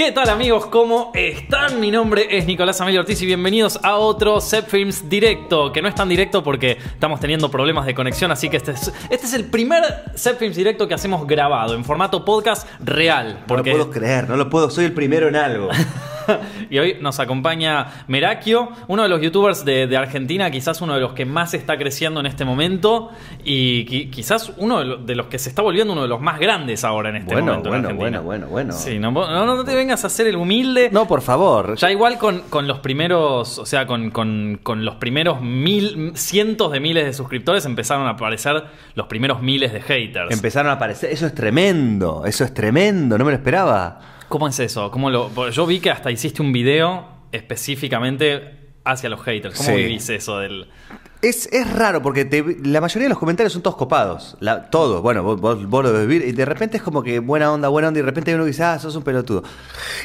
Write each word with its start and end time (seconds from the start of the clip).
¿Qué 0.00 0.12
tal 0.12 0.30
amigos? 0.30 0.64
¿Cómo 0.64 1.12
están? 1.14 1.78
Mi 1.78 1.90
nombre 1.90 2.26
es 2.30 2.46
Nicolás 2.46 2.80
Amelio 2.80 3.00
Ortiz 3.00 3.20
y 3.20 3.26
bienvenidos 3.26 3.78
a 3.82 3.96
otro 3.96 4.40
Set 4.40 4.66
Films 4.66 5.10
directo, 5.10 5.70
que 5.74 5.82
no 5.82 5.88
es 5.88 5.94
tan 5.94 6.08
directo 6.08 6.42
porque 6.42 6.78
estamos 6.94 7.20
teniendo 7.20 7.50
problemas 7.50 7.84
de 7.84 7.94
conexión, 7.94 8.30
así 8.32 8.48
que 8.48 8.56
este 8.56 8.70
es, 8.70 8.90
este 9.10 9.26
es 9.26 9.34
el 9.34 9.44
primer 9.44 9.84
Set 10.14 10.38
Films 10.38 10.56
directo 10.56 10.88
que 10.88 10.94
hacemos 10.94 11.26
grabado 11.26 11.74
en 11.74 11.84
formato 11.84 12.24
podcast 12.24 12.66
real. 12.82 13.44
Porque... 13.46 13.72
No 13.72 13.76
lo 13.76 13.84
puedo 13.84 14.00
creer, 14.00 14.26
no 14.26 14.38
lo 14.38 14.48
puedo, 14.48 14.70
soy 14.70 14.86
el 14.86 14.94
primero 14.94 15.28
en 15.28 15.36
algo. 15.36 15.68
y 16.70 16.78
hoy 16.78 16.96
nos 17.00 17.20
acompaña 17.20 18.04
Merakio, 18.08 18.70
uno 18.88 19.02
de 19.02 19.08
los 19.08 19.20
youtubers 19.20 19.64
de, 19.64 19.96
Argentina, 19.96 20.50
quizás 20.50 20.80
uno 20.80 20.94
de 20.94 21.00
los 21.00 21.12
que 21.12 21.24
más 21.24 21.54
está 21.54 21.76
creciendo 21.76 22.20
en 22.20 22.26
este 22.26 22.44
momento 22.44 23.10
y 23.44 24.06
quizás 24.06 24.52
uno 24.56 24.98
de 24.98 25.14
los, 25.14 25.26
que 25.26 25.38
se 25.38 25.48
está 25.48 25.62
volviendo 25.62 25.92
uno 25.92 26.02
de 26.02 26.08
los 26.08 26.20
más 26.20 26.38
grandes 26.38 26.84
ahora 26.84 27.10
en 27.10 27.16
este 27.16 27.34
momento. 27.36 27.68
Bueno, 27.68 27.94
bueno, 27.94 27.94
bueno, 27.94 28.22
bueno, 28.22 28.46
bueno. 28.48 28.72
Sí, 28.72 28.98
no, 28.98 29.10
no, 29.10 29.64
te 29.64 29.74
vengas 29.74 30.04
a 30.04 30.06
hacer 30.06 30.26
el 30.26 30.36
humilde. 30.36 30.90
No, 30.92 31.06
por 31.06 31.22
favor. 31.22 31.76
Ya 31.76 31.90
igual 31.90 32.18
con, 32.18 32.66
los 32.66 32.78
primeros, 32.80 33.58
o 33.58 33.66
sea, 33.66 33.86
con, 33.86 34.10
los 34.64 34.94
primeros 34.96 35.40
mil, 35.40 36.12
cientos 36.14 36.72
de 36.72 36.80
miles 36.80 37.04
de 37.04 37.12
suscriptores 37.12 37.64
empezaron 37.64 38.06
a 38.06 38.10
aparecer 38.10 38.64
los 38.94 39.06
primeros 39.06 39.42
miles 39.42 39.72
de 39.72 39.80
haters. 39.80 40.32
Empezaron 40.32 40.70
a 40.70 40.74
aparecer, 40.74 41.10
eso 41.10 41.26
es 41.26 41.34
tremendo, 41.34 42.24
eso 42.26 42.44
es 42.44 42.54
tremendo, 42.54 43.18
no 43.18 43.24
me 43.24 43.32
lo 43.32 43.36
esperaba. 43.36 44.19
¿Cómo 44.30 44.48
es 44.48 44.58
eso? 44.60 44.90
¿Cómo 44.90 45.10
lo, 45.10 45.50
yo 45.50 45.66
vi 45.66 45.80
que 45.80 45.90
hasta 45.90 46.10
hiciste 46.10 46.40
un 46.40 46.52
video 46.52 47.04
específicamente 47.32 48.60
hacia 48.84 49.08
los 49.08 49.22
haters. 49.22 49.56
¿Cómo 49.56 49.76
vivís 49.76 50.08
eso 50.08 50.38
del...? 50.38 50.68
Es, 51.22 51.50
raro 51.74 52.00
porque 52.00 52.56
la 52.64 52.80
mayoría 52.80 53.04
de 53.04 53.10
los 53.10 53.18
comentarios 53.18 53.52
son 53.52 53.60
todos 53.60 53.76
copados. 53.76 54.38
todos. 54.70 55.02
Bueno, 55.02 55.36
vos, 55.36 55.60
lo 55.60 55.92
debes 55.92 56.08
vivir. 56.08 56.28
Y 56.28 56.32
de 56.32 56.44
repente 56.46 56.78
es 56.78 56.82
como 56.82 57.02
que 57.02 57.18
buena 57.18 57.52
onda, 57.52 57.68
buena 57.68 57.88
onda. 57.88 57.98
Y 57.98 58.02
de 58.02 58.06
repente 58.06 58.34
uno 58.34 58.44
dice, 58.44 58.62
ah, 58.62 58.78
sos 58.78 58.96
un 58.96 59.02
pelotudo. 59.02 59.42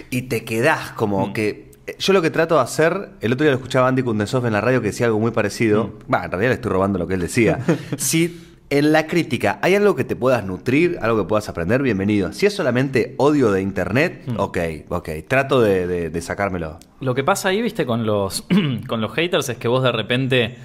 Y 0.10 0.24
te 0.24 0.44
quedás 0.44 0.92
como 0.92 1.28
mm. 1.28 1.34
que. 1.34 1.72
Yo 2.00 2.14
lo 2.14 2.22
que 2.22 2.32
trato 2.32 2.56
de 2.56 2.62
hacer, 2.62 3.12
el 3.22 3.32
otro 3.32 3.44
día 3.44 3.52
lo 3.52 3.58
escuchaba 3.58 3.88
Andy 3.88 4.02
Kundesov 4.02 4.46
en 4.48 4.54
la 4.54 4.60
radio 4.60 4.82
que 4.82 4.88
decía 4.88 5.06
algo 5.06 5.20
muy 5.20 5.32
parecido. 5.32 5.94
Va, 6.12 6.26
en 6.26 6.32
realidad 6.32 6.50
le 6.50 6.56
estoy 6.56 6.72
robando 6.72 6.98
lo 6.98 7.08
que 7.08 7.14
él 7.14 7.22
decía. 7.22 7.60
si 7.98 8.55
en 8.70 8.92
la 8.92 9.08
crítica, 9.08 9.60
¿hay 9.62 9.76
algo 9.76 9.96
que 9.96 10.04
te 10.04 10.16
puedas 10.16 10.44
nutrir, 10.44 10.98
algo 11.02 11.18
que 11.20 11.28
puedas 11.28 11.50
aprender? 11.50 11.82
Bienvenido. 11.84 12.34
Si 12.34 12.46
es 12.46 12.56
solamente 12.56 13.14
odio 13.18 13.52
de 13.52 13.62
internet, 13.62 14.24
hmm. 14.26 14.40
ok, 14.40 14.58
ok. 14.90 15.10
Trato 15.28 15.62
de, 15.62 16.22
sacármelo. 16.22 16.80
Lo 17.00 17.14
que 17.14 17.24
pasa 17.24 17.50
ahí, 17.50 17.62
viste, 17.62 17.86
con 17.86 18.06
los, 18.06 18.46
con 18.88 19.02
los 19.02 19.14
haters 19.14 19.50
es 19.50 19.58
que 19.58 19.68
vos 19.68 19.84
de 19.84 19.92
repente 19.92 20.56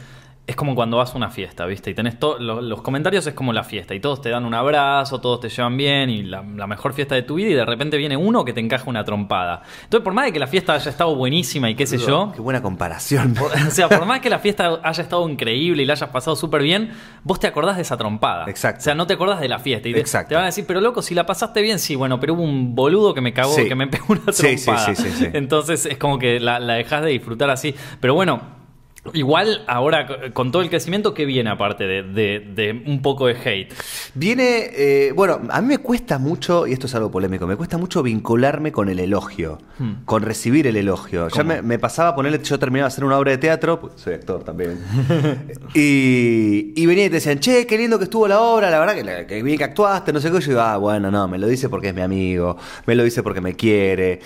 es 0.46 0.56
como 0.56 0.74
cuando 0.74 0.96
vas 0.96 1.14
a 1.14 1.16
una 1.16 1.30
fiesta, 1.30 1.64
¿viste? 1.64 1.90
Y 1.90 1.94
tenés 1.94 2.18
todos 2.18 2.40
los 2.40 2.82
comentarios 2.82 3.24
es 3.24 3.34
como 3.34 3.52
la 3.52 3.62
fiesta 3.62 3.94
y 3.94 4.00
todos 4.00 4.20
te 4.20 4.30
dan 4.30 4.44
un 4.44 4.54
abrazo, 4.54 5.20
todos 5.20 5.38
te 5.38 5.48
llevan 5.48 5.76
bien 5.76 6.10
y 6.10 6.24
la, 6.24 6.42
mejor 6.42 6.92
fiesta 6.92 7.14
de 7.14 7.22
tu 7.22 7.36
vida 7.36 7.50
y 7.50 7.54
de 7.54 7.64
repente 7.64 7.96
viene 7.96 8.16
uno 8.16 8.44
que 8.44 8.52
te 8.52 8.58
encaja 8.58 8.90
una 8.90 9.04
trompada. 9.04 9.62
Entonces, 9.84 10.02
por 10.02 10.12
más 10.12 10.24
de 10.24 10.32
que 10.32 10.40
la 10.40 10.48
fiesta 10.48 10.74
haya 10.74 10.90
estado 10.90 11.14
buenísima 11.14 11.70
y 11.70 11.76
qué 11.76 11.86
sé 11.86 11.98
yo... 11.98 12.32
Qué 12.34 12.40
buena 12.40 12.62
comparación. 12.62 13.36
o 13.68 13.70
sea, 13.70 13.88
por 13.88 14.04
más 14.06 14.20
que 14.20 14.28
la 14.28 14.40
fiesta 14.40 14.80
haya 14.82 15.02
estado 15.02 15.28
increíble 15.28 15.84
y 15.84 15.86
la 15.86 15.92
hayas 15.92 16.10
pasado 16.10 16.34
súper 16.34 16.62
bien, 16.62 16.90
vos 17.22 17.38
te 17.38 17.46
acordás 17.46 17.76
de 17.76 17.82
esa 17.82 17.96
trompada. 17.96 18.46
Exacto. 18.48 18.80
O 18.80 18.82
sea, 18.82 18.94
no 18.96 19.06
te 19.06 19.14
acordás 19.14 19.40
de 19.40 19.48
la 19.48 19.60
fiesta. 19.60 19.88
Y 19.88 19.94
Exacto. 19.94 20.30
te 20.30 20.34
van 20.34 20.44
a 20.44 20.46
decir, 20.46 20.64
pero 20.66 20.80
loco, 20.80 21.00
si 21.00 21.14
la 21.14 21.26
pasaste 21.26 21.62
bien, 21.62 21.78
sí, 21.78 21.94
bueno, 21.94 22.18
pero 22.18 22.34
hubo 22.34 22.42
un 22.42 22.74
boludo 22.74 23.14
que 23.14 23.20
me 23.20 23.32
cagó, 23.32 23.54
que 23.54 23.74
me 23.76 23.86
pegó 23.86 24.06
una 24.08 24.32
trompada. 24.32 24.94
Sí, 24.94 24.96
sí, 24.96 25.10
sí, 25.10 25.26
Entonces 25.32 25.86
es 25.86 25.96
como 25.96 26.18
que 26.18 26.40
la, 26.40 26.58
la 26.58 26.74
dejás 26.74 27.02
de 27.02 27.10
disfrutar 27.10 27.50
así. 27.50 27.74
Pero 28.00 28.14
bueno, 28.14 28.59
Igual, 29.14 29.64
ahora 29.66 30.06
con 30.34 30.52
todo 30.52 30.60
el 30.60 30.68
crecimiento, 30.68 31.14
¿qué 31.14 31.24
viene 31.24 31.48
aparte 31.48 31.84
de, 31.84 32.82
un 32.86 33.00
poco 33.00 33.28
de 33.28 33.34
hate? 33.34 33.72
Viene, 34.14 34.70
eh, 34.74 35.12
bueno, 35.14 35.40
a 35.48 35.62
mí 35.62 35.68
me 35.68 35.78
cuesta 35.78 36.18
mucho, 36.18 36.66
y 36.66 36.74
esto 36.74 36.86
es 36.86 36.94
algo 36.94 37.10
polémico, 37.10 37.46
me 37.46 37.56
cuesta 37.56 37.78
mucho 37.78 38.02
vincularme 38.02 38.72
con 38.72 38.90
el 38.90 39.00
elogio, 39.00 39.58
hmm. 39.78 40.04
con 40.04 40.22
recibir 40.22 40.66
el 40.66 40.76
elogio. 40.76 41.28
Ya 41.28 41.42
me, 41.42 41.78
pasaba 41.78 42.14
ponerle, 42.14 42.42
yo 42.42 42.58
terminaba 42.58 42.88
de 42.88 42.92
hacer 42.92 43.04
una 43.04 43.16
obra 43.16 43.30
de 43.30 43.38
teatro, 43.38 43.80
pues 43.80 43.94
soy 43.96 44.14
actor 44.14 44.44
también, 44.44 44.78
y, 45.74 46.74
y, 46.76 46.86
venía 46.86 47.06
y 47.06 47.08
te 47.08 47.14
decían, 47.14 47.40
che, 47.40 47.66
qué 47.66 47.78
lindo 47.78 47.96
que 47.96 48.04
estuvo 48.04 48.28
la 48.28 48.38
obra, 48.40 48.68
la 48.68 48.78
verdad 48.78 48.94
que, 48.94 49.26
que 49.26 49.42
bien 49.42 49.56
que 49.56 49.64
actuaste, 49.64 50.12
no 50.12 50.20
sé 50.20 50.30
qué, 50.30 50.40
yo 50.40 50.48
digo, 50.48 50.60
ah, 50.60 50.76
bueno, 50.76 51.10
no, 51.10 51.26
me 51.26 51.38
lo 51.38 51.46
dice 51.46 51.70
porque 51.70 51.88
es 51.88 51.94
mi 51.94 52.02
amigo, 52.02 52.58
me 52.84 52.94
lo 52.94 53.02
dice 53.02 53.22
porque 53.22 53.40
me 53.40 53.56
quiere. 53.56 54.20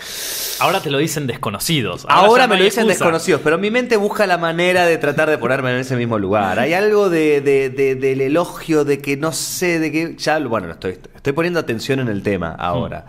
Ahora 0.58 0.80
te 0.80 0.90
lo 0.90 0.98
dicen 0.98 1.28
desconocidos. 1.28 2.06
Ahora, 2.08 2.48
me 2.48 2.56
lo 2.56 2.64
dicen 2.64 2.88
desconocidos, 2.88 3.40
pero 3.44 3.56
mi 3.56 3.70
mente 3.70 3.96
busca 3.96 4.26
la 4.26 4.36
manera 4.36 4.63
de 4.72 4.96
tratar 4.98 5.28
de 5.28 5.38
ponerme 5.38 5.70
en 5.72 5.78
ese 5.78 5.96
mismo 5.96 6.18
lugar. 6.18 6.58
Hay 6.58 6.72
algo 6.72 7.10
de, 7.10 7.40
del 7.40 8.20
elogio, 8.20 8.84
de 8.84 8.98
que 8.98 9.16
no 9.16 9.32
sé, 9.32 9.78
de 9.78 9.92
que. 9.92 10.16
Ya, 10.16 10.38
bueno, 10.38 10.70
estoy, 10.70 10.98
estoy 11.14 11.32
poniendo 11.32 11.60
atención 11.60 12.00
en 12.00 12.08
el 12.08 12.22
tema 12.22 12.52
ahora. 12.52 13.06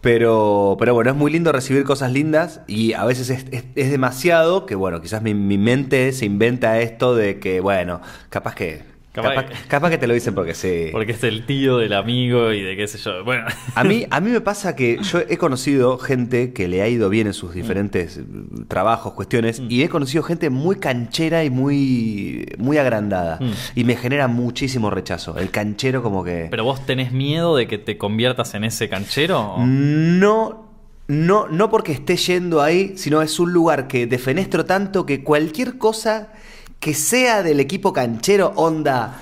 Pero, 0.00 0.76
pero 0.78 0.94
bueno, 0.94 1.10
es 1.10 1.16
muy 1.16 1.32
lindo 1.32 1.50
recibir 1.50 1.82
cosas 1.84 2.12
lindas 2.12 2.60
y 2.68 2.92
a 2.92 3.04
veces 3.04 3.30
es, 3.30 3.74
demasiado 3.74 4.64
que, 4.64 4.76
bueno, 4.76 5.00
quizás 5.00 5.22
mi, 5.22 5.34
mente 5.34 6.12
se 6.12 6.24
inventa 6.24 6.78
esto 6.80 7.16
de 7.16 7.40
que, 7.40 7.60
bueno, 7.60 8.00
capaz 8.28 8.54
que 8.54 8.84
Capaz, 9.22 9.90
que 9.90 9.98
te 9.98 10.06
lo 10.06 10.14
dicen 10.14 10.34
porque 10.34 10.54
sí. 10.54 10.88
Porque 10.92 11.12
es 11.12 11.24
el 11.24 11.46
tío 11.46 11.78
del 11.78 11.92
amigo 11.92 12.52
y 12.52 12.62
de 12.62 12.76
qué 12.76 12.86
sé 12.86 12.98
yo. 12.98 13.24
Bueno. 13.24 13.44
A 13.74 13.84
mí, 13.84 14.06
a 14.10 14.20
mí 14.20 14.30
me 14.30 14.40
pasa 14.40 14.76
que 14.76 14.98
yo 15.02 15.20
he 15.28 15.36
conocido 15.36 15.98
gente 15.98 16.52
que 16.52 16.68
le 16.68 16.82
ha 16.82 16.88
ido 16.88 17.08
bien 17.08 17.26
en 17.26 17.34
sus 17.34 17.54
diferentes 17.54 18.20
trabajos, 18.68 19.14
cuestiones, 19.14 19.60
mm. 19.60 19.66
y 19.70 19.82
he 19.82 19.88
conocido 19.88 20.22
gente 20.22 20.50
muy 20.50 20.76
canchera 20.76 21.44
y 21.44 21.50
muy, 21.50 22.46
muy 22.58 22.78
agrandada. 22.78 23.38
Mm. 23.40 23.52
Y 23.74 23.84
me 23.84 23.96
genera 23.96 24.28
muchísimo 24.28 24.90
rechazo. 24.90 25.38
El 25.38 25.50
canchero 25.50 26.02
como 26.02 26.24
que... 26.24 26.48
¿Pero 26.50 26.64
vos 26.64 26.84
tenés 26.86 27.12
miedo 27.12 27.56
de 27.56 27.66
que 27.66 27.78
te 27.78 27.98
conviertas 27.98 28.54
en 28.54 28.64
ese 28.64 28.88
canchero? 28.88 29.56
No, 29.58 30.68
no, 31.08 31.48
no 31.48 31.70
porque 31.70 31.92
esté 31.92 32.16
yendo 32.16 32.62
ahí, 32.62 32.96
sino 32.96 33.22
es 33.22 33.40
un 33.40 33.52
lugar 33.52 33.88
que 33.88 34.06
defenestro 34.06 34.64
tanto 34.64 35.06
que 35.06 35.24
cualquier 35.24 35.78
cosa 35.78 36.32
que 36.80 36.94
sea 36.94 37.42
del 37.42 37.60
equipo 37.60 37.92
canchero, 37.92 38.52
onda. 38.56 39.16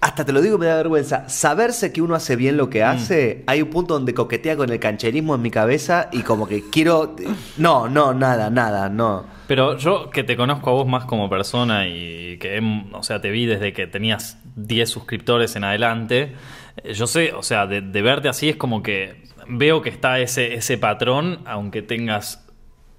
Hasta 0.00 0.24
te 0.24 0.32
lo 0.32 0.42
digo, 0.42 0.58
me 0.58 0.66
da 0.66 0.76
vergüenza. 0.76 1.28
Saberse 1.30 1.90
que 1.90 2.02
uno 2.02 2.14
hace 2.14 2.36
bien 2.36 2.58
lo 2.58 2.68
que 2.68 2.82
mm. 2.82 2.86
hace, 2.86 3.44
hay 3.46 3.62
un 3.62 3.70
punto 3.70 3.94
donde 3.94 4.12
coquetea 4.12 4.56
con 4.56 4.70
el 4.70 4.78
cancherismo 4.78 5.34
en 5.34 5.42
mi 5.42 5.50
cabeza 5.50 6.10
y 6.12 6.20
como 6.20 6.46
que 6.46 6.68
quiero. 6.70 7.16
No, 7.56 7.88
no, 7.88 8.12
nada, 8.12 8.50
nada, 8.50 8.88
no. 8.90 9.24
Pero 9.46 9.78
yo 9.78 10.10
que 10.10 10.22
te 10.22 10.36
conozco 10.36 10.70
a 10.70 10.72
vos 10.74 10.86
más 10.86 11.06
como 11.06 11.30
persona 11.30 11.88
y 11.88 12.38
que, 12.38 12.60
o 12.92 13.02
sea, 13.02 13.20
te 13.20 13.30
vi 13.30 13.46
desde 13.46 13.72
que 13.72 13.86
tenías 13.86 14.38
10 14.56 14.88
suscriptores 14.88 15.56
en 15.56 15.64
adelante, 15.64 16.34
eh, 16.82 16.92
yo 16.94 17.06
sé, 17.06 17.32
o 17.32 17.42
sea, 17.42 17.66
de, 17.66 17.80
de 17.80 18.02
verte 18.02 18.28
así 18.28 18.48
es 18.50 18.56
como 18.56 18.82
que 18.82 19.24
veo 19.48 19.82
que 19.82 19.90
está 19.90 20.18
ese, 20.18 20.54
ese 20.54 20.78
patrón, 20.78 21.40
aunque 21.44 21.82
tengas 21.82 22.43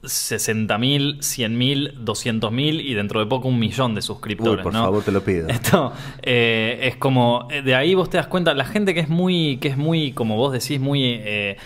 60.000, 0.05 1.19
100.000, 1.19 2.03
200.000 2.03 2.81
y 2.83 2.93
dentro 2.93 3.19
de 3.19 3.25
poco 3.25 3.47
un 3.47 3.59
millón 3.59 3.95
de 3.95 4.01
suscriptores. 4.01 4.63
por 4.63 4.73
favor, 4.73 5.03
te 5.03 5.11
lo 5.11 5.23
pido. 5.23 5.47
Esto 5.49 5.93
eh, 6.21 6.79
es 6.83 6.95
como, 6.95 7.47
eh, 7.51 7.61
de 7.61 7.75
ahí 7.75 7.95
vos 7.95 8.09
te 8.09 8.17
das 8.17 8.27
cuenta, 8.27 8.53
la 8.53 8.65
gente 8.65 8.93
que 8.93 9.01
es 9.01 9.09
muy, 9.09 9.57
que 9.57 9.69
es 9.69 9.77
muy, 9.77 10.13
como 10.13 10.37
vos 10.37 10.53
decís, 10.53 10.79
muy 10.79 11.03
eh, 11.03 11.57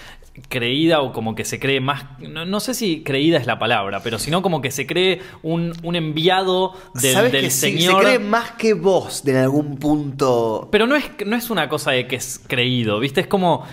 creída 0.48 1.02
o 1.02 1.12
como 1.12 1.36
que 1.36 1.44
se 1.44 1.60
cree 1.60 1.82
más, 1.82 2.06
no, 2.20 2.60
sé 2.60 2.74
si 2.74 3.04
creída 3.04 3.38
es 3.38 3.46
la 3.46 3.60
palabra, 3.60 4.02
pero 4.04 4.20
sino 4.20 4.42
como 4.42 4.62
que 4.62 4.72
se 4.72 4.88
cree 4.88 5.22
un, 5.44 5.74
enviado 5.96 6.74
del, 6.94 7.32
del 7.32 7.52
señor. 7.52 8.02
se 8.02 8.08
cree 8.08 8.20
más 8.20 8.52
que 8.52 8.74
vos 8.74 9.24
de 9.24 9.38
algún 9.38 9.78
punto. 9.78 10.70
Pero 10.72 10.88
no 10.88 10.96
es, 10.96 11.06
no 11.26 11.36
es 11.36 11.50
una 11.50 11.68
cosa 11.68 11.92
de 11.92 12.08
que 12.08 12.16
es 12.16 12.42
creído, 12.48 13.00
¿viste? 13.00 13.22
Es 13.22 13.28
como, 13.28 13.66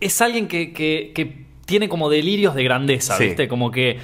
es 0.00 0.20
alguien 0.20 0.46
que, 0.46 0.72
que 0.72 1.41
tiene 1.64 1.88
como 1.88 2.10
delirios 2.10 2.54
de 2.54 2.64
grandeza, 2.64 3.18
¿viste? 3.18 3.48
Como 3.48 3.70
que, 3.70 3.98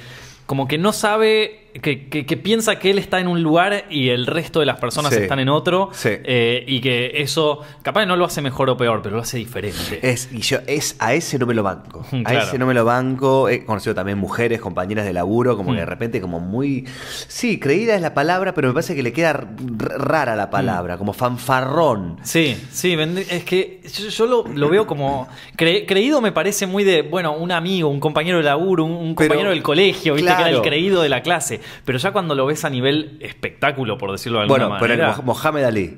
como 0.45 0.67
que 0.67 0.77
no 0.77 0.93
sabe 0.93 1.68
que, 1.73 2.39
piensa 2.43 2.79
que 2.79 2.89
él 2.89 2.97
está 2.97 3.19
en 3.19 3.27
un 3.27 3.43
lugar 3.43 3.85
y 3.89 4.09
el 4.09 4.25
resto 4.25 4.59
de 4.59 4.65
las 4.65 4.79
personas 4.79 5.11
están 5.13 5.39
en 5.39 5.49
otro. 5.49 5.91
Eh, 6.03 6.63
y 6.67 6.81
que 6.81 7.21
eso, 7.21 7.61
capaz 7.81 8.05
no 8.05 8.15
lo 8.15 8.25
hace 8.25 8.41
mejor 8.41 8.69
o 8.69 8.77
peor, 8.77 9.01
pero 9.01 9.15
lo 9.15 9.21
hace 9.21 9.37
diferente. 9.37 9.99
Es, 10.01 10.29
y 10.31 10.39
yo 10.39 10.59
es, 10.67 10.95
a 10.99 11.13
ese 11.13 11.37
no 11.37 11.45
me 11.45 11.53
lo 11.53 11.63
banco. 11.63 12.05
A 12.25 12.33
ese 12.33 12.57
no 12.57 12.65
me 12.65 12.73
lo 12.73 12.85
banco. 12.85 13.49
He 13.49 13.65
conocido 13.65 13.95
también 13.95 14.17
mujeres, 14.17 14.59
compañeras 14.59 15.05
de 15.05 15.13
laburo, 15.13 15.55
como 15.57 15.71
que 15.71 15.79
de 15.79 15.85
mm. 15.85 15.89
repente, 15.89 16.21
como 16.21 16.39
muy. 16.39 16.85
Sí, 17.27 17.59
creída 17.59 17.95
es 17.95 18.01
la 18.01 18.13
palabra, 18.13 18.53
pero 18.53 18.67
me 18.67 18.73
parece 18.73 18.95
que 18.95 19.03
le 19.03 19.13
queda 19.13 19.33
rara 19.33 20.35
la 20.35 20.49
palabra, 20.49 20.95
mm. 20.95 20.99
como 20.99 21.13
fanfarrón. 21.13 22.17
Sí, 22.23 22.57
sí, 22.71 22.97
es 23.29 23.43
que 23.43 23.81
yo, 24.09 24.25
lo, 24.25 24.69
veo 24.69 24.85
como. 24.85 25.27
creído 25.55 26.21
me 26.21 26.31
parece 26.31 26.67
muy 26.67 26.83
de, 26.83 27.01
bueno, 27.03 27.35
un 27.35 27.51
amigo, 27.51 27.89
un 27.89 27.99
compañero 27.99 28.37
de 28.37 28.43
laburo, 28.43 28.85
un, 28.85 29.15
compañero 29.15 29.51
del 29.51 29.63
colegio, 29.63 30.15
¿viste? 30.15 30.29
Que 30.35 30.41
era 30.41 30.49
el 30.49 30.61
creído 30.61 31.01
de 31.01 31.09
la 31.09 31.21
clase. 31.21 31.58
Pero 31.85 31.97
ya 31.97 32.11
cuando 32.11 32.35
lo 32.35 32.45
ves 32.45 32.65
a 32.65 32.69
nivel 32.69 33.17
espectáculo, 33.21 33.97
por 33.97 34.11
decirlo 34.11 34.39
de 34.39 34.43
alguna 34.43 34.69
manera. 34.69 34.95
Bueno, 34.95 35.13
pero 35.15 35.23
Mohamed 35.23 35.63
Ali. 35.63 35.97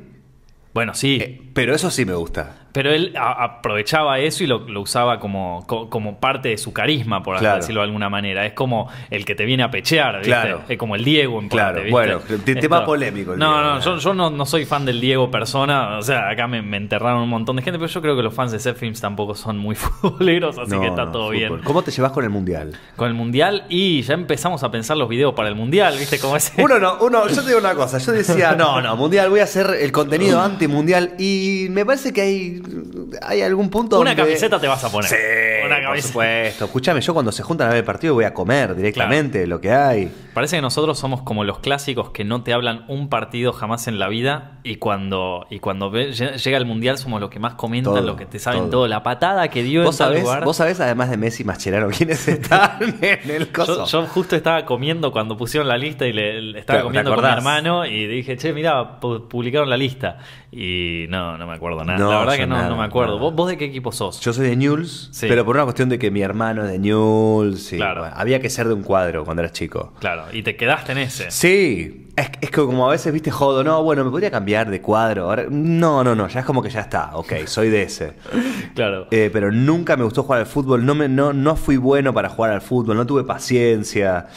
Bueno, 0.74 0.94
sí. 0.94 1.20
Eh, 1.22 1.42
pero 1.54 1.76
eso 1.76 1.92
sí 1.92 2.06
me 2.06 2.14
gusta. 2.14 2.68
Pero 2.74 2.92
él 2.92 3.14
aprovechaba 3.18 4.20
eso 4.20 4.44
y 4.44 4.48
lo, 4.48 4.60
lo 4.60 4.82
usaba 4.82 5.20
como, 5.20 5.66
co- 5.68 5.90
como 5.90 6.20
parte 6.20 6.50
de 6.50 6.58
su 6.58 6.72
carisma, 6.74 7.22
por 7.24 7.36
así 7.36 7.44
Claro. 7.44 7.58
decirlo 7.58 7.82
de 7.82 7.86
alguna 7.88 8.10
manera. 8.10 8.46
Es 8.46 8.54
como 8.54 8.90
el 9.10 9.26
que 9.26 9.36
te 9.36 9.46
viene 9.46 9.64
a 9.64 9.72
pechear, 9.72 10.16
¿viste? 10.18 10.30
Claro. 10.30 10.62
Es 10.70 10.78
como 10.78 10.96
el 10.96 11.04
Diego 11.04 11.40
en 11.40 11.50
Claro, 11.50 11.68
parte, 11.76 11.80
¿viste? 11.82 11.92
bueno, 11.92 12.20
te- 12.46 12.56
tema 12.56 12.86
polémico 12.86 13.34
el 13.34 13.40
No, 13.40 13.52
Diego, 13.54 13.70
no, 13.72 13.78
¿eh? 13.78 13.82
yo, 13.84 13.98
yo 13.98 14.14
no, 14.14 14.30
no 14.30 14.46
soy 14.46 14.66
fan 14.66 14.86
del 14.86 15.02
Diego 15.02 15.30
persona. 15.32 15.98
O 15.98 16.02
sea, 16.02 16.30
acá 16.30 16.48
me, 16.48 16.62
me 16.62 16.78
enterraron 16.78 17.22
un 17.24 17.30
montón 17.30 17.56
de 17.56 17.62
gente, 17.62 17.80
pero 17.80 17.90
yo 17.92 18.02
creo 18.02 18.16
que 18.16 18.24
los 18.24 18.34
fans 18.34 18.52
de 18.52 18.60
Set 18.60 18.78
Films 18.78 19.02
tampoco 19.02 19.36
son 19.36 19.58
muy 19.58 19.76
futboleros, 20.02 20.58
así 20.58 20.72
No, 20.72 20.82
que 20.82 20.88
está 20.88 21.06
no, 21.06 21.12
todo 21.12 21.24
fútbol. 21.26 21.38
bien. 21.38 21.58
¿Cómo 21.64 21.82
te 21.82 21.92
llevas 21.92 22.12
con 22.12 22.24
el 22.24 22.30
mundial? 22.30 22.76
Con 22.96 23.08
el 23.08 23.14
mundial 23.14 23.66
y 23.70 24.02
ya 24.04 24.14
empezamos 24.14 24.64
a 24.64 24.72
pensar 24.72 24.98
los 24.98 25.10
videos 25.10 25.34
para 25.34 25.50
el 25.50 25.56
mundial, 25.56 25.96
¿viste? 25.98 26.20
Como 26.20 26.36
ese. 26.38 26.62
Uno 26.64 26.80
no, 26.80 26.98
uno, 27.02 27.28
yo 27.28 27.42
te 27.42 27.48
digo 27.48 27.60
una 27.60 27.74
cosa, 27.76 27.98
yo 27.98 28.12
decía, 28.12 28.54
no, 28.54 28.82
no, 28.82 28.96
mundial, 28.96 29.30
voy 29.30 29.40
a 29.40 29.44
hacer 29.44 29.68
el 29.80 29.92
contenido 29.92 30.40
anti-mundial 30.42 31.16
y 31.20 31.68
me 31.70 31.86
parece 31.86 32.14
que 32.14 32.22
hay, 32.22 32.61
hay 33.22 33.42
algún 33.42 33.70
punto 33.70 34.00
Una 34.00 34.12
donde- 34.12 34.24
camiseta 34.24 34.60
te 34.60 34.68
vas 34.68 34.84
a 34.84 34.90
poner. 34.92 35.10
Sí, 35.10 35.16
Una 35.66 35.81
por 35.94 36.02
supuesto. 36.02 36.66
Escúchame, 36.66 37.02
yo 37.02 37.14
cuando 37.14 37.32
se 37.32 37.44
juntan 37.44 37.68
a 37.68 37.70
ver 37.72 37.80
el 37.80 37.84
partido 37.86 38.14
voy 38.14 38.26
a 38.26 38.34
comer 38.34 38.76
directamente 38.76 39.46
lo 39.48 39.60
que 39.62 39.72
hay. 39.72 40.12
Parece 40.34 40.56
que 40.58 40.62
nosotros 40.62 40.98
somos 40.98 41.22
como 41.24 41.44
los 41.44 41.60
clásicos 41.60 42.12
que 42.12 42.24
no 42.24 42.44
te 42.44 42.54
hablan 42.54 42.86
un 42.88 43.10
partido 43.10 43.52
jamás 43.54 43.88
en 43.88 44.00
la 44.00 44.08
vida 44.08 44.60
y 44.64 44.78
cuando, 44.78 45.46
y 45.50 45.60
cuando 45.60 45.92
ve- 45.92 46.12
llega 46.14 46.58
el 46.58 46.66
mundial 46.66 46.98
somos 46.98 47.20
los 47.20 47.30
que 47.30 47.40
más 47.40 47.56
comentan, 47.56 47.94
Todo, 47.94 48.04
los 48.04 48.16
que 48.18 48.26
te 48.26 48.40
saben 48.40 48.62
todo. 48.62 48.70
todo. 48.72 48.88
La 48.88 49.04
patada 49.04 49.50
que 49.50 49.64
dio 49.64 49.84
¿Vos 49.84 49.96
en 49.96 49.98
sabés, 50.06 50.22
lugar. 50.24 50.46
vos 50.46 50.56
sabés, 50.58 50.80
además 50.80 51.10
de 51.10 51.18
Messi 51.18 51.44
y 51.44 51.46
Mascherano, 51.46 51.88
quiénes 51.90 52.28
están 52.28 52.80
en 53.02 53.30
el 53.30 53.52
coso. 53.52 53.86
Yo, 53.86 54.02
yo 54.04 54.08
justo 54.08 54.36
estaba 54.36 54.66
comiendo 54.66 55.12
cuando 55.12 55.36
pusieron 55.36 55.68
la 55.68 55.78
lista 55.78 56.08
y 56.08 56.14
le, 56.14 56.42
le 56.42 56.60
estaba 56.60 56.80
Claro, 56.80 56.88
¿te 56.88 56.88
comiendo 57.04 57.16
con 57.16 57.24
mi 57.26 57.30
hermano 57.38 57.86
y 57.86 58.08
dije, 58.08 58.38
che, 58.38 58.54
mira, 58.54 59.00
publicaron 59.00 59.70
la 59.70 59.78
lista. 59.78 60.20
Y 60.54 61.06
no, 61.10 61.38
no 61.38 61.48
me 61.48 61.54
acuerdo 61.54 61.84
nada. 61.86 61.98
No, 61.98 62.12
la 62.12 62.20
verdad 62.20 62.36
que 62.36 62.46
no, 62.48 62.56
nada, 62.56 62.70
no 62.70 62.78
me 62.78 62.84
acuerdo. 62.84 63.14
nada. 63.16 63.22
¿Vos, 63.24 63.34
vos 63.36 63.50
de 63.50 63.58
qué 63.58 63.66
equipo 63.66 63.92
sos? 63.92 64.20
Yo 64.20 64.34
soy 64.34 64.48
de 64.50 64.56
Newell's, 64.56 65.10
Sí. 65.12 65.28
pero 65.30 65.46
por 65.46 65.56
una 65.56 65.64
cuestión 65.64 65.81
de 65.90 66.00
que 66.00 66.12
mi 66.12 66.22
hermano 66.22 66.64
es 66.66 66.72
de 66.72 66.80
Newell's. 66.80 67.74
y, 67.74 67.78
Claro. 67.78 68.02
bueno, 68.02 68.16
había 68.18 68.40
que 68.40 68.50
ser 68.50 68.68
de 68.68 68.74
un 68.74 68.84
cuadro 68.84 69.24
cuando 69.26 69.42
eras 69.42 69.54
chico. 69.54 69.94
Claro, 70.00 70.26
y 70.32 70.44
te 70.44 70.56
quedaste 70.56 70.92
en 70.94 70.98
ese. 71.00 71.32
Sí, 71.32 72.08
es, 72.16 72.28
es 72.42 72.50
que 72.52 72.62
como 72.62 72.88
a 72.88 72.92
veces, 72.92 73.12
viste, 73.14 73.32
jodo, 73.32 73.64
no, 73.64 73.82
bueno, 73.84 74.04
me 74.04 74.12
podría 74.12 74.30
cambiar 74.32 74.70
de 74.70 74.82
cuadro. 74.82 75.26
Ahora, 75.26 75.46
no, 75.50 76.04
no, 76.04 76.14
no, 76.16 76.28
ya 76.28 76.42
es 76.42 76.46
como 76.46 76.62
que 76.62 76.70
ya 76.70 76.82
está, 76.82 77.16
ok, 77.16 77.34
soy 77.46 77.70
de 77.70 77.84
ese. 77.84 78.14
Claro. 78.76 79.08
Eh, 79.12 79.30
pero 79.34 79.52
nunca 79.52 79.98
me 79.98 80.06
gustó 80.06 80.24
jugar 80.24 80.40
al 80.40 80.46
fútbol, 80.46 80.86
no, 80.86 80.96
me, 80.96 81.10
no, 81.10 81.34
no 81.34 81.58
fui 81.58 81.76
bueno 81.76 82.14
para 82.14 82.30
jugar 82.30 82.52
al 82.52 82.62
fútbol, 82.62 82.96
no 82.96 83.06
tuve 83.06 83.26
paciencia. 83.26 84.28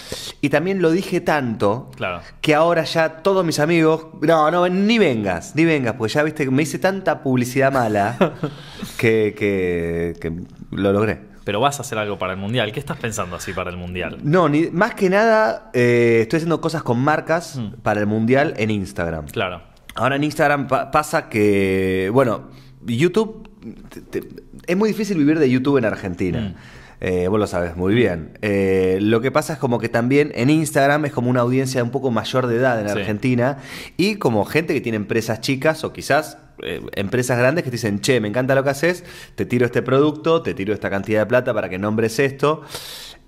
Y 0.41 0.49
también 0.49 0.83
lo 0.83 0.91
dije 0.91 1.21
tanto 1.21 1.91
Claro. 1.97 2.21
que 2.41 2.55
ahora 2.55 2.83
ya 2.83 3.19
todos 3.23 3.45
mis 3.45 3.61
amigos, 3.61 4.07
no, 4.23 4.51
no, 4.51 4.69
ni 4.69 4.99
vengas, 4.99 5.55
ni 5.55 5.65
vengas, 5.65 5.95
pues 5.97 6.13
ya 6.15 6.23
viste 6.25 6.45
que 6.45 6.51
me 6.51 6.65
hice 6.65 6.79
tanta 6.81 7.23
publicidad 7.23 7.73
mala 7.73 8.17
que, 8.99 9.35
que, 9.39 10.15
que 10.21 10.33
lo 10.73 10.93
logré. 10.93 11.34
Pero 11.45 11.61
vas 11.61 11.79
a 11.79 11.83
hacer 11.83 11.99
algo 11.99 12.19
para 12.19 12.33
el 12.33 12.39
mundial. 12.39 12.73
¿Qué 12.73 12.81
estás 12.81 12.97
pensando 12.97 13.37
así 13.37 13.53
para 13.53 13.71
el 13.71 13.77
mundial? 13.77 14.19
No, 14.23 14.49
ni, 14.49 14.69
más 14.71 14.95
que 14.95 15.11
nada 15.11 15.71
eh, 15.75 16.21
estoy 16.23 16.39
haciendo 16.39 16.61
cosas 16.61 16.83
con 16.83 16.99
marcas 17.01 17.57
Mm. 17.57 17.81
para 17.83 18.01
el 18.01 18.07
mundial 18.07 18.55
en 18.57 18.71
Instagram. 18.71 19.27
Claro. 19.27 19.63
Ahora 19.95 20.17
en 20.17 20.25
Instagram 20.25 20.67
pa- 20.67 20.91
pasa 20.91 21.29
que, 21.29 22.11
bueno, 22.13 22.49
YouTube, 22.87 23.49
te- 23.91 24.01
te- 24.21 24.29
es 24.67 24.77
muy 24.77 24.89
difícil 24.89 25.19
vivir 25.19 25.39
de 25.39 25.49
YouTube 25.51 25.77
en 25.79 25.85
Argentina. 25.85 26.41
Mm. 26.41 26.55
Eh, 27.01 27.29
vos 27.29 27.39
lo 27.39 27.47
sabes 27.47 27.77
muy 27.77 27.95
bien. 27.95 28.39
Eh, 28.41 28.99
lo 29.03 29.21
que 29.21 29.31
pasa 29.31 29.53
es 29.53 29.59
como 29.59 29.79
que 29.79 29.91
también 29.91 30.33
en 30.35 30.49
Instagram 30.49 31.05
es 31.05 31.13
como 31.13 31.29
una 31.29 31.41
audiencia 31.43 31.83
un 31.85 31.91
poco 31.91 32.11
mayor 32.11 32.47
de 32.47 32.57
edad 32.57 32.81
en 32.81 32.89
Sí. 32.89 32.99
Argentina 32.99 33.59
y 33.99 34.15
como 34.17 34.45
gente 34.47 34.73
que 34.73 34.81
tiene 34.81 34.97
empresas 34.97 35.41
chicas 35.43 35.85
o 35.85 35.93
quizás 35.93 36.39
eh, 36.63 36.81
empresas 36.95 37.39
grandes 37.39 37.65
que 37.65 37.71
te 37.71 37.77
dicen, 37.77 38.01
che, 38.01 38.21
me 38.21 38.29
encanta 38.29 38.55
lo 38.55 38.65
que 38.65 38.71
haces, 38.71 39.05
te 39.35 39.47
tiro 39.47 39.67
este 39.67 39.83
producto, 39.83 40.43
te 40.43 40.55
tiro 40.55 40.73
esta 40.75 40.91
cantidad 40.91 41.21
de 41.21 41.27
plata 41.27 41.53
para 41.55 41.69
que 41.69 41.79
nombres 41.79 42.19
esto. 42.19 42.63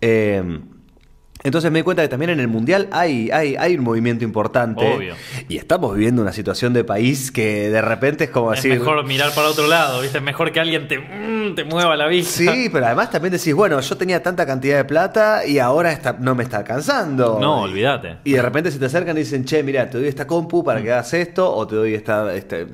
Eh, 0.00 0.60
entonces 1.46 1.70
me 1.70 1.78
di 1.78 1.82
cuenta 1.84 2.02
que 2.02 2.08
también 2.08 2.30
en 2.30 2.40
el 2.40 2.48
Mundial 2.48 2.88
hay, 2.90 3.30
hay, 3.30 3.56
hay 3.56 3.76
un 3.76 3.84
movimiento 3.84 4.24
importante. 4.24 4.84
Obvio. 4.84 5.14
Y 5.48 5.58
estamos 5.58 5.94
viviendo 5.94 6.22
una 6.22 6.32
situación 6.32 6.72
de 6.72 6.82
país 6.82 7.30
que 7.30 7.70
de 7.70 7.82
repente 7.82 8.24
es 8.24 8.30
como 8.30 8.52
Es 8.52 8.62
decir. 8.62 8.78
mejor 8.78 9.04
mirar 9.04 9.32
para 9.34 9.48
otro 9.48 9.68
lado, 9.68 10.00
¿viste? 10.00 10.18
Es 10.18 10.24
mejor 10.24 10.50
que 10.50 10.60
alguien 10.60 10.88
te, 10.88 10.96
te 11.54 11.64
mueva 11.64 11.96
la 11.96 12.06
vista. 12.06 12.52
Sí, 12.52 12.68
pero 12.72 12.86
además 12.86 13.10
también 13.10 13.32
decís, 13.32 13.54
bueno, 13.54 13.80
yo 13.80 13.96
tenía 13.96 14.22
tanta 14.22 14.44
cantidad 14.46 14.76
de 14.76 14.84
plata 14.84 15.46
y 15.46 15.58
ahora 15.58 15.92
está, 15.92 16.14
no 16.18 16.34
me 16.34 16.42
está 16.42 16.58
alcanzando. 16.58 17.38
No, 17.40 17.62
olvídate. 17.62 18.16
Y 18.24 18.32
de 18.32 18.42
repente 18.42 18.70
se 18.70 18.78
te 18.78 18.86
acercan 18.86 19.16
y 19.16 19.20
dicen, 19.20 19.44
che, 19.44 19.62
mira, 19.62 19.88
te 19.88 19.98
doy 19.98 20.08
esta 20.08 20.26
compu 20.26 20.62
Mm. 20.62 20.64
para 20.64 20.82
que 20.82 20.92
hagas 20.92 21.12
esto, 21.14 21.54
o 21.54 21.66
te 21.66 21.76
doy 21.76 21.94
esta, 21.94 22.34
este, 22.34 22.66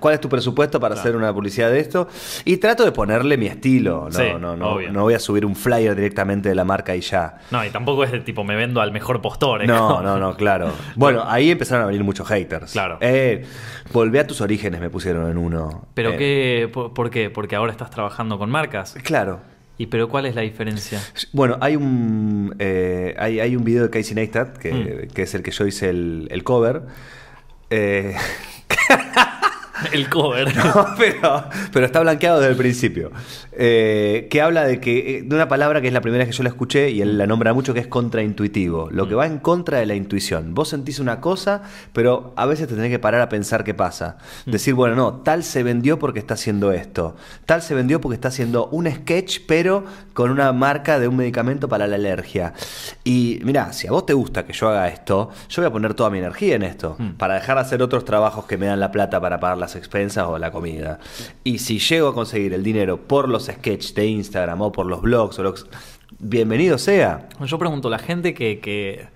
¿cuál 0.00 0.14
es 0.14 0.20
tu 0.20 0.28
presupuesto 0.28 0.78
para 0.80 0.94
Claro. 0.94 1.00
hacer 1.08 1.16
una 1.16 1.32
publicidad 1.32 1.70
de 1.70 1.80
esto? 1.80 2.08
Y 2.44 2.58
trato 2.58 2.84
de 2.84 2.92
ponerle 2.92 3.36
mi 3.36 3.46
estilo. 3.46 4.08
No, 4.10 4.12
Sí, 4.12 4.24
no, 4.38 4.56
no, 4.56 4.74
obvio. 4.74 4.92
no 4.92 5.02
voy 5.02 5.14
a 5.14 5.18
subir 5.18 5.44
un 5.46 5.56
flyer 5.56 5.94
directamente 5.94 6.48
de 6.48 6.54
la 6.54 6.64
marca 6.64 6.94
y 6.94 7.00
ya. 7.00 7.36
No, 7.50 7.64
y 7.64 7.70
tampoco 7.70 8.04
es 8.04 8.12
de 8.12 8.20
tipo, 8.20 8.44
me 8.44 8.56
vendo 8.56 8.80
al 8.80 8.92
mejor 8.92 9.20
postor. 9.20 9.62
¿eh? 9.62 9.66
No, 9.66 10.00
no, 10.02 10.18
no, 10.18 10.36
claro. 10.36 10.70
Bueno, 10.96 11.24
ahí 11.26 11.50
empezaron 11.50 11.84
a 11.84 11.86
venir 11.86 12.04
muchos 12.04 12.28
haters. 12.28 12.72
Claro. 12.72 12.98
Eh, 13.00 13.44
volvé 13.92 14.20
a 14.20 14.26
tus 14.26 14.40
orígenes, 14.40 14.80
me 14.80 14.90
pusieron 14.90 15.30
en 15.30 15.38
uno. 15.38 15.86
¿Pero 15.94 16.12
Eh, 16.12 16.16
qué? 16.16 16.70
Por, 16.72 16.92
por 16.94 17.10
qué? 17.10 17.30
Porque 17.30 17.56
ahora 17.56 17.72
estás 17.72 17.90
trabajando 17.90 18.03
con 18.38 18.50
marcas. 18.50 18.96
Claro. 19.02 19.40
¿Y 19.76 19.86
pero 19.86 20.08
cuál 20.08 20.26
es 20.26 20.34
la 20.36 20.42
diferencia? 20.42 21.00
Bueno, 21.32 21.58
hay 21.60 21.74
un 21.76 22.54
eh, 22.58 23.14
hay, 23.18 23.40
hay 23.40 23.56
un 23.56 23.64
video 23.64 23.82
de 23.82 23.90
Casey 23.90 24.14
Neistat, 24.14 24.56
que, 24.56 24.72
Mm. 24.72 25.12
que 25.12 25.22
es 25.22 25.34
el 25.34 25.42
que 25.42 25.50
yo 25.50 25.66
hice 25.66 25.90
el, 25.90 26.28
el 26.30 26.44
cover. 26.44 26.82
Eh, 27.70 28.14
El 29.92 30.08
cover. 30.08 30.54
no, 30.56 30.86
pero, 30.96 31.44
pero 31.72 31.86
está 31.86 32.00
blanqueado 32.00 32.38
desde 32.38 32.52
el 32.52 32.56
principio. 32.56 33.10
Eh, 33.56 34.26
que 34.30 34.42
habla 34.42 34.64
de 34.64 34.80
que 34.80 35.18
eh, 35.18 35.22
de 35.22 35.34
una 35.34 35.48
palabra 35.48 35.80
que 35.80 35.86
es 35.86 35.92
la 35.92 36.00
primera 36.00 36.24
vez 36.24 36.28
que 36.28 36.36
yo 36.36 36.42
la 36.42 36.48
escuché 36.48 36.90
y 36.90 37.00
él 37.00 37.18
la 37.18 37.26
nombra 37.26 37.52
mucho, 37.52 37.72
que 37.72 37.80
es 37.80 37.86
contraintuitivo. 37.86 38.90
Lo 38.90 39.08
que 39.08 39.14
va 39.14 39.26
en 39.26 39.38
contra 39.38 39.78
de 39.78 39.86
la 39.86 39.94
intuición. 39.94 40.54
Vos 40.54 40.70
sentís 40.70 40.98
una 40.98 41.20
cosa, 41.20 41.62
pero 41.92 42.32
a 42.36 42.46
veces 42.46 42.68
te 42.68 42.74
tenés 42.74 42.90
que 42.90 42.98
parar 42.98 43.20
a 43.20 43.28
pensar 43.28 43.64
qué 43.64 43.74
pasa. 43.74 44.18
Decir, 44.46 44.74
bueno, 44.74 44.96
no, 44.96 45.14
tal 45.20 45.44
se 45.44 45.62
vendió 45.62 45.98
porque 45.98 46.18
está 46.18 46.34
haciendo 46.34 46.72
esto. 46.72 47.16
Tal 47.46 47.62
se 47.62 47.74
vendió 47.74 48.00
porque 48.00 48.14
está 48.14 48.28
haciendo 48.28 48.66
un 48.68 48.90
sketch, 48.90 49.40
pero 49.46 49.84
con 50.14 50.30
una 50.30 50.52
marca 50.52 50.98
de 50.98 51.08
un 51.08 51.16
medicamento 51.16 51.68
para 51.68 51.86
la 51.86 51.96
alergia. 51.96 52.54
Y 53.04 53.40
mira, 53.44 53.72
si 53.72 53.86
a 53.86 53.92
vos 53.92 54.06
te 54.06 54.14
gusta 54.14 54.44
que 54.44 54.52
yo 54.52 54.68
haga 54.68 54.88
esto, 54.88 55.30
yo 55.48 55.62
voy 55.62 55.68
a 55.68 55.72
poner 55.72 55.94
toda 55.94 56.10
mi 56.10 56.18
energía 56.18 56.56
en 56.56 56.62
esto. 56.64 56.96
Mm. 56.98 57.10
Para 57.12 57.34
dejar 57.34 57.56
de 57.56 57.62
hacer 57.62 57.82
otros 57.82 58.04
trabajos 58.04 58.46
que 58.46 58.58
me 58.58 58.66
dan 58.66 58.80
la 58.80 58.90
plata 58.90 59.20
para 59.20 59.38
pagar 59.38 59.58
las 59.58 59.76
expensas 59.76 60.26
o 60.26 60.38
la 60.38 60.50
comida. 60.50 60.98
Y 61.44 61.58
si 61.58 61.78
llego 61.78 62.08
a 62.08 62.14
conseguir 62.14 62.52
el 62.52 62.62
dinero 62.62 62.98
por 62.98 63.28
los 63.28 63.43
sketches 63.46 63.94
de 63.94 64.06
Instagram 64.06 64.60
o 64.62 64.72
por 64.72 64.86
los 64.86 65.02
blogs 65.02 65.38
o 65.38 65.42
lo 65.42 65.54
que- 65.54 65.62
bienvenido 66.18 66.78
sea. 66.78 67.28
Yo 67.44 67.58
pregunto, 67.58 67.90
la 67.90 67.98
gente 67.98 68.34
que, 68.34 68.60
que- 68.60 69.06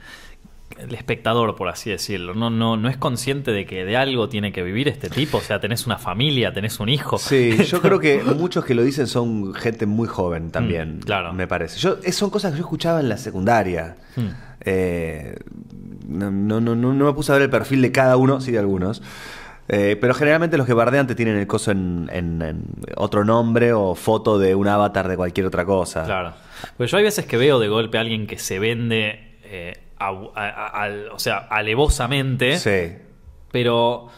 el 0.78 0.94
espectador, 0.94 1.56
por 1.56 1.68
así 1.68 1.90
decirlo, 1.90 2.34
no, 2.34 2.50
no, 2.50 2.76
no 2.76 2.88
es 2.88 2.96
consciente 2.96 3.50
de 3.50 3.66
que 3.66 3.84
de 3.84 3.96
algo 3.96 4.28
tiene 4.28 4.52
que 4.52 4.62
vivir 4.62 4.86
este 4.86 5.08
tipo. 5.10 5.38
O 5.38 5.40
sea, 5.40 5.58
tenés 5.60 5.86
una 5.86 5.98
familia, 5.98 6.52
tenés 6.52 6.78
un 6.78 6.88
hijo. 6.88 7.18
Sí, 7.18 7.56
yo 7.64 7.80
creo 7.82 7.98
que 7.98 8.22
muchos 8.22 8.64
que 8.64 8.74
lo 8.74 8.84
dicen 8.84 9.06
son 9.08 9.54
gente 9.54 9.86
muy 9.86 10.06
joven 10.06 10.50
también. 10.52 10.98
Mm, 10.98 11.00
claro. 11.00 11.32
Me 11.32 11.48
parece. 11.48 11.80
Yo, 11.80 11.96
es- 12.04 12.14
son 12.14 12.30
cosas 12.30 12.52
que 12.52 12.58
yo 12.58 12.64
escuchaba 12.64 13.00
en 13.00 13.08
la 13.08 13.16
secundaria. 13.16 13.96
Mm. 14.14 14.26
Eh, 14.60 15.36
no, 16.06 16.30
no, 16.30 16.60
no, 16.60 16.76
no- 16.76 16.92
no 16.94 17.04
me 17.06 17.12
puse 17.12 17.32
a 17.32 17.34
ver 17.34 17.42
el 17.42 17.50
perfil 17.50 17.82
de 17.82 17.90
cada 17.90 18.16
uno, 18.16 18.40
sí 18.40 18.52
de 18.52 18.58
algunos. 18.58 19.02
Eh, 19.68 19.96
pero 20.00 20.14
generalmente 20.14 20.56
los 20.56 20.66
que 20.66 20.72
bardean 20.72 21.06
te 21.06 21.14
tienen 21.14 21.36
el 21.36 21.46
coso 21.46 21.70
en, 21.72 22.08
en- 22.12 22.40
en 22.42 22.62
otro 22.96 23.22
nombre 23.24 23.72
o 23.74 23.94
foto 23.94 24.38
de 24.38 24.54
un 24.54 24.66
avatar 24.66 25.08
de 25.08 25.16
cualquier 25.16 25.46
otra 25.46 25.64
cosa. 25.66 26.04
Claro. 26.04 26.32
Pues 26.78 26.90
yo 26.90 26.96
hay 26.96 27.04
veces 27.04 27.26
que 27.26 27.36
veo 27.36 27.58
de 27.58 27.68
golpe 27.68 27.98
a 27.98 28.00
alguien 28.00 28.26
que 28.26 28.38
se 28.38 28.58
vende, 28.58 29.36
eh, 29.44 29.74
a- 29.98 30.08
a- 30.08 30.48
a- 30.48 30.82
al- 30.84 31.08
o 31.10 31.18
sea, 31.18 31.36
alevosamente. 31.50 32.58
Sí. 32.58 32.96
Pero 33.52 34.08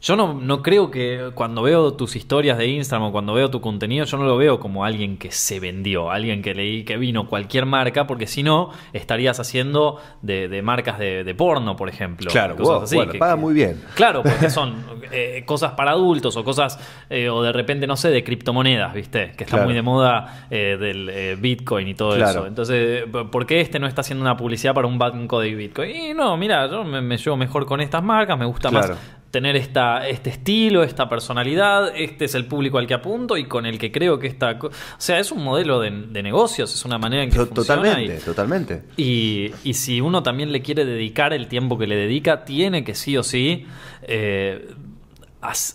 yo 0.00 0.16
no, 0.16 0.32
no 0.34 0.62
creo 0.62 0.90
que 0.90 1.30
cuando 1.34 1.62
veo 1.62 1.92
tus 1.92 2.16
historias 2.16 2.56
de 2.56 2.66
Instagram 2.68 3.08
o 3.08 3.12
cuando 3.12 3.34
veo 3.34 3.50
tu 3.50 3.60
contenido, 3.60 4.04
yo 4.06 4.16
no 4.16 4.24
lo 4.24 4.36
veo 4.38 4.58
como 4.58 4.84
alguien 4.84 5.18
que 5.18 5.30
se 5.30 5.60
vendió, 5.60 6.10
alguien 6.10 6.40
que 6.40 6.54
leí 6.54 6.84
que 6.84 6.96
vino 6.96 7.26
cualquier 7.28 7.66
marca, 7.66 8.06
porque 8.06 8.26
si 8.26 8.42
no, 8.42 8.70
estarías 8.94 9.38
haciendo 9.40 9.98
de, 10.22 10.48
de 10.48 10.62
marcas 10.62 10.98
de, 10.98 11.22
de 11.22 11.34
porno, 11.34 11.76
por 11.76 11.88
ejemplo. 11.88 12.30
Claro, 12.30 12.56
cosas 12.56 12.74
wow, 12.74 12.82
así, 12.84 12.96
bueno, 12.96 13.12
que- 13.12 13.18
paga 13.18 13.34
que- 13.34 13.40
muy 13.40 13.52
bien. 13.54 13.80
Claro, 13.94 14.22
porque 14.22 14.48
son 14.50 14.76
eh, 15.12 15.42
cosas 15.44 15.72
para 15.72 15.90
adultos 15.90 16.36
o 16.36 16.44
cosas, 16.44 16.78
eh, 17.10 17.28
o 17.28 17.42
de 17.42 17.52
repente, 17.52 17.86
no 17.86 17.96
sé, 17.96 18.10
de 18.10 18.24
criptomonedas, 18.24 18.94
¿viste? 18.94 19.32
Que 19.36 19.44
está 19.44 19.56
Claro. 19.56 19.64
muy 19.66 19.74
de 19.74 19.82
moda 19.82 20.46
eh, 20.50 20.78
del 20.80 21.08
eh, 21.10 21.36
Bitcoin 21.38 21.86
y 21.88 21.94
todo 21.94 22.14
Claro. 22.16 22.30
eso. 22.40 22.46
Entonces, 22.46 23.04
¿por 23.30 23.44
qué 23.44 23.60
este 23.60 23.78
no 23.78 23.86
está 23.86 24.00
haciendo 24.00 24.22
una 24.22 24.36
publicidad 24.36 24.72
para 24.72 24.86
un 24.86 24.98
banco 24.98 25.40
de 25.40 25.54
Bitcoin? 25.54 25.94
Y 25.94 26.14
no, 26.14 26.36
mira, 26.38 26.66
yo 26.70 26.84
me, 26.84 27.02
me 27.02 27.18
llevo 27.18 27.36
mejor 27.36 27.66
con 27.66 27.80
estas 27.82 28.02
marcas, 28.02 28.38
me 28.38 28.46
gusta 28.46 28.70
Claro. 28.70 28.94
más 28.94 29.19
tener 29.30 29.54
esta, 29.56 30.08
este 30.08 30.30
estilo, 30.30 30.82
esta 30.82 31.08
personalidad, 31.08 31.92
este 31.96 32.24
es 32.24 32.34
el 32.34 32.46
público 32.46 32.78
al 32.78 32.86
que 32.86 32.94
apunto 32.94 33.36
y 33.36 33.44
con 33.44 33.64
el 33.64 33.78
que 33.78 33.92
creo 33.92 34.18
que 34.18 34.26
esta... 34.26 34.58
co- 34.58 34.68
O 34.68 34.70
sea, 34.98 35.20
es 35.20 35.30
un 35.30 35.44
modelo 35.44 35.78
de, 35.80 35.90
de 35.90 36.22
negocios, 36.22 36.74
es 36.74 36.84
una 36.84 36.98
manera 36.98 37.22
en 37.22 37.30
que 37.30 37.36
To- 37.36 37.46
funciona 37.46 37.82
Totalmente, 37.82 38.16
y- 38.16 38.24
totalmente. 38.24 38.82
y, 38.96 39.50
y 39.62 39.74
si 39.74 40.00
uno 40.00 40.22
también 40.22 40.50
le 40.50 40.62
quiere 40.62 40.84
dedicar 40.84 41.32
el 41.32 41.46
tiempo 41.46 41.78
que 41.78 41.86
le 41.86 41.94
dedica, 41.96 42.44
tiene 42.44 42.82
que 42.82 42.94
sí 42.94 43.16
o 43.16 43.22
sí 43.22 43.66
eh, 44.02 44.68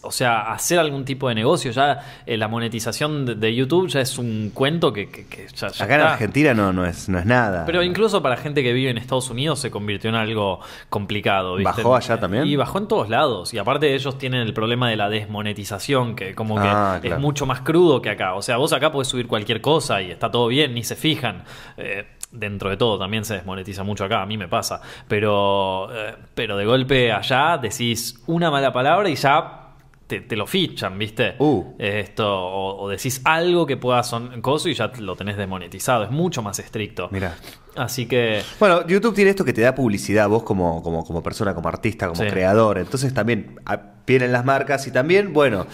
o 0.04 0.12
sea, 0.12 0.52
hacer 0.54 0.78
algún 0.80 1.06
tipo 1.06 1.28
de 1.30 1.36
negocio. 1.36 1.72
Ya 1.72 2.22
eh, 2.26 2.38
la 2.38 2.48
monetización 2.48 3.26
de, 3.26 3.36
de 3.36 3.56
YouTube 3.56 3.88
ya 3.88 4.02
es 4.02 4.18
un 4.18 4.52
cuento 4.54 4.94
que, 4.94 5.10
que- 5.10 5.26
que 5.26 5.48
ya, 5.56 5.70
ya 5.70 5.86
Acá 5.86 5.96
en 5.96 6.02
está. 6.02 6.14
Argentina 6.14 6.54
no, 6.54 6.72
no, 6.72 6.86
es, 6.86 7.10
no 7.10 7.18
es 7.20 7.26
nada. 7.26 7.66
Pero 7.66 7.82
incluso 7.84 8.22
para 8.22 8.38
gente 8.38 8.62
que 8.64 8.74
vive 8.74 8.90
en 8.92 8.98
Estados 8.98 9.30
Unidos 9.30 9.60
se 9.60 9.72
convirtió 9.72 10.10
en 10.10 10.16
algo 10.16 10.60
complicado. 10.90 11.56
¿viste? 11.56 11.82
¿Bajó 11.82 11.96
allá 11.96 12.20
también? 12.20 12.46
Y 12.46 12.56
bajó 12.56 12.78
en 12.78 12.88
todos 12.88 13.10
lados. 13.10 13.54
Y 13.54 13.58
aparte 13.58 13.94
ellos 13.96 14.18
tienen 14.18 14.42
el 14.42 14.54
problema 14.54 14.90
de 14.90 14.96
la 14.98 15.10
desmonetización, 15.10 16.16
que 16.16 16.36
como 16.36 16.56
que 16.56 16.68
Ah, 16.68 17.00
es 17.02 17.18
mucho 17.20 17.46
más 17.46 17.62
crudo 17.62 18.02
que 18.02 18.10
acá. 18.10 18.34
O 18.36 18.42
sea, 18.42 18.58
vos 18.58 18.74
acá 18.74 18.92
podés 18.92 19.08
subir 19.08 19.28
cualquier 19.28 19.62
cosa 19.62 20.02
y 20.02 20.12
está 20.12 20.30
todo 20.32 20.48
bien, 20.48 20.74
ni 20.74 20.84
se 20.84 20.96
fijan. 20.96 21.44
Eh, 21.78 22.06
dentro 22.36 22.70
de 22.70 22.78
todo 22.78 23.00
también 23.00 23.26
se 23.26 23.34
desmonetiza 23.36 23.84
mucho 23.84 24.04
acá, 24.06 24.22
a 24.22 24.26
mí 24.26 24.38
me 24.38 24.48
pasa. 24.48 24.82
Pero, 25.08 25.88
eh, 25.92 26.16
pero 26.34 26.58
de 26.58 26.66
golpe 26.66 27.12
allá 27.12 27.58
decís 27.58 28.22
una 28.28 28.52
mala 28.52 28.72
palabra 28.74 29.10
y 29.10 29.16
ya... 29.16 29.62
Te, 30.06 30.22
te 30.22 30.36
lo 30.36 30.46
fichan, 30.46 31.00
¿viste? 31.00 31.34
Uh. 31.40 31.64
Esto, 31.80 32.28
o, 32.32 32.80
o 32.84 32.90
decís 32.90 33.22
algo 33.24 33.66
que 33.66 33.76
pueda 33.76 34.04
son 34.04 34.40
coso 34.40 34.70
y 34.70 34.76
ya 34.76 34.92
lo 35.00 35.16
tenés 35.16 35.36
desmonetizado. 35.36 36.04
Es 36.04 36.12
mucho 36.12 36.44
más 36.44 36.60
estricto. 36.60 37.10
Mira. 37.10 37.36
Así 37.76 38.06
que. 38.08 38.44
Bueno, 38.60 38.86
YouTube 38.86 39.16
tiene 39.16 39.32
esto 39.32 39.44
que 39.44 39.52
te 39.52 39.62
da 39.62 39.74
publicidad 39.74 40.30
vos 40.30 40.44
como, 40.44 40.84
como, 40.84 41.04
como 41.04 41.24
persona, 41.24 41.56
como 41.56 41.70
artista, 41.70 42.08
como 42.08 42.22
Sí. 42.22 42.28
creador. 42.28 42.78
Entonces 42.78 43.16
también 43.16 43.60
ah, 43.66 43.82
vienen 44.06 44.32
las 44.32 44.46
marcas 44.46 44.86
y 44.86 44.92
también, 44.92 45.34
bueno, 45.34 45.66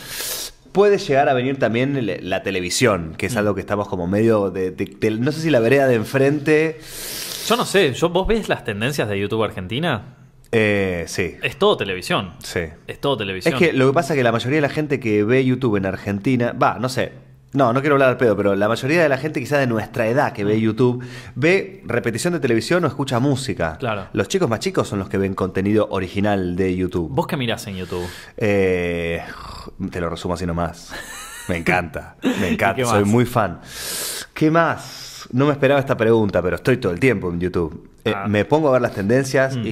puede 0.71 0.97
llegar 0.97 1.29
a 1.29 1.33
venir 1.33 1.59
también 1.59 2.07
la 2.29 2.43
televisión, 2.43 3.15
que 3.17 3.25
es 3.27 3.35
algo 3.35 3.53
que 3.55 3.61
estamos 3.61 3.87
como 3.87 4.07
medio 4.07 4.49
de, 4.51 4.71
de- 4.71 4.85
de- 4.99 5.11
no 5.11 5.31
sé 5.31 5.41
si 5.41 5.49
la 5.49 5.59
vereda 5.59 5.87
de 5.87 5.95
enfrente. 5.95 6.79
Yo 7.47 7.55
no 7.57 7.65
sé, 7.65 7.93
yo, 7.93 8.09
¿vos 8.09 8.27
ves 8.27 8.47
las 8.49 8.63
tendencias 8.63 9.09
de 9.09 9.19
YouTube 9.19 9.43
Argentina? 9.43 10.15
Eh, 10.53 11.05
sí, 11.07 11.35
Es 11.41 11.57
todo 11.57 11.77
televisión. 11.77 12.31
sí. 12.43 12.61
Es 12.87 12.99
todo 12.99 13.17
televisión. 13.17 13.53
Es 13.53 13.59
que 13.59 13.71
lo 13.73 13.87
que 13.87 13.93
pasa 13.93 14.13
es 14.13 14.17
que 14.17 14.23
la 14.23 14.31
mayoría 14.33 14.57
de 14.57 14.61
la 14.61 14.69
gente 14.69 14.99
que 14.99 15.23
ve 15.23 15.43
YouTube 15.45 15.77
en 15.77 15.85
Argentina, 15.85 16.51
va, 16.53 16.77
no 16.79 16.89
sé. 16.89 17.13
No, 17.53 17.73
no 17.73 17.81
quiero 17.81 17.95
hablar 17.95 18.07
al 18.09 18.17
pedo, 18.17 18.37
pero 18.37 18.55
la 18.55 18.69
mayoría 18.69 19.03
de 19.03 19.09
la 19.09 19.17
gente 19.17 19.41
quizá 19.41 19.57
de 19.57 19.67
nuestra 19.67 20.07
edad 20.07 20.31
que 20.31 20.45
ve 20.45 20.55
Mm. 20.55 20.59
YouTube 20.61 21.03
ve 21.35 21.81
repetición 21.85 22.31
de 22.31 22.39
televisión 22.39 22.83
o 22.85 22.87
escucha 22.87 23.19
música. 23.19 23.75
Claro. 23.77 24.07
Los 24.13 24.29
chicos 24.29 24.47
más 24.49 24.61
chicos 24.61 24.87
son 24.87 24.99
los 24.99 25.09
que 25.09 25.17
ven 25.17 25.33
contenido 25.33 25.87
original 25.91 26.55
de 26.55 26.73
YouTube. 26.77 27.09
¿Vos 27.11 27.27
qué 27.27 27.35
mirás 27.35 27.67
en 27.67 27.75
YouTube? 27.75 28.07
Eh, 28.37 29.21
te 29.89 29.99
lo 30.01 30.09
resumo 30.09 30.33
así 30.33 30.45
nomás. 30.45 30.91
Me 31.47 31.57
encanta, 31.57 32.15
me 32.23 32.29
¿Y 32.49 32.53
encanta, 32.53 32.85
soy 32.85 33.05
muy 33.05 33.25
fan. 33.25 33.59
¿Qué 34.33 34.51
más? 34.51 35.27
No 35.31 35.45
me 35.45 35.53
esperaba 35.53 35.79
esta 35.79 35.95
pregunta, 35.95 36.41
pero 36.41 36.57
estoy 36.57 36.77
todo 36.77 36.91
el 36.91 36.99
tiempo 36.99 37.29
en 37.29 37.39
YouTube. 37.39 37.90
Eh, 38.03 38.13
Ah. 38.15 38.27
Me 38.27 38.45
pongo 38.45 38.69
a 38.69 38.71
ver 38.71 38.81
las 38.81 38.93
tendencias 38.93 39.55
Mm. 39.57 39.67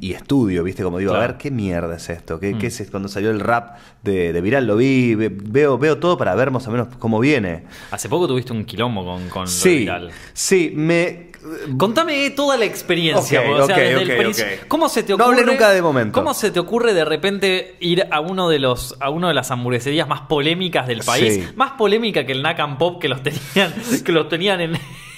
y, 0.00 0.12
estudio, 0.12 0.62
¿viste? 0.62 0.82
Como 0.82 0.98
digo, 0.98 1.12
a 1.14 1.18
ver 1.18 1.36
qué 1.36 1.50
mierda 1.50 1.96
es 1.96 2.08
esto. 2.08 2.40
¿Qué, 2.40 2.54
Mm. 2.54 2.58
qué 2.58 2.66
es 2.68 2.80
esto? 2.80 2.92
Cuando 2.92 3.08
salió 3.08 3.30
el 3.30 3.40
rap 3.40 3.76
de, 4.02 4.32
de 4.32 4.40
Viral 4.40 4.66
lo 4.66 4.76
vi, 4.76 5.14
ve- 5.14 5.30
veo, 5.30 5.76
veo 5.78 5.98
todo 5.98 6.16
para 6.16 6.34
ver 6.34 6.50
más 6.50 6.66
o 6.66 6.70
menos 6.70 6.88
cómo 6.98 7.20
viene. 7.20 7.64
Hace 7.90 8.08
poco 8.08 8.26
tuviste 8.26 8.52
un 8.52 8.64
quilombo 8.64 9.04
con, 9.04 9.28
con 9.28 9.42
lo 9.42 9.48
Sí, 9.48 9.78
viral. 9.80 10.10
sí, 10.32 10.72
me... 10.74 11.32
Contame 11.76 12.30
toda 12.30 12.56
la 12.56 12.64
experiencia. 12.64 13.42
O 13.42 13.66
sea, 13.66 13.74
ok, 13.76 13.78
desde 13.78 14.20
el. 14.22 14.60
¿Cómo 14.66 14.88
se 14.88 15.02
te 15.02 15.10
No 15.14 15.16
ocurre? 15.24 15.40
hablé 15.40 15.52
nunca 15.52 15.70
de 15.72 15.82
momento. 15.82 16.18
¿Cómo 16.18 16.32
se 16.32 16.50
te 16.50 16.58
ocurre 16.58 16.94
de 16.94 17.04
repente 17.04 17.76
ir 17.80 18.06
a 18.10 18.20
uno 18.20 18.48
de 18.48 18.58
los 18.58 18.96
a 18.98 19.10
uno 19.10 19.28
de 19.28 19.34
las 19.34 19.50
hamburgueserías 19.50 20.08
más 20.08 20.22
polémicas 20.22 20.86
del 20.86 21.00
país? 21.04 21.34
Sí. 21.34 21.46
Más 21.54 21.72
polémica 21.72 22.24
que 22.24 22.32
el 22.32 22.40
Nack 22.42 22.60
and 22.60 22.78
Pop 22.78 22.98
que 22.98 23.10
los 23.10 23.22
tenían 23.22 23.74
que 24.06 24.10
los 24.12 24.30
tenían 24.30 24.62
en 24.62 24.72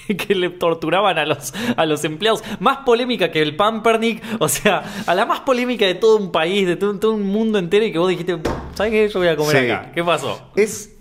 que 0.27 0.35
le 0.35 0.51
torturaban 0.51 1.19
a 1.19 1.25
los 1.27 1.53
a 1.77 1.87
los 1.87 2.05
empleados, 2.05 2.43
más 2.61 2.79
polémica 2.79 3.31
que 3.31 3.43
el 3.43 3.57
Pampernick, 3.57 4.23
o 4.39 4.49
sea, 4.49 4.83
a 5.07 5.15
la 5.15 5.27
más 5.27 5.41
polémica 5.41 5.85
de 5.87 5.95
todo 5.95 6.17
un 6.19 6.31
país, 6.33 6.67
de 6.67 6.77
todo, 6.77 6.99
todo 6.99 7.13
un 7.13 7.23
mundo 7.25 7.59
entero 7.59 7.85
y 7.85 7.93
que 7.93 7.99
vos 7.99 8.09
dijiste, 8.09 8.39
¿sabes 8.75 8.93
qué? 8.93 9.09
Yo 9.09 9.19
voy 9.21 9.29
a 9.29 9.37
comer 9.37 9.57
Sí. 9.65 9.71
acá. 9.71 9.93
¿Qué 9.95 10.05
pasó? 10.05 10.51
Es, 10.57 10.93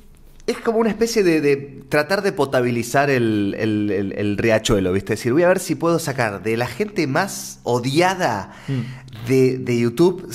es 0.48 0.58
como 0.60 0.78
una 0.80 0.90
especie 0.90 1.24
de, 1.24 1.42
de 1.42 1.56
tratar 1.90 2.22
de 2.22 2.32
potabilizar 2.32 3.10
el, 3.10 3.56
el- 3.58 3.92
el- 3.92 4.14
el 4.18 4.38
riachuelo, 4.38 4.94
¿viste? 4.94 5.14
Es 5.14 5.20
decir, 5.20 5.34
voy 5.34 5.44
a 5.44 5.48
ver 5.48 5.60
si 5.60 5.76
puedo 5.76 5.98
sacar 6.00 6.44
de 6.44 6.56
la 6.58 6.68
gente 6.68 7.08
más 7.08 7.60
odiada 7.64 8.54
Mm. 8.68 9.28
de, 9.28 9.58
de 9.58 9.80
YouTube 9.80 10.28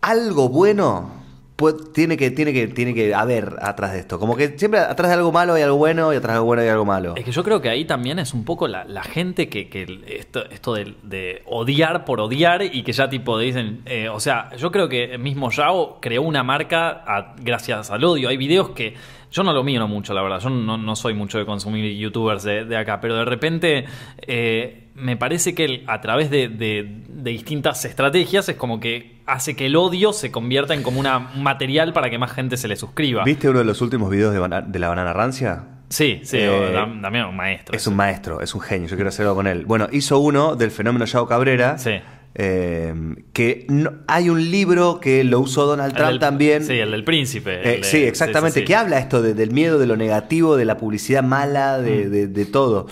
algo 0.00 0.48
bueno. 0.48 1.10
Pu- 1.56 1.92
tiene 1.92 2.16
que, 2.16 2.30
tiene, 2.30 2.52
que, 2.52 2.66
tiene 2.68 2.94
que 2.94 3.14
haber 3.14 3.56
atrás 3.60 3.92
de 3.92 4.00
esto. 4.00 4.18
Como 4.18 4.36
que 4.36 4.58
siempre 4.58 4.80
atrás 4.80 5.08
de 5.08 5.14
algo 5.14 5.32
malo 5.32 5.54
hay 5.54 5.62
algo 5.62 5.76
bueno 5.76 6.12
y 6.12 6.16
atrás 6.16 6.32
de 6.32 6.36
algo 6.36 6.46
bueno 6.46 6.62
hay 6.62 6.68
algo 6.68 6.84
malo. 6.84 7.14
Es 7.16 7.24
que 7.24 7.32
yo 7.32 7.42
creo 7.42 7.60
que 7.60 7.68
ahí 7.68 7.84
también 7.84 8.18
es 8.18 8.34
un 8.34 8.44
poco 8.44 8.68
la, 8.68 8.84
gente 9.02 9.48
que, 9.48 9.68
que 9.68 9.86
esto, 10.08 10.44
esto 10.50 10.74
de, 10.74 10.94
de 11.02 11.42
odiar 11.46 12.04
por 12.04 12.20
odiar 12.20 12.62
y 12.62 12.82
que 12.82 12.92
ya 12.92 13.08
tipo 13.08 13.38
dicen, 13.38 13.82
eh, 13.86 14.08
o 14.08 14.20
sea, 14.20 14.54
yo 14.56 14.70
creo 14.70 14.88
que 14.88 15.16
mismo 15.18 15.50
Yao 15.50 15.98
creó 16.00 16.22
una 16.22 16.42
marca 16.42 17.02
a- 17.06 17.34
gracias 17.40 17.90
al 17.90 18.04
odio. 18.04 18.28
Hay 18.28 18.36
videos 18.36 18.70
que 18.70 18.94
yo 19.36 19.42
no 19.44 19.52
lo 19.52 19.62
miro 19.62 19.86
mucho, 19.86 20.14
la 20.14 20.22
verdad, 20.22 20.40
yo 20.40 20.48
no, 20.48 20.78
no 20.78 20.96
soy 20.96 21.12
mucho 21.12 21.36
de 21.38 21.44
consumir 21.44 21.94
youtubers 21.98 22.42
de, 22.42 22.64
de 22.64 22.76
acá, 22.76 23.00
pero 23.02 23.16
de 23.16 23.24
repente 23.26 23.84
eh, 24.26 24.88
me 24.94 25.16
parece 25.18 25.54
que 25.54 25.84
a 25.86 26.00
través 26.00 26.30
de, 26.30 26.48
de- 26.48 27.02
de 27.06 27.30
distintas 27.32 27.84
estrategias 27.84 28.48
es 28.48 28.56
como 28.56 28.80
que 28.80 29.16
hace 29.26 29.54
que 29.56 29.66
el 29.66 29.76
odio 29.76 30.12
se 30.14 30.30
convierta 30.30 30.72
en 30.74 30.82
como 30.82 31.00
una, 31.00 31.32
un 31.34 31.42
material 31.42 31.92
para 31.92 32.08
que 32.08 32.18
más 32.18 32.32
gente 32.32 32.56
se 32.56 32.66
le 32.68 32.76
suscriba. 32.76 33.24
¿Viste 33.24 33.48
uno 33.50 33.58
de 33.58 33.64
los 33.66 33.80
últimos 33.82 34.10
videos 34.10 34.32
de, 34.32 34.38
bana- 34.38 34.62
de 34.62 34.78
la 34.78 34.88
banana 34.88 35.12
rancia? 35.12 35.64
Sí, 35.88 36.20
sí, 36.24 36.38
Eh, 36.40 36.72
Damián 37.00 37.26
es 37.26 37.30
un 37.30 37.36
maestro. 37.36 37.76
Es 37.76 37.86
un 37.86 37.94
maestro, 37.96 38.40
es 38.40 38.54
un 38.54 38.60
genio, 38.60 38.88
yo 38.88 38.96
quiero 38.96 39.08
hacerlo 39.10 39.34
con 39.34 39.46
él. 39.46 39.64
Bueno, 39.66 39.86
hizo 39.92 40.18
uno 40.18 40.56
del 40.56 40.70
fenómeno 40.70 41.04
Yao 41.04 41.26
Cabrera. 41.28 41.78
Sí. 41.78 41.92
Eh, 42.38 42.92
que 43.32 43.64
no- 43.70 43.92
hay 44.06 44.28
un 44.28 44.50
libro 44.50 45.00
que 45.00 45.24
lo 45.24 45.40
usó 45.40 45.64
Donald 45.64 45.94
Trump 45.94 46.10
del- 46.10 46.18
también. 46.18 46.62
Sí, 46.64 46.74
el 46.74 46.90
del 46.90 47.02
príncipe. 47.02 47.60
Eh, 47.62 47.76
de- 47.78 47.82
sí, 47.84 48.04
exactamente. 48.04 48.54
sí, 48.54 48.60
sí, 48.60 48.66
Que 48.66 48.76
habla 48.76 48.98
esto 48.98 49.22
de- 49.22 49.32
del 49.32 49.52
miedo, 49.52 49.78
de 49.78 49.86
lo 49.86 49.96
negativo, 49.96 50.56
de 50.56 50.66
la 50.66 50.76
publicidad 50.76 51.22
mala, 51.22 51.78
de, 51.78 52.06
Mm. 52.28 52.32
de- 52.34 52.46
todo. 52.46 52.88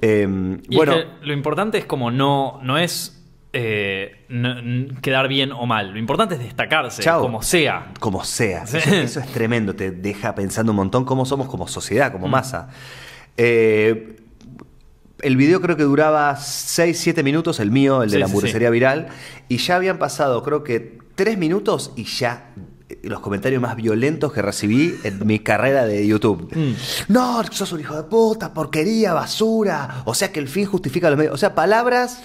Eh, 0.00 0.58
Y 0.68 0.76
bueno, 0.76 0.92
es 0.94 1.04
que 1.04 1.26
lo 1.26 1.32
importante 1.32 1.76
es 1.78 1.86
como 1.86 2.10
no, 2.12 2.60
no 2.62 2.78
es 2.78 3.14
eh, 3.54 4.26
quedar 5.02 5.26
bien 5.26 5.52
o 5.52 5.64
mal. 5.66 5.90
Lo 5.92 5.98
importante 5.98 6.34
es 6.34 6.40
destacarse, 6.40 7.02
Chao. 7.02 7.22
como 7.22 7.42
sea. 7.42 7.92
como 7.98 8.22
sea. 8.22 8.62
Eso, 8.64 8.76
eso 8.78 9.20
es 9.20 9.26
tremendo. 9.32 9.74
Te 9.74 9.90
deja 9.90 10.34
pensando 10.34 10.70
un 10.70 10.76
montón 10.76 11.04
cómo 11.04 11.24
somos 11.24 11.48
como 11.48 11.66
sociedad, 11.66 12.10
Mm. 12.10 12.12
como 12.12 12.28
masa. 12.28 12.68
Eh, 13.36 14.16
el 15.22 15.36
video 15.36 15.60
creo 15.60 15.76
que 15.76 15.82
duraba 15.84 16.36
6, 16.36 16.98
7 16.98 17.22
minutos, 17.22 17.60
el 17.60 17.70
mío, 17.70 18.02
el 18.02 18.10
de 18.10 18.16
Sí, 18.16 18.20
la 18.20 18.26
sí, 18.26 18.30
hamburguesería 18.30 18.70
viral. 18.70 19.08
Y 19.48 19.58
ya 19.58 19.76
habían 19.76 19.98
pasado, 19.98 20.42
creo 20.42 20.62
que 20.64 20.98
3 21.14 21.36
minutos 21.38 21.92
y 21.96 22.04
ya 22.04 22.50
eh, 22.88 22.98
los 23.02 23.20
comentarios 23.20 23.60
más 23.60 23.74
violentos 23.76 24.32
que 24.32 24.40
recibí 24.42 24.94
en 25.04 25.26
mi 25.26 25.40
carrera 25.40 25.84
de 25.86 26.06
YouTube. 26.06 26.48
Mm. 26.54 27.12
No, 27.12 27.42
sos 27.50 27.72
un 27.72 27.80
hijo 27.80 27.96
de 27.96 28.04
puta, 28.04 28.54
porquería, 28.54 29.12
basura. 29.14 30.02
O 30.04 30.14
sea 30.14 30.30
que 30.32 30.40
el 30.40 30.48
fin 30.48 30.66
justifica 30.66 31.08
los 31.10 31.18
medios. 31.18 31.34
O 31.34 31.38
sea, 31.38 31.54
palabras. 31.54 32.20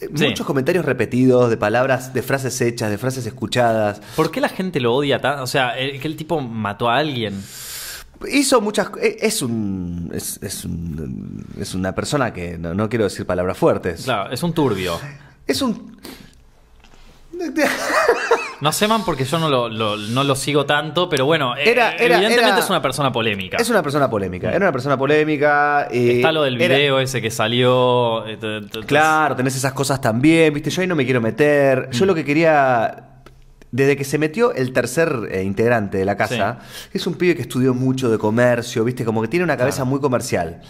eh. 0.00 0.08
Muchos 0.10 0.46
comentarios 0.46 0.84
repetidos 0.84 1.50
de 1.50 1.56
palabras, 1.56 2.12
de 2.14 2.22
frases 2.22 2.60
hechas, 2.60 2.90
de 2.90 2.98
frases 2.98 3.24
escuchadas. 3.26 4.00
¿Por 4.16 4.30
qué 4.30 4.40
la 4.40 4.48
gente 4.48 4.78
lo 4.80 4.94
odia 4.94 5.20
tanto? 5.20 5.42
O 5.42 5.46
sea, 5.46 5.74
que 5.76 6.06
el 6.06 6.16
tipo 6.16 6.40
mató 6.40 6.88
a 6.90 6.98
alguien. 6.98 7.42
Hizo 8.30 8.60
muchas 8.60 8.90
eh, 9.00 9.16
es 9.20 9.42
un 9.42 10.10
es, 10.14 10.40
es 10.42 10.64
un- 10.64 11.46
es 11.60 11.74
una 11.74 11.94
persona 11.94 12.32
que 12.32 12.58
no, 12.58 12.74
no 12.74 12.88
quiero 12.88 13.04
decir 13.04 13.24
palabras 13.26 13.56
fuertes. 13.56 14.04
Claro, 14.04 14.30
es 14.32 14.42
un 14.42 14.52
turbio. 14.52 14.98
Es 15.46 15.62
un 15.62 15.96
No 18.60 18.72
sé, 18.72 18.88
man, 18.88 19.02
porque 19.04 19.24
yo 19.24 19.38
no 19.38 19.48
lo, 19.48 19.68
lo- 19.68 19.96
no 19.96 20.24
lo 20.24 20.34
sigo 20.34 20.66
tanto, 20.66 21.08
pero 21.08 21.24
bueno, 21.26 21.56
eh, 21.56 21.70
Era- 21.70 21.92
era- 21.94 22.16
evidentemente 22.16 22.48
era- 22.50 22.58
es 22.58 22.68
una 22.68 22.82
persona 22.82 23.12
polémica. 23.12 23.56
es 23.58 23.70
una 23.70 23.82
persona 23.82 24.10
polémica. 24.10 24.48
Era 24.48 24.58
una 24.66 24.72
persona 24.72 24.96
polémica. 24.98 25.86
eh, 25.90 26.16
Está 26.16 26.32
lo 26.32 26.42
del 26.42 26.58
video 26.58 26.98
ese 26.98 27.22
que 27.22 27.30
salió. 27.30 28.26
eh, 28.26 28.36
Claro, 28.86 29.36
tenés 29.36 29.54
esas 29.54 29.72
cosas 29.72 30.00
también, 30.00 30.52
viste, 30.52 30.70
yo 30.70 30.80
ahí 30.82 30.88
no 30.88 30.96
me 30.96 31.04
quiero 31.04 31.20
meter. 31.20 31.86
Mm. 31.88 31.92
Yo 31.92 32.06
lo 32.06 32.14
que 32.16 32.24
quería 32.24 33.17
desde 33.70 33.96
que 33.96 34.04
se 34.04 34.18
metió 34.18 34.52
el 34.54 34.72
tercer 34.72 35.28
eh, 35.30 35.42
integrante 35.42 35.98
de 35.98 36.04
la 36.04 36.16
casa, 36.16 36.58
es 36.92 37.06
un 37.06 37.14
pibe 37.14 37.34
que 37.36 37.42
estudió 37.42 37.74
mucho 37.74 38.10
de 38.10 38.16
comercio, 38.18 38.82
viste, 38.84 39.04
como 39.04 39.20
que 39.22 39.28
tiene 39.28 39.44
una 39.44 39.56
cabeza 39.56 39.78
Claro. 39.78 39.90
muy 39.90 40.00
comercial. 40.00 40.60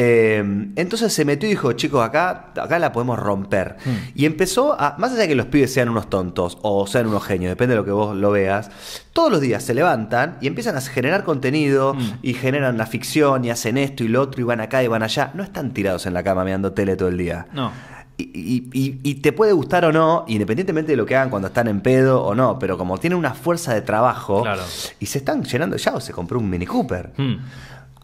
Eh, 0.00 0.38
entonces 0.76 1.12
se 1.12 1.24
metió 1.24 1.48
y 1.48 1.52
dijo, 1.52 1.72
chicos, 1.72 2.04
acá, 2.04 2.52
acá 2.56 2.78
la 2.78 2.92
podemos 2.92 3.18
romper. 3.18 3.76
Mm. 3.84 3.90
Y 4.14 4.26
empezó 4.26 4.80
a, 4.80 4.94
más 4.98 5.10
allá 5.10 5.22
de 5.22 5.28
que 5.28 5.34
los 5.34 5.46
pibes 5.46 5.72
sean 5.72 5.88
unos 5.88 6.08
tontos 6.08 6.58
o 6.62 6.86
sean 6.86 7.08
unos 7.08 7.24
genios, 7.24 7.50
depende 7.50 7.74
de 7.74 7.80
lo 7.80 7.84
que 7.84 7.90
vos 7.90 8.14
lo 8.16 8.30
veas, 8.30 8.70
todos 9.12 9.32
los 9.32 9.40
días 9.40 9.64
se 9.64 9.74
levantan 9.74 10.38
y 10.40 10.46
empiezan 10.46 10.76
a 10.76 10.80
generar 10.80 11.24
contenido 11.24 11.94
Mm. 11.94 12.12
y 12.22 12.34
generan 12.34 12.78
la 12.78 12.86
ficción 12.86 13.44
y 13.44 13.50
hacen 13.50 13.76
esto 13.78 14.04
y 14.04 14.08
lo 14.08 14.22
otro 14.22 14.40
y 14.40 14.44
van 14.44 14.60
acá 14.60 14.82
y 14.84 14.86
van 14.86 15.02
allá. 15.02 15.32
No 15.34 15.42
están 15.42 15.72
tirados 15.74 16.06
en 16.06 16.14
la 16.14 16.22
cama 16.22 16.44
mirando 16.44 16.72
tele 16.72 16.94
todo 16.94 17.08
el 17.08 17.18
día. 17.18 17.46
No. 17.52 17.72
Y, 18.20 18.64
y- 18.72 18.98
y- 19.04 19.14
te 19.16 19.32
puede 19.32 19.52
gustar 19.52 19.84
o 19.84 19.92
no, 19.92 20.24
independientemente 20.26 20.90
de 20.92 20.96
lo 20.96 21.06
que 21.06 21.14
hagan 21.14 21.30
cuando 21.30 21.46
están 21.48 21.68
en 21.68 21.80
pedo 21.80 22.24
o 22.24 22.34
no, 22.34 22.58
pero 22.58 22.76
como 22.76 22.98
tienen 22.98 23.16
una 23.16 23.32
fuerza 23.32 23.72
de 23.74 23.80
trabajo 23.82 24.42
Claro. 24.42 24.62
y 24.98 25.06
se 25.06 25.18
están 25.18 25.44
llenando 25.44 25.76
ya 25.76 25.94
o 25.94 26.00
se 26.00 26.12
compró 26.12 26.40
un 26.40 26.50
Mini 26.50 26.66
Cooper. 26.66 27.12
Hmm. 27.16 27.36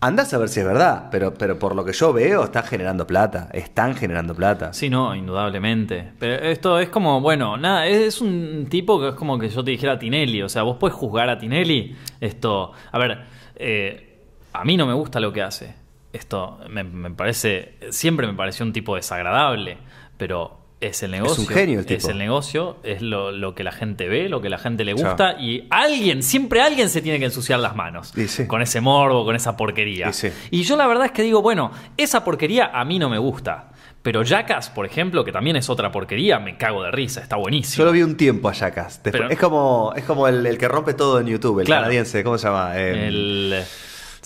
Andás 0.01 0.33
a 0.35 0.39
ver 0.39 0.49
si 0.51 0.61
es 0.61 0.67
verdad, 0.67 1.09
pero, 1.11 1.35
pero 1.35 1.59
por 1.59 1.75
lo 1.75 1.85
que 1.85 1.93
yo 1.93 2.13
veo, 2.13 2.45
están 2.45 2.63
generando 2.65 3.07
plata. 3.07 3.49
Están 3.53 3.97
generando 3.97 4.35
plata. 4.35 4.73
Sí, 4.75 4.89
no, 4.91 5.15
indudablemente. 5.17 6.13
Pero 6.19 6.45
esto 6.45 6.79
es 6.79 6.91
como, 6.91 7.21
bueno, 7.23 7.57
nada, 7.57 7.87
es 7.87 8.21
un 8.21 8.67
tipo 8.69 9.01
que 9.01 9.09
es 9.09 9.15
como 9.15 9.39
que 9.39 9.49
yo 9.49 9.65
te 9.65 9.71
dijera 9.73 9.99
Tinelli. 9.99 10.43
O 10.43 10.49
sea, 10.49 10.63
vos 10.63 10.77
puedes 10.79 10.95
juzgar 10.95 11.29
a 11.31 11.39
Tinelli. 11.39 11.97
Esto, 12.21 12.73
a 12.93 12.99
ver, 12.99 13.19
eh, 13.57 14.19
a 14.53 14.63
mí 14.65 14.77
no 14.77 14.87
me 14.87 14.93
gusta 14.93 15.19
lo 15.21 15.33
que 15.33 15.43
hace. 15.43 15.75
Esto 16.13 16.59
me, 16.69 16.85
me 16.85 17.11
parece, 17.11 17.75
siempre 17.91 18.27
me 18.27 18.35
pareció 18.35 18.65
un 18.67 18.73
tipo 18.75 18.95
desagradable, 18.97 19.79
pero 20.17 20.59
es 20.81 21.03
el 21.03 21.13
negocio. 21.13 21.43
un 21.43 21.49
genio 21.49 21.79
el 21.81 21.87
tipo. 21.87 21.99
Es 21.99 22.09
el 22.09 22.19
negocio, 22.19 22.77
es 22.83 23.01
lo, 23.01 23.33
lo 23.33 23.55
que 23.55 23.65
la 23.65 23.73
gente 23.73 24.07
ve, 24.09 24.29
lo 24.29 24.41
que 24.43 24.51
la 24.51 24.59
gente 24.59 24.85
le 24.85 24.93
gusta. 24.93 25.37
Y 25.41 25.67
alguien, 25.71 26.23
siempre 26.23 26.61
alguien 26.61 26.89
se 26.91 27.01
tiene 27.01 27.19
que 27.19 27.25
ensuciar 27.27 27.59
las 27.61 27.75
manos. 27.75 28.13
Sí. 28.27 28.47
Con 28.47 28.61
ese 28.61 28.81
morbo, 28.83 29.25
con 29.25 29.35
esa 29.35 29.57
porquería. 29.57 30.11
Y 30.11 30.13
sí. 30.13 30.29
Y 30.51 30.63
yo 30.65 30.77
la 30.77 30.87
verdad 30.87 31.07
es 31.07 31.13
que 31.13 31.23
digo, 31.23 31.41
bueno, 31.41 31.71
esa 31.97 32.23
porquería 32.25 32.67
a 32.75 32.85
mí 32.85 32.99
no 32.99 33.09
me 33.09 33.19
gusta. 33.19 33.71
Pero 34.03 34.23
Jackass, 34.23 34.69
por 34.69 34.85
ejemplo, 34.85 35.25
que 35.25 35.33
también 35.33 35.57
es 35.57 35.71
otra 35.71 35.91
porquería, 35.91 36.39
me 36.39 36.59
cago 36.59 36.83
de 36.83 36.91
risa, 36.91 37.23
está 37.23 37.37
buenísimo. 37.37 37.79
Yo 37.79 37.87
lo 37.87 37.93
vi 37.93 38.03
un 38.03 38.19
tiempo 38.19 38.51
a 38.51 38.53
Jackass. 38.53 39.03
Después- 39.03 39.13
Pero- 39.13 39.31
es 39.31 39.39
como, 39.39 39.95
es 39.97 40.05
como 40.05 40.29
el, 40.29 40.45
el 40.45 40.59
que 40.59 40.69
rompe 40.69 40.93
todo 40.93 41.19
en 41.21 41.27
YouTube, 41.29 41.61
el 41.61 41.65
Claro. 41.67 41.83
canadiense. 41.85 42.23
¿Cómo 42.23 42.37
se 42.37 42.47
llama? 42.47 42.73
Eh, 42.79 43.09
El... 43.09 43.65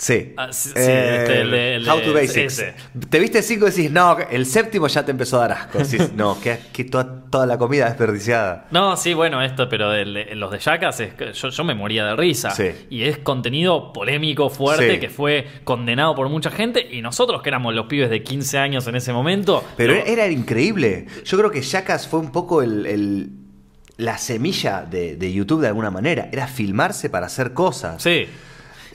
Sí. 0.01 0.33
Ah, 0.37 0.47
sí, 0.53 0.69
sí, 0.69 0.75
Eh, 0.77 1.17
este, 1.19 1.41
el 1.41 1.51
de- 1.51 1.75
el 1.75 1.83
de- 1.83 1.91
How 1.91 1.99
to 2.01 2.13
Basics. 2.13 2.37
ese. 2.37 2.73
Te 3.09 3.19
viste 3.19 3.41
cinco 3.41 3.67
y 3.67 3.71
decís, 3.71 3.91
no, 3.91 4.17
el 4.17 4.45
séptimo 4.45 4.87
ya 4.87 5.03
te 5.03 5.11
empezó 5.11 5.35
a 5.37 5.47
dar 5.49 5.51
asco. 5.51 5.77
Decís, 5.79 6.13
no, 6.15 6.39
que, 6.41 6.57
que 6.71 6.85
toda, 6.85 7.25
toda 7.29 7.45
la 7.45 7.57
comida 7.57 7.85
desperdiciada. 7.85 8.67
No, 8.71 8.95
sí, 8.95 9.13
bueno, 9.13 9.41
esto, 9.41 9.67
pero 9.67 9.93
el- 9.93 10.15
el- 10.15 10.39
los 10.39 10.51
de 10.51 10.59
Jackass, 10.59 11.01
es 11.01 11.13
que 11.15 11.33
yo, 11.33 11.49
yo 11.49 11.63
me 11.65 11.75
moría 11.75 12.05
de 12.05 12.15
risa. 12.15 12.51
Sí. 12.51 12.71
Y 12.89 13.03
es 13.03 13.17
contenido 13.17 13.91
polémico, 13.91 14.49
fuerte, 14.49 15.01
que 15.01 15.09
fue 15.09 15.45
condenado 15.65 16.15
por 16.15 16.29
mucha 16.29 16.49
gente. 16.49 16.87
Y 16.89 17.01
nosotros, 17.01 17.41
que 17.41 17.49
éramos 17.49 17.75
los 17.75 17.87
pibes 17.87 18.09
de 18.09 18.23
15 18.23 18.57
años 18.57 18.87
en 18.87 18.95
ese 18.95 19.11
momento. 19.11 19.65
Pero 19.75 19.95
lo- 19.95 20.05
era 20.05 20.27
increíble. 20.29 21.07
Yo 21.25 21.37
creo 21.37 21.51
que 21.51 21.61
Jackass 21.61 22.07
fue 22.07 22.21
un 22.21 22.31
poco 22.31 22.61
el, 22.61 22.85
el- 22.85 23.29
la 23.97 24.17
semilla 24.17 24.85
de, 24.89 25.17
de 25.17 25.33
YouTube 25.33 25.59
de 25.59 25.67
alguna 25.67 25.91
manera. 25.91 26.29
Era 26.31 26.47
filmarse 26.47 27.09
para 27.09 27.25
hacer 27.25 27.53
cosas. 27.53 28.01
Sí. 28.01 28.27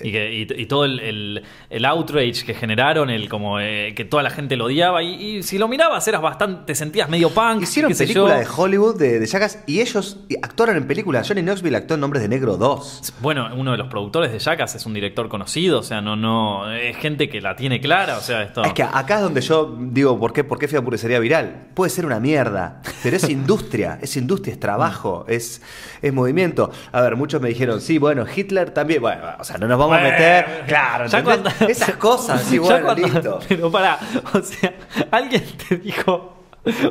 Y, 0.01 0.13
que, 0.13 0.33
y, 0.33 0.63
y 0.63 0.67
todo 0.67 0.85
el, 0.85 1.01
el, 1.01 1.43
el 1.71 1.85
outrage 1.85 2.45
que 2.45 2.55
generaron, 2.55 3.11
el 3.11 3.29
como 3.29 3.61
eh, 3.61 3.93
que 3.95 4.05
toda 4.05 4.23
la 4.23 4.31
gente 4.31 4.57
lo 4.57 4.67
odiaba. 4.67 5.03
Y, 5.03 5.39
y 5.39 5.43
si 5.43 5.59
lo 5.59 5.69
mirabas, 5.69 6.07
eras 6.09 6.23
bastante. 6.23 6.63
Te 6.67 6.75
sentías 6.75 7.09
medio 7.09 7.31
punk. 7.31 7.63
Hicieron 7.63 7.91
qué 7.91 7.95
sé 7.95 8.05
película 8.05 8.35
yo. 8.35 8.41
de 8.41 8.47
Hollywood 8.57 8.99
de, 8.99 9.21
de 9.21 9.27
Jackass 9.27 9.61
y 9.67 9.81
ellos 9.81 10.19
actuaron 10.43 10.77
en 10.77 10.87
películas. 10.87 11.27
Johnny 11.27 11.43
Knoxville 11.43 11.77
actuó 11.77 11.95
en 11.95 12.01
Nombres 12.01 12.23
de 12.23 12.29
Negro 12.29 12.57
2. 12.57 13.15
Bueno, 13.21 13.49
uno 13.55 13.73
de 13.73 13.79
los 13.79 13.89
productores 13.89 14.33
de 14.33 14.39
Jackass 14.39 14.75
es 14.75 14.87
un 14.87 14.95
director 14.95 15.29
conocido, 15.29 15.81
o 15.81 15.83
sea, 15.83 16.01
no, 16.01 16.17
no, 16.17 16.73
es 16.73 16.97
gente 16.97 17.29
que 17.29 17.41
la 17.41 17.57
tiene 17.57 17.81
clara, 17.81 18.19
o 18.19 18.21
sea, 18.21 18.43
esto. 18.43 18.63
Es 18.65 18.73
que 18.73 18.83
acá 18.83 19.17
es 19.17 19.23
donde 19.23 19.41
yo 19.41 19.77
digo, 19.79 20.19
¿por 20.19 20.33
qué, 20.33 20.45
por 20.45 20.59
qué 20.59 20.69
fui 20.69 20.77
a 20.77 20.79
hamburguesería 20.79 21.19
viral? 21.19 21.69
Puede 21.75 21.91
ser 21.91 22.07
una 22.07 22.21
mierda, 22.21 22.83
pero 23.03 23.17
es 23.17 23.29
industria, 23.29 23.99
es 24.03 24.17
industria, 24.17 24.55
es 24.55 24.61
trabajo, 24.61 25.25
es, 25.29 25.63
es 26.03 26.13
movimiento. 26.13 26.71
A 26.93 27.01
ver, 27.01 27.17
muchos 27.17 27.41
me 27.41 27.49
dijeron, 27.49 27.81
sí, 27.81 27.99
bueno, 27.99 28.25
Hitler 28.35 28.71
también, 28.71 29.01
bueno, 29.01 29.23
o 29.39 29.45
sea, 29.45 29.59
no 29.59 29.67
nos 29.67 29.79
vamos 29.79 29.94
a 29.95 30.01
Bueno, 30.01 30.11
meter, 30.17 30.65
claro, 30.67 31.07
ya 31.07 31.19
¿entendés? 31.19 31.53
cuando- 31.55 31.73
esas 31.73 31.97
cosas, 31.97 32.43
sí, 32.43 32.59
Ya 32.69 32.83
cuando- 32.83 32.95
listo. 33.07 33.39
Pero 33.49 33.71
para, 33.71 33.99
o 34.33 34.41
sea, 34.43 34.75
alguien 35.11 35.45
te 35.69 35.77
dijo. 35.77 36.33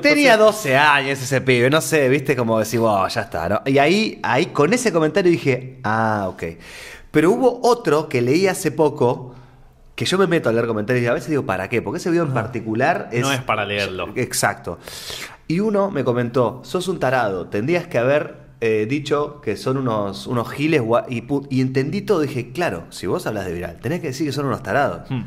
Tenía 0.01 0.35
o 0.35 0.37
sea, 0.37 0.45
12 0.45 0.77
años 0.77 1.19
ese 1.21 1.41
pibe, 1.41 1.69
no 1.69 1.81
sé, 1.81 2.07
viste, 2.07 2.35
como 2.35 2.59
decir, 2.59 2.79
wow, 2.79 3.07
ya 3.07 3.21
está, 3.21 3.49
¿no? 3.49 3.61
Y 3.65 3.79
ahí, 3.79 4.19
ahí 4.21 4.47
con 4.47 4.71
ese 4.71 4.93
comentario 4.93 5.31
dije, 5.31 5.79
ah, 5.83 6.27
ok. 6.29 6.43
Pero 7.09 7.31
hubo 7.31 7.59
otro 7.63 8.07
que 8.07 8.21
leí 8.21 8.47
hace 8.47 8.69
poco, 8.71 9.33
que 9.95 10.05
yo 10.05 10.17
me 10.19 10.27
meto 10.27 10.49
a 10.49 10.51
leer 10.51 10.67
comentarios 10.67 11.03
y 11.03 11.07
a 11.07 11.13
veces 11.13 11.29
digo, 11.29 11.43
¿para 11.47 11.69
qué? 11.69 11.81
Porque 11.81 11.97
ese 11.97 12.11
video 12.11 12.23
en 12.23 12.33
particular 12.33 13.09
es... 13.11 13.21
No 13.21 13.31
es 13.31 13.41
para 13.41 13.65
leerlo. 13.65 14.09
Exacto. 14.15 14.77
Y 15.47 15.59
uno 15.59 15.89
me 15.89 16.03
comentó, 16.03 16.61
sos 16.63 16.87
un 16.87 16.99
tarado, 16.99 17.47
tendrías 17.47 17.87
que 17.87 17.97
haber 17.97 18.42
eh, 18.65 18.85
dicho 18.85 19.41
que 19.41 19.57
son 19.57 19.75
unos, 19.75 20.25
unos 20.25 20.49
giles 20.49 20.81
y, 21.09 21.21
y 21.49 21.59
entendí 21.59 22.01
todo, 22.01 22.21
dije, 22.21 22.53
claro, 22.53 22.85
si 22.91 23.07
vos 23.07 23.27
hablas 23.27 23.45
de 23.45 23.51
viral, 23.51 23.77
tenés 23.81 23.99
que 23.99 24.07
decir 24.07 24.25
que 24.25 24.31
son 24.31 24.45
unos 24.45 24.63
tarados. 24.63 25.09
hmm. 25.09 25.23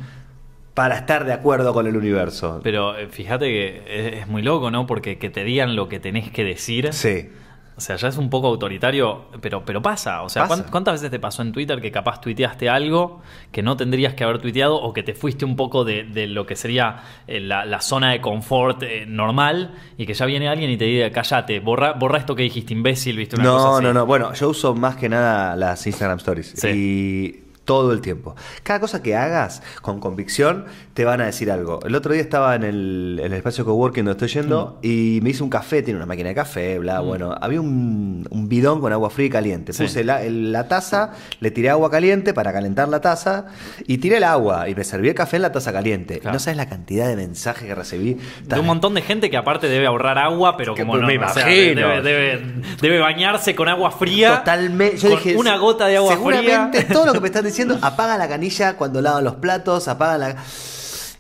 Para 0.73 0.97
estar 0.97 1.27
de 1.27 1.35
acuerdo 1.35 1.75
con 1.75 1.87
el 1.87 1.99
universo. 1.99 2.61
Pero 2.63 2.97
eh, 2.97 3.09
fíjate 3.09 3.47
que 3.47 3.83
es, 3.89 4.23
es 4.23 4.27
muy 4.29 4.41
loco, 4.41 4.71
¿no? 4.71 4.87
Porque 4.87 5.19
que 5.19 5.29
te 5.29 5.45
digan 5.45 5.77
lo 5.77 5.89
que 5.91 6.01
tenés 6.01 6.31
que 6.31 6.45
decir. 6.45 6.93
Sí. 6.95 7.29
O 7.77 7.81
sea, 7.81 7.97
ya 7.97 8.09
es 8.09 8.17
un 8.17 8.31
poco 8.31 8.47
autoritario, 8.47 9.27
pero, 9.43 9.63
pero 9.65 9.83
pasa. 9.83 10.23
O 10.23 10.31
sea, 10.31 10.45
Pasa. 10.49 10.63
¿cuán- 10.63 10.71
¿cuántas 10.71 10.95
veces 10.95 11.11
te 11.11 11.19
pasó 11.21 11.43
en 11.43 11.53
Twitter 11.53 11.79
que 11.81 11.93
capaz 11.93 12.23
tuiteaste 12.23 12.71
algo 12.71 13.21
que 13.53 13.63
no 13.63 13.77
tendrías 13.77 14.15
que 14.15 14.25
haber 14.25 14.39
tuiteado 14.39 14.77
o 14.81 14.95
que 14.95 15.03
te 15.03 15.13
fuiste 15.15 15.45
un 15.45 15.57
poco 15.57 15.85
de, 15.85 16.05
de 16.05 16.27
lo 16.27 16.47
que 16.47 16.57
sería 16.57 17.03
eh, 17.27 17.39
la, 17.39 17.67
la 17.67 17.83
zona 17.83 18.13
de 18.13 18.21
confort 18.23 18.83
eh, 18.83 19.05
normal 19.07 19.75
y 19.99 20.07
que 20.07 20.15
ya 20.15 20.25
viene 20.25 20.49
alguien 20.49 20.71
y 20.71 20.79
te 20.79 20.87
diga, 20.87 21.11
cállate, 21.11 21.61
borra, 21.61 21.93
borra 21.93 22.19
esto 22.19 22.35
que 22.35 22.45
dijiste, 22.45 22.73
imbécil, 22.73 23.17
viste 23.19 23.37
una 23.37 23.45
cosa 23.45 23.65
No, 23.67 23.75
así? 23.77 23.85
no, 23.85 23.93
no. 23.93 24.07
Bueno, 24.07 24.33
yo 24.33 24.49
uso 24.49 24.75
más 24.75 24.97
que 24.97 25.11
nada 25.11 25.55
las 25.55 25.87
Instagram 25.87 26.17
Stories. 26.17 26.55
Sí. 26.57 26.69
Y 26.73 27.43
todo 27.67 27.93
el 27.93 28.01
tiempo. 28.01 28.37
Cada 28.63 28.79
cosa 28.81 29.03
que 29.03 29.17
hagas 29.17 29.63
con 29.83 29.99
convicción 30.01 30.65
te 30.97 31.05
van 31.05 31.21
a 31.21 31.27
decir 31.27 31.51
algo. 31.51 31.79
El 31.85 31.95
otro 31.95 32.15
día 32.15 32.23
estaba 32.23 32.55
en 32.55 32.63
el, 32.65 33.19
en 33.21 33.27
el 33.27 33.35
espacio 33.35 33.67
coworking 33.67 34.03
donde 34.07 34.25
estoy 34.25 34.41
yendo 34.43 34.79
Mm. 34.83 34.87
y 34.87 35.21
me 35.23 35.29
hice 35.31 35.43
un 35.43 35.51
café, 35.51 35.83
tiene 35.83 35.99
una 35.99 36.07
máquina 36.07 36.31
de 36.31 36.35
café, 36.35 36.79
bla, 36.79 37.01
bueno. 37.01 37.35
Había 37.39 37.61
un, 37.61 38.27
un 38.31 38.49
bidón 38.49 38.81
con 38.81 38.95
agua 38.95 39.11
fría 39.11 39.27
y 39.27 39.31
caliente. 39.31 39.75
Sí. 39.75 39.83
Puse 39.83 40.05
la, 40.05 40.23
el- 40.23 40.53
la 40.53 40.69
taza, 40.69 41.13
le 41.41 41.51
tiré 41.51 41.69
agua 41.69 41.91
caliente 41.91 42.33
para 42.33 42.51
calentar 42.51 42.89
la 42.89 43.03
taza 43.03 43.45
y 43.87 43.99
tiré 43.99 44.17
el 44.17 44.25
agua 44.25 44.71
y 44.71 44.75
me 44.75 44.85
serví 44.85 45.09
el 45.11 45.15
café 45.15 45.37
en 45.37 45.43
la 45.43 45.53
taza 45.53 45.71
caliente. 45.71 46.19
Claro. 46.19 46.33
No 46.35 46.39
sabes 46.41 46.57
la 46.57 46.67
cantidad 46.67 47.07
de 47.09 47.15
mensajes 47.17 47.69
que 47.69 47.75
recibí. 47.75 48.17
De 48.47 48.59
un 48.59 48.65
montón 48.65 48.95
de 48.95 49.03
gente 49.03 49.29
que 49.29 49.37
aparte 49.37 49.69
debe 49.69 49.87
ahorrar 49.87 50.17
agua, 50.17 50.57
pero 50.57 50.75
Que 50.75 50.81
como 50.81 50.93
pues 50.93 51.03
no, 51.03 51.09
me 51.09 51.29
sea, 51.29 51.43
imagino. 51.43 51.89
debe, 51.89 52.03
debe- 52.03 52.63
debe 52.81 52.99
bañarse 53.01 53.55
con 53.55 53.69
agua 53.69 53.91
fría. 53.91 54.39
Totalmente. 54.39 54.97
Yo 54.97 55.11
con 55.11 55.19
dije, 55.19 55.37
una 55.37 55.59
gota 55.59 55.89
de 55.89 55.99
agua 55.99 56.15
seguramente 56.15 56.79
fría. 56.83 56.95
todo 56.95 57.05
lo 57.05 57.13
que 57.13 57.21
me 57.21 57.27
están 57.27 57.45
diciendo, 57.45 57.79
apaga 57.83 58.17
la 58.17 58.29
canilla 58.29 58.79
cuando 58.79 59.03
lavan 59.03 59.25
los 59.25 59.35
platos, 59.35 59.89
apaga 59.89 60.17
la. 60.17 60.37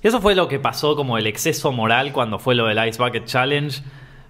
Eso 0.02 0.20
fue 0.20 0.34
lo 0.34 0.48
que 0.48 0.58
pasó 0.58 0.94
como 0.96 1.18
el 1.18 1.26
exceso 1.26 1.72
moral 1.72 2.12
cuando 2.12 2.38
fue 2.38 2.54
lo 2.54 2.66
del 2.66 2.86
Ice 2.88 3.02
Bucket 3.02 3.24
Challenge. 3.24 3.80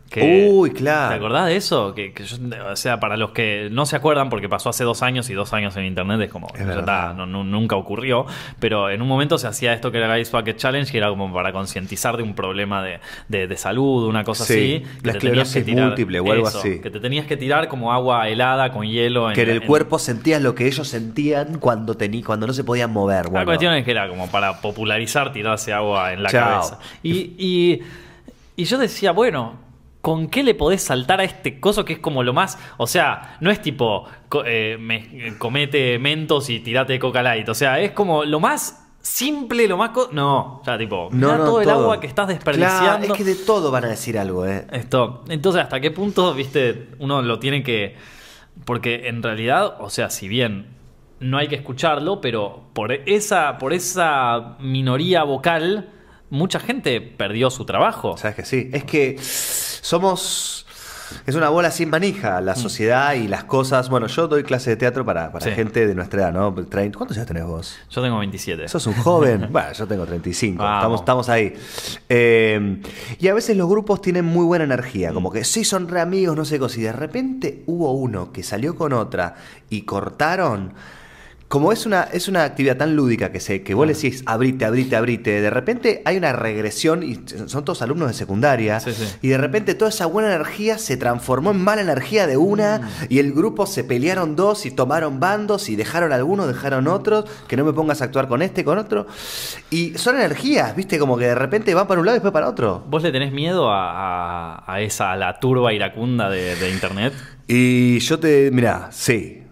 Que, 0.09 0.49
Uy, 0.51 0.71
claro. 0.71 1.09
¿Te 1.11 1.15
acordás 1.17 1.47
de 1.47 1.57
eso? 1.57 1.93
Que, 1.93 2.13
que 2.13 2.23
yo- 2.25 2.37
o 2.71 2.77
sea, 2.77 3.01
para 3.01 3.17
los 3.17 3.33
que 3.33 3.69
no 3.73 3.87
se 3.87 3.97
acuerdan, 3.97 4.31
porque 4.31 4.49
pasó 4.49 4.69
hace 4.69 4.85
dos 4.85 5.03
años 5.03 5.29
y 5.31 5.35
dos 5.35 5.53
años 5.53 5.77
en 5.77 5.85
internet 5.85 6.21
es 6.21 6.31
como, 6.31 6.47
Es 6.55 6.61
ya 6.61 6.65
verdad. 6.65 6.81
está, 6.81 7.13
no- 7.15 7.27
no- 7.27 7.43
nunca 7.43 7.75
ocurrió. 7.75 8.25
Pero 8.61 8.89
en 8.89 9.03
un 9.03 9.09
momento 9.09 9.37
se 9.37 9.49
hacía 9.49 9.73
esto 9.73 9.91
que 9.91 9.99
era 9.99 10.15
el 10.15 10.23
Ice 10.23 10.31
Bucket 10.35 10.57
Challenge, 10.57 10.91
que 10.91 10.99
era 10.99 11.09
como 11.09 11.33
para 11.35 11.53
concientizar 11.53 12.17
de 12.17 12.23
un 12.23 12.35
problema 12.35 12.83
de, 12.85 13.01
de- 13.29 13.49
de 13.49 13.57
salud, 13.57 14.07
una 14.07 14.23
cosa 14.23 14.45
Sí, 14.45 14.85
así. 14.85 14.97
la 15.03 15.13
esclerosis 15.13 15.67
múltiple 15.67 16.21
o 16.21 16.33
algo 16.33 16.47
así. 16.47 16.81
Que 16.81 16.91
te 16.91 17.01
tenías 17.01 17.27
que 17.27 17.37
tirar 17.37 17.67
como 17.67 17.93
agua 17.93 18.29
helada 18.29 18.73
con 18.73 18.87
hielo. 18.87 19.29
Que 19.35 19.43
en 19.43 19.51
el 19.51 19.57
en- 19.63 19.67
cuerpo 19.67 19.99
sentías 19.99 20.41
lo 20.41 20.55
que 20.55 20.67
ellos 20.69 20.87
sentían 20.87 21.59
cuando 21.59 21.97
tení, 21.97 22.23
cuando 22.23 22.47
no 22.47 22.53
se 22.53 22.63
podían 22.63 22.93
mover. 22.93 23.25
La 23.25 23.31
bueno. 23.31 23.47
cuestión 23.47 23.75
es 23.75 23.85
que 23.85 23.91
era 23.91 24.09
como 24.09 24.31
para 24.31 24.61
popularizar 24.61 25.33
tirarse 25.33 25.73
agua 25.73 26.13
en 26.13 26.23
la 26.23 26.31
Chao. 26.31 26.49
cabeza. 26.61 26.79
Y, 27.03 27.35
y, 27.39 27.83
y 28.57 28.65
yo 28.65 28.79
decía, 28.79 29.11
bueno, 29.11 29.66
¿con 30.07 30.29
qué 30.29 30.45
le 30.45 30.55
podés 30.55 30.83
saltar 30.85 31.19
a 31.21 31.25
este 31.25 31.59
coso 31.59 31.85
que 31.85 31.95
es 31.95 31.99
como 31.99 32.23
lo 32.23 32.33
más. 32.33 32.59
O 32.77 32.87
sea, 32.87 33.37
no 33.41 33.51
es 33.51 33.61
tipo 33.61 34.05
co- 34.29 34.45
eh, 34.47 34.77
me- 34.79 35.37
comete 35.37 35.99
mentos 35.99 36.49
y 36.49 36.61
tirate 36.61 36.97
coca 37.01 37.25
light. 37.25 37.49
O 37.49 37.55
sea, 37.55 37.81
es 37.81 37.91
como 37.91 38.25
lo 38.25 38.39
más 38.39 38.87
simple, 39.03 39.67
lo 39.67 39.77
más. 39.77 39.91
co- 39.91 40.09
no, 40.13 40.63
ya 40.65 40.79
tipo, 40.79 41.09
No, 41.11 41.37
todo 41.39 41.61
el 41.61 41.67
agua 41.71 41.99
que 42.01 42.07
estás 42.07 42.29
desperdiciando. 42.29 42.99
Claro, 42.99 43.15
es 43.15 43.19
que 43.19 43.25
de 43.25 43.35
todo 43.35 43.73
van 43.73 43.85
a 43.85 43.89
decir 43.89 44.17
algo, 44.17 44.47
¿eh? 44.47 44.65
Esto, 44.71 45.25
entonces, 45.29 45.61
¿hasta 45.63 45.81
qué 45.81 45.91
punto, 45.91 46.33
viste, 46.35 46.89
uno 47.01 47.21
lo 47.23 47.41
tiene 47.41 47.65
que... 47.65 47.97
Porque 48.65 49.09
en 49.09 49.23
realidad, 49.25 49.75
o 49.81 49.91
sea, 49.91 50.09
si 50.09 50.29
bien 50.29 50.67
no 51.19 51.37
hay 51.37 51.49
que 51.49 51.57
escucharlo, 51.57 52.21
pero 52.21 52.63
por 52.75 52.93
esa, 52.93 53.59
por 53.59 53.73
esa 53.73 54.57
minoría 54.61 55.25
vocal, 55.25 55.91
mucha 56.31 56.61
gente 56.61 57.01
perdió 57.01 57.51
su 57.51 57.65
trabajo. 57.65 58.17
Sabes 58.17 58.37
que 58.37 58.45
sí. 58.45 58.71
Es 58.73 58.85
que 58.85 59.17
somos. 59.21 60.63
Es 61.25 61.37
una 61.37 61.51
bola 61.51 61.71
sin 61.71 61.89
manija, 61.89 62.41
la 62.41 62.57
sociedad 62.57 63.15
y 63.15 63.29
las 63.29 63.45
cosas. 63.45 63.89
Bueno, 63.89 64.09
yo 64.09 64.27
doy 64.27 64.43
clase 64.43 64.71
de 64.71 64.77
teatro 64.77 65.05
para, 65.05 65.31
para 65.31 65.45
Sí. 65.45 65.53
gente 65.53 65.87
de 65.87 65.95
nuestra 65.95 66.23
edad, 66.23 66.33
¿no? 66.33 66.53
¿Cuántos 66.53 67.17
años 67.17 67.27
tenés 67.29 67.45
vos? 67.45 67.77
Yo 67.91 68.03
tengo 68.03 68.19
27. 68.19 68.67
Sos 68.67 68.89
un 68.89 68.95
joven. 68.95 69.47
bueno, 69.53 69.73
yo 69.73 69.87
tengo 69.87 70.05
35. 70.05 70.61
Vamos. 70.61 70.79
Estamos, 70.99 71.01
estamos 71.01 71.29
ahí. 71.29 71.55
Eh, 72.09 72.83
y 73.21 73.29
a 73.29 73.35
veces 73.35 73.57
los 73.57 73.69
grupos 73.69 74.01
tienen 74.01 74.25
muy 74.25 74.45
buena 74.47 74.65
energía. 74.65 75.13
Mm. 75.13 75.15
Como 75.15 75.31
que 75.31 75.45
sí 75.45 75.63
son 75.63 75.87
re 75.87 76.01
amigos, 76.01 76.37
no 76.37 76.45
sé 76.45 76.57
qué 76.57 76.61
cosa. 76.61 76.81
Y 76.81 76.83
de 76.83 76.93
repente 76.93 77.63
hubo 77.67 77.93
uno 77.93 78.33
que 78.33 78.43
salió 78.43 78.75
con 78.75 78.93
otra 78.93 79.37
y 79.71 79.83
cortaron. 79.83 80.75
Como 81.49 81.71
es 81.71 81.87
una, 81.87 82.03
es 82.13 82.27
una 82.27 82.43
actividad 82.43 82.77
tan 82.77 82.97
lúdica 82.97 83.31
que, 83.31 83.39
se, 83.39 83.63
que 83.63 83.73
vos 83.75 83.87
le 83.87 83.95
decís 83.95 84.25
abrite, 84.27 84.65
abrite, 84.65 84.97
abrite, 84.97 85.41
de 85.41 85.51
repente 85.51 86.03
hay 86.05 86.17
una 86.17 86.33
regresión 86.33 87.05
y 87.05 87.21
son 87.47 87.65
todos 87.65 87.83
alumnos 87.83 88.09
de 88.09 88.15
secundaria 88.15 88.81
Sí, 88.81 88.93
sí. 88.93 89.05
y 89.23 89.29
de 89.29 89.39
repente 89.39 89.75
toda 89.75 89.91
esa 89.91 90.07
buena 90.07 90.35
energía 90.35 90.77
se 90.79 90.97
transformó 90.97 91.53
en 91.53 91.61
mala 91.63 91.83
energía 91.83 92.27
de 92.27 92.37
una 92.37 92.79
Mm. 92.79 93.07
y 93.11 93.19
el 93.21 93.33
grupo 93.33 93.65
se 93.67 93.85
pelearon 93.85 94.35
dos 94.35 94.67
y 94.67 94.73
tomaron 94.73 95.21
bandos 95.21 95.69
y 95.69 95.77
dejaron 95.77 96.13
algunos, 96.13 96.49
dejaron 96.49 96.89
otros, 96.89 97.27
que 97.47 97.57
no 97.57 97.65
me 97.65 97.73
pongas 97.73 98.03
a 98.03 98.07
actuar 98.07 98.27
con 98.27 98.43
este, 98.43 98.65
con 98.65 98.79
otro. 98.79 99.07
Y 99.71 99.93
son 99.97 100.17
energías, 100.17 100.75
viste, 100.75 100.99
como 100.99 101.17
que 101.17 101.27
de 101.27 101.35
repente 101.37 101.73
van 101.75 101.87
para 101.87 102.01
un 102.01 102.07
lado 102.07 102.17
y 102.17 102.19
después 102.19 102.33
para 102.33 102.49
otro. 102.49 102.85
¿Vos 102.89 103.03
le 103.05 103.13
tenés 103.13 103.33
miedo 103.33 103.71
a, 103.71 104.57
a- 104.57 104.65
a 104.75 104.81
esa, 104.81 105.13
a 105.13 105.17
la 105.17 105.39
turba 105.39 105.73
iracunda 105.73 106.29
de, 106.29 106.57
de 106.57 106.71
internet? 106.71 107.13
Y 107.47 108.01
yo 108.01 108.19
te, 108.19 108.51
mirá, 108.51 108.89
sí. 108.91 109.45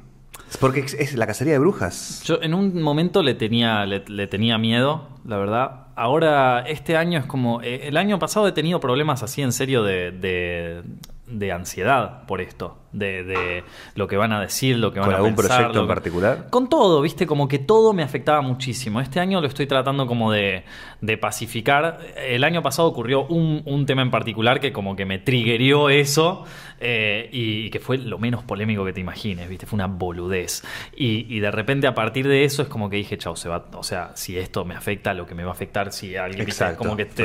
Porque 0.56 0.80
es- 0.80 0.94
es 0.94 1.14
la 1.14 1.26
cacería 1.26 1.54
de 1.54 1.58
brujas. 1.58 2.22
Yo 2.24 2.38
en 2.42 2.54
un 2.54 2.80
momento 2.82 3.22
le 3.22 3.34
tenía, 3.34 3.84
le, 3.86 4.04
le 4.06 4.26
tenía 4.26 4.58
miedo, 4.58 5.08
la 5.26 5.36
verdad. 5.38 5.80
Ahora, 5.96 6.60
este 6.66 6.96
año 6.96 7.18
es 7.20 7.26
como. 7.26 7.62
eh, 7.62 7.86
el 7.88 7.96
año 7.96 8.18
pasado 8.18 8.48
he 8.48 8.52
tenido 8.52 8.80
problemas 8.80 9.22
así 9.22 9.42
en 9.42 9.52
serio 9.52 9.82
de, 9.84 10.10
de, 10.10 10.82
de 11.28 11.52
ansiedad 11.52 12.24
por 12.26 12.40
esto. 12.40 12.78
De, 12.94 13.24
de 13.24 13.64
lo 13.96 14.06
que 14.06 14.16
van 14.16 14.32
a 14.32 14.40
decir, 14.40 14.76
lo 14.78 14.92
que 14.92 15.00
van 15.00 15.08
¿Con 15.08 15.14
a 15.14 15.16
algún 15.18 15.34
pensar, 15.34 15.56
proyecto 15.56 15.74
lo 15.78 15.80
en 15.82 15.86
que- 15.88 15.94
particular? 15.94 16.46
Con 16.50 16.68
todo, 16.68 17.00
viste, 17.00 17.26
como 17.26 17.48
que 17.48 17.58
todo 17.58 17.92
me 17.92 18.04
afectaba 18.04 18.40
muchísimo. 18.40 19.00
Este 19.00 19.18
año 19.18 19.40
lo 19.40 19.48
estoy 19.48 19.66
tratando 19.66 20.06
como 20.06 20.30
de, 20.30 20.62
de 21.00 21.18
pacificar. 21.18 21.98
El 22.16 22.44
año 22.44 22.62
pasado 22.62 22.86
ocurrió 22.86 23.26
un, 23.26 23.62
un 23.64 23.84
tema 23.86 24.02
en 24.02 24.12
particular 24.12 24.60
que 24.60 24.72
como 24.72 24.94
que 24.94 25.06
me 25.06 25.18
triggerió 25.18 25.90
eso 25.90 26.44
eh, 26.80 27.28
y, 27.32 27.70
que 27.70 27.80
fue 27.80 27.98
lo 27.98 28.18
menos 28.18 28.42
polémico 28.44 28.84
que 28.84 28.92
te 28.92 29.00
imagines, 29.00 29.48
viste, 29.48 29.66
fue 29.66 29.76
una 29.76 29.86
boludez. 29.86 30.62
Y, 30.96 31.26
y 31.34 31.40
de 31.40 31.50
repente 31.50 31.86
a 31.86 31.94
partir 31.94 32.26
de 32.28 32.44
eso 32.44 32.62
es 32.62 32.68
como 32.68 32.90
que 32.90 32.96
dije, 32.96 33.16
chau, 33.18 33.36
se 33.36 33.48
va, 33.48 33.66
o 33.74 33.82
sea, 33.82 34.12
si 34.14 34.38
esto 34.38 34.64
me 34.64 34.74
afecta, 34.74 35.14
lo 35.14 35.26
que 35.26 35.34
me 35.34 35.44
va 35.44 35.50
a 35.50 35.54
afectar, 35.54 35.92
si 35.92 36.16
alguien, 36.16 36.42
Exacto, 36.42 36.78
como 36.78 36.96
que 36.96 37.04
te- 37.04 37.24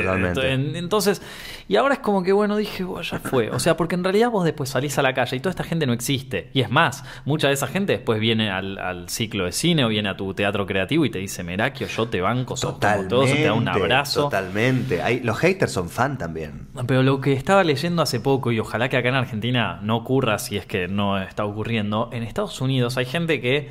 entonces, 0.52 1.22
y 1.68 1.76
ahora 1.76 1.94
es 1.94 2.00
como 2.00 2.22
que, 2.22 2.32
bueno, 2.32 2.56
dije, 2.56 2.84
"Bueno, 2.84 3.02
ya 3.02 3.18
fue. 3.18 3.50
O 3.50 3.58
sea, 3.58 3.76
porque 3.76 3.94
en 3.94 4.04
realidad 4.04 4.30
vos 4.30 4.44
después 4.44 4.70
salís 4.70 4.98
a 4.98 5.02
la 5.02 5.14
calle 5.14 5.36
y 5.36 5.40
toda 5.40 5.50
esta 5.50 5.64
gente 5.64 5.86
no 5.86 5.92
existe. 5.92 6.50
Y 6.52 6.60
es 6.60 6.70
más, 6.70 7.04
mucha 7.24 7.48
de 7.48 7.54
esa 7.54 7.66
gente 7.66 7.92
después 7.92 8.20
viene 8.20 8.50
al, 8.50 8.78
al 8.78 9.08
ciclo 9.08 9.44
de 9.44 9.52
cine 9.52 9.84
o 9.84 9.88
viene 9.88 10.08
a 10.08 10.16
tu 10.16 10.32
teatro 10.34 10.66
creativo 10.66 11.04
y 11.04 11.10
te 11.10 11.18
dice, 11.18 11.42
Merakio, 11.42 11.86
yo 11.86 12.08
te 12.08 12.20
banco, 12.20 12.56
sos 12.56 12.70
como 12.72 12.80
Totalmente. 12.80 13.08
todo, 13.14 13.24
te 13.26 13.42
da 13.44 13.54
un 13.54 13.68
abrazo. 13.68 14.24
Totalmente. 14.24 15.02
Hay- 15.02 15.20
los 15.20 15.38
haters 15.38 15.72
son 15.72 15.88
fan 15.88 16.18
también. 16.18 16.68
Pero 16.86 17.02
lo 17.02 17.20
que 17.20 17.32
estaba 17.32 17.64
leyendo 17.64 18.02
hace 18.02 18.20
poco, 18.20 18.52
y 18.52 18.58
ojalá 18.60 18.88
que 18.88 18.96
acá 18.96 19.08
en 19.08 19.14
Argentina 19.16 19.49
no 19.52 19.96
ocurra 19.96 20.38
si 20.38 20.56
es 20.56 20.66
que 20.66 20.88
no 20.88 21.18
está 21.18 21.44
ocurriendo, 21.44 22.10
en 22.12 22.22
Estados 22.22 22.60
Unidos 22.60 22.96
hay 22.96 23.06
gente 23.06 23.40
que 23.40 23.70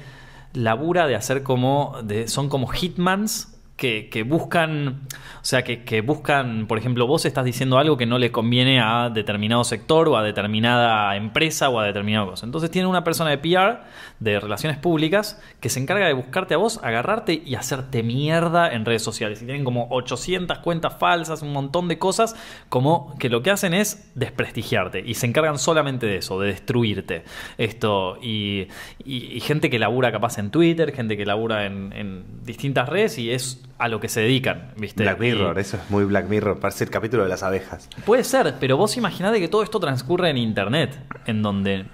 labura 0.54 1.08
de 1.08 1.16
hacer 1.16 1.44
como. 1.44 1.98
De, 2.04 2.28
son 2.28 2.50
como 2.50 2.68
hitmans. 2.68 3.59
Que, 3.80 4.26
buscan, 4.28 5.08
o 5.42 5.46
sea, 5.46 5.64
que, 5.64 6.02
buscan, 6.02 6.68
por 6.68 6.78
ejemplo, 6.78 7.08
vos 7.08 7.24
estás 7.26 7.46
diciendo 7.46 7.78
algo 7.78 7.96
que 7.96 8.06
no 8.06 8.18
le 8.18 8.30
conviene 8.30 8.82
a 8.82 9.10
determinado 9.10 9.64
sector 9.64 10.10
o 10.10 10.18
a 10.18 10.22
determinada 10.24 11.16
empresa 11.16 11.70
o 11.70 11.80
a 11.80 11.86
determinada 11.86 12.26
cosa. 12.26 12.46
Entonces 12.46 12.70
tiene 12.72 12.90
una 12.90 13.06
persona 13.06 13.30
de 13.30 13.38
PR, 13.38 13.80
de 14.20 14.38
relaciones 14.42 14.78
públicas, 14.78 15.42
que 15.62 15.70
se 15.70 15.80
encarga 15.80 16.08
de 16.08 16.14
buscarte 16.14 16.56
a 16.56 16.58
vos, 16.58 16.82
agarrarte 16.84 17.42
y 17.46 17.56
hacerte 17.56 18.04
mierda 18.04 18.70
en 18.70 18.84
redes 18.84 19.02
sociales. 19.02 19.42
Y 19.42 19.46
tienen 19.46 19.64
como 19.64 19.88
800 19.92 20.60
cuentas 20.60 20.98
falsas, 21.00 21.42
un 21.42 21.54
montón 21.54 21.88
de 21.88 21.98
cosas, 21.98 22.36
como 22.68 23.18
que 23.18 23.30
lo 23.30 23.44
que 23.44 23.52
hacen 23.52 23.74
es 23.74 24.12
desprestigiarte. 24.14 25.04
Y 25.06 25.14
se 25.14 25.26
encargan 25.26 25.58
solamente 25.58 26.06
de 26.06 26.18
eso, 26.18 26.38
de 26.38 26.48
destruirte. 26.50 27.24
Esto, 27.58 28.18
y, 28.22 28.68
y- 29.06 29.40
gente 29.40 29.70
que 29.70 29.80
labura 29.80 30.12
capaz 30.12 30.38
en 30.38 30.52
Twitter, 30.52 30.94
gente 30.94 31.16
que 31.16 31.26
labura 31.26 31.66
en 31.66 32.26
distintas 32.44 32.90
redes 32.90 33.18
y 33.18 33.32
es 33.32 33.64
a 33.80 33.88
lo 33.88 34.00
que 34.00 34.10
se 34.10 34.22
dedican, 34.22 34.74
¿viste? 34.78 35.04
Black 35.04 35.20
Mirror, 35.20 35.58
Y- 35.58 35.62
eso 35.62 35.78
es 35.78 35.90
muy 35.90 36.04
Black 36.06 36.28
Mirror. 36.30 36.60
Parece 36.60 36.84
el 36.84 36.90
capítulo 36.90 37.24
de 37.24 37.30
las 37.30 37.44
abejas. 37.44 37.90
Puede 38.06 38.24
ser, 38.24 38.56
pero 38.60 38.78
vos 38.78 38.96
imaginate 38.98 39.40
que 39.40 39.48
todo 39.48 39.64
esto 39.64 39.80
transcurre 39.80 40.30
en 40.30 40.38
internet, 40.38 41.00
en 41.26 41.42
donde 41.42 41.86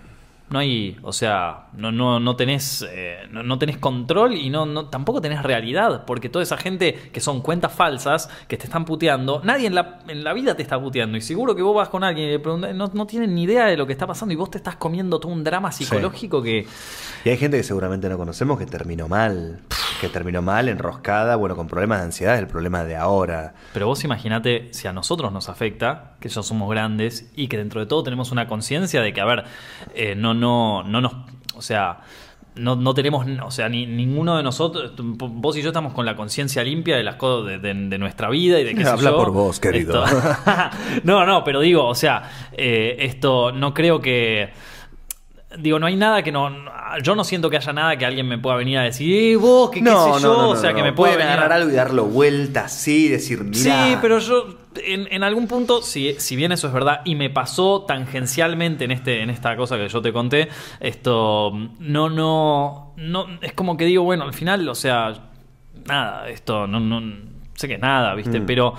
no 0.47 0.59
hay, 0.59 0.95
o 1.01 1.11
sea, 1.11 1.67
no, 1.75 1.91
no, 1.91 2.19
no 2.19 2.35
tenés, 2.35 2.85
eh, 2.91 3.17
no, 3.31 3.41
no 3.41 3.57
tenés 3.57 3.79
control 3.79 4.33
y 4.35 4.51
no, 4.51 4.67
no, 4.67 4.89
tampoco 4.89 5.19
tenés 5.19 5.41
realidad, 5.41 6.05
porque 6.05 6.29
toda 6.29 6.43
esa 6.43 6.55
gente 6.55 6.93
que 7.11 7.19
son 7.19 7.41
cuentas 7.41 7.73
falsas, 7.73 8.29
que 8.47 8.55
te 8.55 8.65
están 8.65 8.85
puteando, 8.85 9.41
nadie 9.43 9.65
en 9.65 9.73
la, 9.73 10.01
en 10.07 10.23
la 10.23 10.33
vida 10.33 10.55
te 10.55 10.61
está 10.61 10.79
puteando. 10.79 11.17
Y 11.17 11.21
seguro 11.21 11.55
que 11.55 11.63
vos 11.63 11.75
vas 11.75 11.89
con 11.89 12.03
alguien 12.03 12.27
y 12.27 12.31
le 12.31 12.39
preguntas, 12.39 12.75
no, 12.75 12.91
no 12.93 13.07
tienen 13.07 13.33
ni 13.33 13.43
idea 13.43 13.65
de 13.65 13.75
lo 13.75 13.87
que 13.87 13.93
está 13.93 14.05
pasando 14.05 14.33
y 14.33 14.35
vos 14.35 14.51
te 14.51 14.59
estás 14.59 14.75
comiendo 14.75 15.19
todo 15.19 15.31
un 15.31 15.43
drama 15.43 15.71
psicológico 15.71 16.43
que... 16.43 16.67
Y 17.25 17.29
hay 17.29 17.37
gente 17.37 17.57
que 17.57 17.63
seguramente 17.63 18.07
no 18.07 18.17
conocemos 18.17 18.59
que 18.59 18.67
terminó 18.67 19.07
mal. 19.07 19.61
Que 20.01 20.09
terminó 20.09 20.41
mal, 20.41 20.67
enroscada, 20.69 21.35
bueno, 21.37 21.55
con 21.55 21.67
problemas 21.67 21.99
de 21.99 22.05
ansiedad, 22.05 22.35
es 22.35 22.41
el 22.41 22.47
problema 22.47 22.83
de 22.83 22.95
ahora. 22.95 23.53
Pero 23.73 23.87
vos 23.87 24.03
imaginate 24.03 24.67
si 24.71 24.87
a 24.87 24.93
nosotros 24.93 25.31
nos 25.31 25.47
afecta, 25.49 26.13
que 26.19 26.27
ya 26.29 26.43
somos 26.43 26.69
grandes 26.69 27.31
y 27.35 27.47
que 27.47 27.57
dentro 27.57 27.79
de 27.79 27.87
todo 27.87 28.03
tenemos 28.03 28.31
una 28.31 28.47
conciencia 28.47 29.01
de 29.01 29.13
que, 29.13 29.21
a 29.21 29.25
ver, 29.25 29.43
eh, 29.93 30.15
no, 30.15 30.33
no, 30.33 30.83
no 30.83 31.01
nos. 31.01 31.13
O 31.55 31.61
sea. 31.61 31.99
No, 32.57 32.77
no 32.77 32.93
tenemos, 32.93 33.27
o 33.43 33.51
sea, 33.51 33.67
ni, 33.67 33.85
ninguno 33.85 34.37
de 34.37 34.43
nosotros, 34.43 34.93
vos 34.97 35.57
y 35.57 35.61
yo 35.61 35.67
estamos 35.71 35.91
con 35.91 36.05
la 36.05 36.15
conciencia 36.15 36.63
limpia 36.63 36.95
de 36.95 37.03
las 37.03 37.15
cosas 37.15 37.47
de, 37.47 37.57
de- 37.59 37.89
de 37.89 37.97
nuestra 37.97 38.29
vida 38.29 38.57
y 38.61 38.63
de 38.63 38.81
sé 38.81 38.87
Habla 38.87 39.09
yo. 39.09 39.17
por 39.17 39.31
vos, 39.31 39.59
querido. 39.59 40.05
Esto- 40.05 40.21
no, 41.03 41.25
no, 41.25 41.43
pero 41.43 41.59
digo, 41.59 41.85
o 41.85 41.95
sea, 41.95 42.23
eh, 42.53 42.95
esto 42.99 43.51
no 43.51 43.73
creo 43.73 43.99
que. 43.99 44.51
Digo, 45.57 45.79
no 45.79 45.87
hay 45.87 45.95
nada 45.95 46.21
que 46.23 46.31
no. 46.31 46.49
Yo 47.01 47.15
no 47.15 47.23
siento 47.23 47.49
que 47.49 47.57
haya 47.57 47.71
nada 47.71 47.97
que 47.97 48.05
alguien 48.05 48.27
me 48.27 48.37
pueda 48.37 48.57
venir 48.57 48.77
a 48.77 48.83
decir, 48.83 49.13
eh, 49.13 49.35
vos, 49.35 49.69
que 49.69 49.81
qué 49.81 49.89
sé 49.89 50.21
yo, 50.21 50.49
o 50.49 50.55
sea, 50.55 50.73
que 50.73 50.83
me 50.83 50.91
pueda 50.91 51.13
pueden 51.13 51.27
venir 51.27 51.39
agarrar 51.39 51.53
algo 51.53 51.71
y 51.71 51.75
darlo 51.75 52.05
vuelta 52.05 52.65
así, 52.65 53.07
decir, 53.07 53.43
mira. 53.43 53.57
Sí, 53.87 53.97
pero 54.01 54.19
yo 54.19 54.57
en, 54.83 55.07
en 55.11 55.23
algún 55.23 55.47
punto, 55.47 55.81
si, 55.81 56.15
si 56.19 56.35
bien 56.35 56.51
eso 56.51 56.67
es 56.67 56.73
verdad, 56.73 57.01
y 57.05 57.15
me 57.15 57.29
pasó 57.29 57.85
tangencialmente 57.87 58.85
en 58.85 58.91
este, 58.91 59.21
en 59.21 59.29
esta 59.29 59.55
cosa 59.55 59.77
que 59.77 59.87
yo 59.87 60.01
te 60.01 60.11
conté, 60.11 60.49
esto 60.79 61.51
no, 61.79 62.09
no, 62.09 62.93
no, 62.97 63.27
es 63.41 63.53
como 63.53 63.77
que 63.77 63.85
digo, 63.85 64.03
bueno, 64.03 64.23
al 64.23 64.33
final, 64.33 64.67
o 64.67 64.75
sea, 64.75 65.13
nada, 65.85 66.29
esto 66.29 66.67
no, 66.67 66.79
no 66.79 67.01
sé 67.53 67.67
que 67.67 67.77
nada, 67.77 68.13
¿viste? 68.15 68.39
Mm. 68.39 68.45
Pero 68.45 68.73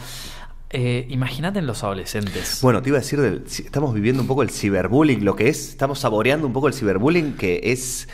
eh, 0.70 1.06
imagínate 1.10 1.58
en 1.60 1.66
los 1.66 1.82
adolescentes. 1.84 2.60
Bueno, 2.62 2.82
te 2.82 2.88
iba 2.90 2.98
a 2.98 3.00
decir, 3.00 3.20
del, 3.20 3.44
estamos 3.46 3.94
viviendo 3.94 4.22
un 4.22 4.28
poco 4.28 4.42
el 4.42 4.50
ciberbullying, 4.50 5.24
lo 5.24 5.36
que 5.36 5.48
es, 5.48 5.70
estamos 5.70 5.98
saboreando 6.00 6.46
un 6.46 6.52
poco 6.52 6.68
el 6.68 6.74
ciberbullying, 6.74 7.34
que 7.36 7.60
es, 7.64 8.08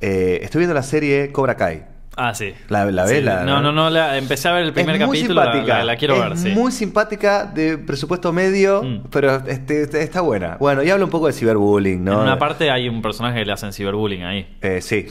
eh, 0.00 0.40
estoy 0.42 0.60
viendo 0.60 0.74
la 0.74 0.82
serie 0.82 1.32
Cobra 1.32 1.56
Kai. 1.56 1.84
Ah, 2.18 2.32
sí. 2.34 2.54
¿La- 2.70 2.86
la? 2.90 3.06
Sí, 3.06 3.20
no, 3.22 3.60
no, 3.60 3.72
no, 3.72 3.90
la- 3.90 4.16
empecé 4.16 4.48
a 4.48 4.52
ver 4.52 4.64
el 4.64 4.72
primer 4.72 4.96
es 4.96 5.06
muy 5.06 5.18
capítulo, 5.18 5.44
la, 5.44 5.52
simpática. 5.52 5.78
la- 5.78 5.84
la 5.84 5.96
quiero 5.96 6.14
es 6.14 6.20
ver, 6.22 6.38
sí. 6.38 6.48
muy 6.58 6.72
simpática, 6.72 7.44
de 7.44 7.76
presupuesto 7.76 8.32
medio, 8.32 8.82
Mm. 8.82 9.02
pero 9.10 9.36
este, 9.46 9.82
este- 9.82 10.02
está 10.02 10.22
buena. 10.22 10.56
Bueno, 10.58 10.82
y 10.82 10.88
habla 10.88 11.04
un 11.04 11.10
poco 11.10 11.26
de 11.26 11.34
ciberbullying, 11.34 12.02
¿no? 12.02 12.12
En 12.14 12.18
una 12.20 12.38
parte 12.38 12.70
hay 12.70 12.88
un 12.88 13.02
personaje 13.02 13.40
que 13.40 13.44
le 13.44 13.52
hacen 13.52 13.70
ciberbullying 13.74 14.22
ahí. 14.22 14.56
Eh, 14.62 14.80
sí. 14.80 15.06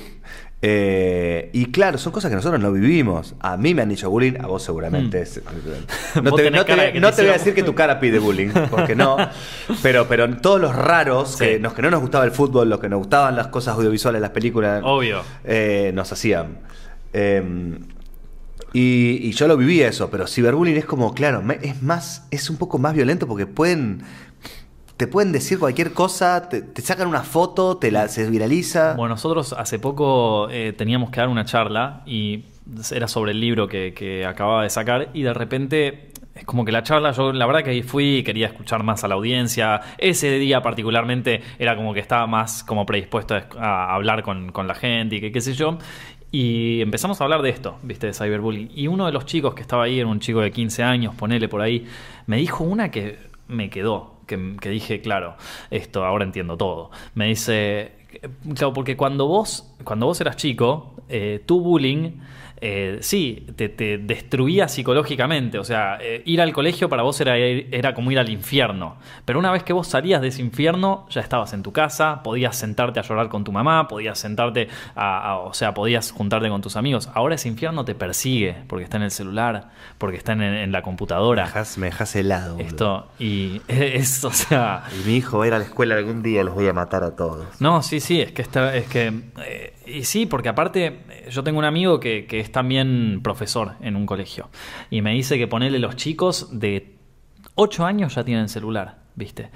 Eh, 0.67 1.51
y 1.53 1.65
claro, 1.67 1.99
son 1.99 2.11
cosas 2.11 2.29
que 2.31 2.35
nosotros 2.35 2.59
no 2.59 2.71
vivimos. 2.71 3.35
A 3.39 3.55
mí 3.55 3.75
me 3.75 3.83
han 3.83 3.91
hecho 3.91 4.09
bullying, 4.09 4.33
a 4.39 4.47
vos 4.47 4.63
seguramente. 4.63 5.19
Mm. 5.19 5.21
es- 5.21 5.41
No, 6.23 6.31
te, 6.33 6.49
no 6.49 6.63
voy- 6.65 6.99
no 6.99 7.11
te 7.11 7.29
a 7.29 7.33
decir 7.33 7.53
que 7.53 7.61
tu 7.61 7.75
cara 7.75 7.99
pide 7.99 8.17
bullying, 8.17 8.49
porque 8.71 8.95
no. 8.95 9.15
Pero, 9.83 10.07
pero 10.07 10.27
todos 10.37 10.59
los 10.59 10.75
raros, 10.75 11.35
que, 11.35 11.59
los 11.59 11.73
que 11.73 11.83
no 11.83 11.91
nos 11.91 12.01
gustaba 12.01 12.25
el 12.25 12.31
fútbol, 12.31 12.67
los 12.69 12.79
que 12.79 12.89
nos 12.89 12.97
gustaban 12.97 13.35
las 13.35 13.47
cosas 13.47 13.75
audiovisuales, 13.75 14.21
las 14.21 14.31
películas, 14.31 14.81
Obvio. 14.83 15.21
eh, 15.43 15.91
nos 15.93 16.11
hacían. 16.11 16.57
Eh, 17.13 17.77
y, 18.73 19.19
y 19.21 19.31
yo 19.31 19.47
lo 19.47 19.55
viví 19.55 19.81
eso, 19.81 20.09
pero 20.09 20.27
ciberbullying 20.27 20.77
es 20.77 20.85
como, 20.85 21.13
claro, 21.13 21.41
es 21.61 21.81
más, 21.81 22.25
es 22.31 22.49
un 22.49 22.57
poco 22.57 22.77
más 22.77 22.93
violento 22.93 23.25
porque 23.27 23.45
pueden, 23.45 24.01
te 24.97 25.07
pueden 25.07 25.31
decir 25.31 25.59
cualquier 25.59 25.93
cosa, 25.93 26.47
te, 26.47 26.81
sacan 26.81 27.07
una 27.07 27.23
foto, 27.23 27.77
te 27.77 27.91
la 27.91 28.07
se 28.07 28.29
viraliza. 28.29 28.93
Bueno, 28.93 29.15
nosotros 29.15 29.53
hace 29.53 29.77
poco 29.77 30.47
eh, 30.49 30.73
teníamos 30.73 31.09
que 31.09 31.19
dar 31.19 31.27
una 31.29 31.43
charla 31.43 32.01
y 32.05 32.45
era 32.91 33.07
sobre 33.07 33.31
el 33.31 33.39
libro 33.39 33.67
que, 33.67 34.25
acababa 34.27 34.63
de 34.63 34.69
sacar 34.69 35.09
y 35.13 35.23
de 35.23 35.33
repente 35.33 36.09
es 36.33 36.45
como 36.45 36.65
que 36.65 36.71
la 36.71 36.83
charla, 36.83 37.11
yo 37.11 37.31
la 37.31 37.45
verdad 37.45 37.63
que 37.63 37.69
ahí 37.69 37.83
fui 37.83 38.23
quería 38.23 38.47
escuchar 38.47 38.83
más 38.83 39.03
a 39.03 39.07
la 39.07 39.15
audiencia. 39.15 39.81
Ese 39.97 40.37
día 40.39 40.61
particularmente 40.61 41.41
era 41.59 41.75
como 41.75 41.93
que 41.93 41.99
estaba 41.99 42.25
más 42.27 42.63
como 42.63 42.85
predispuesto 42.85 43.35
a, 43.57 43.93
hablar 43.93 44.23
con, 44.23 44.51
la 44.67 44.75
gente 44.75 45.17
y 45.17 45.31
qué 45.31 45.41
sé 45.41 45.53
yo. 45.53 45.77
Y 46.31 46.81
empezamos 46.81 47.21
a 47.21 47.23
hablar 47.23 47.41
de 47.41 47.49
esto, 47.49 47.77
viste, 47.83 48.07
de 48.07 48.13
cyberbullying. 48.13 48.71
Y 48.75 48.87
uno 48.87 49.05
de 49.05 49.13
los 49.13 49.25
chicos 49.25 49.53
que 49.53 49.61
estaba 49.61 49.85
ahí, 49.85 49.99
era 49.99 50.07
un 50.07 50.19
chico 50.19 50.41
de 50.41 50.51
15 50.51 50.83
años, 50.83 51.15
ponele 51.15 51.47
por 51.47 51.61
ahí, 51.61 51.85
me 52.27 52.37
dijo 52.37 52.65
una 52.65 52.91
que 52.91 53.17
me 53.47 53.69
quedó, 53.69 54.14
que, 54.25 54.69
dije, 54.69 55.01
claro, 55.01 55.35
esto 55.71 56.05
ahora 56.05 56.23
entiendo 56.25 56.57
todo. 56.57 56.91
Me 57.13 57.27
dice, 57.27 57.93
claro, 58.55 58.73
porque 58.73 58.97
cuando 58.97 59.27
vos, 59.27 59.73
cuando 59.83 60.05
vos 60.05 60.19
eras 60.21 60.37
chico, 60.37 60.95
eh, 61.09 61.41
tu 61.45 61.61
bullying 61.61 62.19
eh, 62.61 62.97
sí, 63.01 63.45
te, 63.55 63.69
te 63.69 63.97
destruía 63.97 64.67
psicológicamente. 64.67 65.59
O 65.59 65.63
sea, 65.63 65.97
eh, 66.01 66.21
ir 66.25 66.41
al 66.41 66.53
colegio 66.53 66.89
para 66.89 67.03
vos 67.03 67.19
era, 67.21 67.37
era 67.37 67.93
como 67.93 68.11
ir 68.11 68.19
al 68.19 68.29
infierno. 68.29 68.95
Pero 69.25 69.39
una 69.39 69.51
vez 69.51 69.63
que 69.63 69.73
vos 69.73 69.87
salías 69.87 70.21
de 70.21 70.29
ese 70.29 70.41
infierno, 70.41 71.05
ya 71.09 71.21
estabas 71.21 71.53
en 71.53 71.63
tu 71.63 71.71
casa, 71.73 72.21
podías 72.23 72.55
sentarte 72.55 72.99
a 72.99 73.03
llorar 73.03 73.29
con 73.29 73.43
tu 73.43 73.51
mamá, 73.51 73.87
podías 73.87 74.17
sentarte 74.19 74.67
a, 74.95 75.31
a- 75.31 75.37
o 75.39 75.53
sea, 75.53 75.73
podías 75.73 76.11
juntarte 76.11 76.49
con 76.49 76.61
tus 76.61 76.75
amigos. 76.75 77.09
Ahora 77.13 77.35
ese 77.35 77.47
infierno 77.49 77.85
te 77.85 77.95
persigue 77.95 78.55
porque 78.67 78.83
está 78.85 78.97
en 78.97 79.03
el 79.03 79.11
celular, 79.11 79.69
porque 79.97 80.17
está 80.17 80.33
en, 80.33 80.41
en 80.41 80.71
la 80.71 80.79
Me 80.79 80.83
computadora. 80.83 81.43
dejas, 81.45 81.77
me 81.77 81.87
dejas 81.87 82.15
helado. 82.15 82.57
Esto, 82.59 83.07
y 83.19 83.61
es, 83.67 84.23
o 84.23 84.31
sea, 84.31 84.83
Y 85.03 85.07
mi 85.07 85.17
hijo 85.17 85.37
va 85.39 85.43
a 85.43 85.47
ir 85.47 85.53
a 85.53 85.59
la 85.59 85.65
escuela 85.65 85.95
algún 85.95 86.23
día, 86.23 86.43
los 86.43 86.53
voy 86.55 86.67
a 86.67 86.73
matar 86.73 87.03
a 87.03 87.15
todos. 87.15 87.45
no, 87.59 87.81
sí, 87.83 87.99
sí, 87.99 88.21
es 88.21 88.31
que 88.31 88.41
está, 88.41 88.75
es 88.75 88.87
que, 88.87 89.13
eh, 89.45 89.73
y 89.87 90.03
sí, 90.03 90.25
porque 90.25 90.49
aparte 90.49 90.99
eh, 91.09 91.29
yo 91.29 91.43
tengo 91.43 91.59
un 91.59 91.65
amigo 91.65 91.99
que, 91.99 92.25
que 92.25 92.39
es 92.39 92.51
también 92.51 93.21
profesor 93.23 93.73
en 93.81 93.95
un 93.95 94.05
colegio 94.05 94.49
y 94.89 95.01
me 95.01 95.13
dice 95.13 95.37
que 95.37 95.47
ponerle 95.47 95.79
los 95.79 95.95
chicos 95.95 96.59
de 96.59 96.95
8 97.55 97.85
años 97.85 98.15
ya 98.15 98.23
tienen 98.23 98.49
celular, 98.49 98.99
¿viste? 99.15 99.49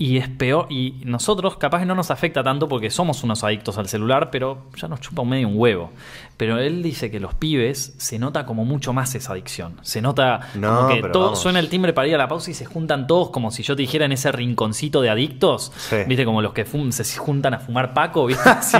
Y 0.00 0.18
es 0.18 0.28
peor, 0.28 0.66
y 0.70 1.00
nosotros 1.04 1.56
capaz 1.56 1.80
que 1.80 1.84
no 1.84 1.96
nos 1.96 2.12
afecta 2.12 2.44
tanto 2.44 2.68
porque 2.68 2.88
somos 2.88 3.24
unos 3.24 3.42
adictos 3.42 3.78
al 3.78 3.88
celular, 3.88 4.30
pero 4.30 4.66
ya 4.76 4.86
nos 4.86 5.00
chupa 5.00 5.22
un 5.22 5.30
medio 5.30 5.48
un 5.48 5.54
huevo. 5.56 5.90
Pero 6.36 6.56
él 6.60 6.84
dice 6.84 7.10
que 7.10 7.18
los 7.18 7.34
pibes 7.34 7.94
se 7.98 8.16
nota 8.20 8.46
como 8.46 8.64
mucho 8.64 8.92
más 8.92 9.12
esa 9.16 9.32
adicción. 9.32 9.74
Se 9.82 10.00
nota 10.00 10.38
No, 10.54 10.82
como 10.82 10.88
que 10.94 11.00
todo, 11.08 11.24
vamos. 11.24 11.40
suena 11.42 11.58
el 11.58 11.68
timbre 11.68 11.92
para 11.92 12.06
ir 12.06 12.14
a 12.14 12.18
la 12.18 12.28
pausa 12.28 12.48
y 12.52 12.54
se 12.54 12.64
juntan 12.64 13.08
todos 13.08 13.30
como 13.30 13.50
si 13.50 13.64
yo 13.64 13.74
te 13.74 13.82
dijera 13.82 14.04
en 14.04 14.12
ese 14.12 14.30
rinconcito 14.30 15.00
de 15.00 15.10
adictos. 15.10 15.72
Sí. 15.76 15.96
¿Viste? 16.06 16.24
Como 16.24 16.42
los 16.42 16.52
que 16.52 16.64
fum- 16.64 16.92
se 16.92 17.18
juntan 17.18 17.54
a 17.54 17.58
fumar 17.58 17.92
Paco, 17.92 18.26
¿viste? 18.26 18.48
Así. 18.48 18.78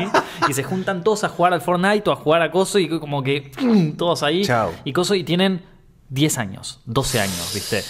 y 0.49 0.53
se 0.53 0.63
juntan 0.63 1.03
todos 1.03 1.25
a 1.25 1.29
jugar 1.31 1.53
al 1.53 1.61
Fortnite 1.63 2.09
o 2.11 2.13
a 2.13 2.17
jugar 2.17 2.43
a 2.43 2.53
Coso 2.53 2.79
y 2.79 2.89
como 2.89 3.25
que 3.25 3.51
todos 3.99 4.23
ahí. 4.23 4.45
Chao. 4.45 4.71
Y 4.85 4.93
Coso 4.93 5.17
y 5.17 5.25
tienen 5.25 5.63
10 6.11 6.39
años, 6.39 6.81
12 6.87 7.21
años, 7.21 7.51
¿viste? 7.55 7.83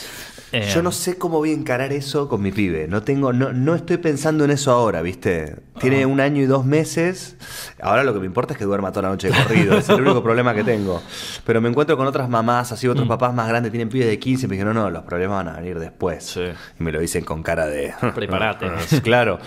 Eh, 0.53 0.71
Yo 0.75 0.83
no 0.83 0.93
sé 0.93 1.19
cómo 1.19 1.39
voy 1.39 1.51
a 1.51 1.55
encarar 1.55 1.93
eso 1.93 2.29
con 2.29 2.41
mi 2.43 2.53
pibe. 2.53 2.89
No 2.89 3.03
tengo, 3.03 3.33
no, 3.33 3.53
no 3.53 3.75
estoy 3.75 3.99
pensando 3.99 4.45
en 4.45 4.51
eso 4.51 4.73
ahora, 4.73 5.03
¿viste? 5.03 5.57
Tiene 5.79 6.07
un 6.07 6.21
año 6.21 6.43
y 6.43 6.47
dos 6.47 6.65
meses. 6.65 7.37
Ahora 7.81 8.03
lo 8.03 8.15
que 8.15 8.21
me 8.21 8.27
importa 8.27 8.55
es 8.55 8.59
que 8.59 8.65
duerma 8.65 8.91
toda 8.91 9.03
la 9.03 9.09
noche 9.11 9.29
de 9.29 9.35
corrido. 9.43 9.77
es 9.79 9.89
el 9.89 10.01
único 10.01 10.23
problema 10.23 10.55
que 10.55 10.65
tengo. 10.65 11.03
Pero 11.45 11.61
me 11.61 11.69
encuentro 11.69 11.97
con 11.97 12.07
otras 12.07 12.29
mamás, 12.29 12.73
así 12.73 12.89
otros 12.89 13.07
papás 13.07 13.35
más 13.35 13.49
grandes, 13.49 13.71
tienen 13.71 13.89
pibes 13.89 14.09
de 14.09 14.19
15 14.19 14.47
y 14.47 14.49
me 14.49 14.55
dijeron, 14.55 14.75
no, 14.75 14.83
no, 14.85 14.91
los 14.91 15.03
problemas 15.05 15.45
van 15.45 15.55
a 15.55 15.61
venir 15.61 15.79
después. 15.79 16.25
Sí. 16.25 16.45
Y 16.79 16.83
me 16.83 16.93
lo 16.93 17.01
dicen 17.01 17.25
con 17.25 17.43
cara 17.43 17.67
de... 17.67 17.95
Prepárate. 18.15 18.67
claro. 19.03 19.39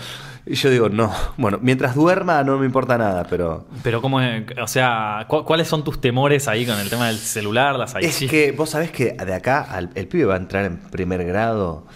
Y 0.44 0.54
yo 0.56 0.70
digo, 0.70 0.88
no. 0.88 1.12
Bueno, 1.36 1.58
mientras 1.62 1.94
duerma 1.94 2.42
no 2.42 2.58
me 2.58 2.66
importa 2.66 2.98
nada, 2.98 3.24
pero... 3.30 3.66
Pero 3.84 4.02
cómo, 4.02 4.20
es- 4.20 4.44
o 4.60 4.66
sea, 4.66 5.24
¿cu- 5.28 5.44
¿cuáles 5.44 5.68
son 5.68 5.84
tus 5.84 6.00
temores 6.00 6.48
ahí 6.48 6.66
con 6.66 6.78
el 6.80 6.90
tema 6.90 7.06
del 7.06 7.18
celular, 7.18 7.76
las 7.76 7.90
Es 7.90 7.96
adicciones? 7.96 8.30
que 8.30 8.52
vos 8.52 8.70
sabés 8.70 8.90
que 8.90 9.12
de 9.12 9.34
acá 9.34 9.60
al- 9.62 9.90
el 9.94 10.08
pibe 10.08 10.24
va 10.24 10.34
a 10.34 10.38
entrar 10.38 10.64
en 10.64 10.78
primer 10.78 11.24
grado, 11.24 11.86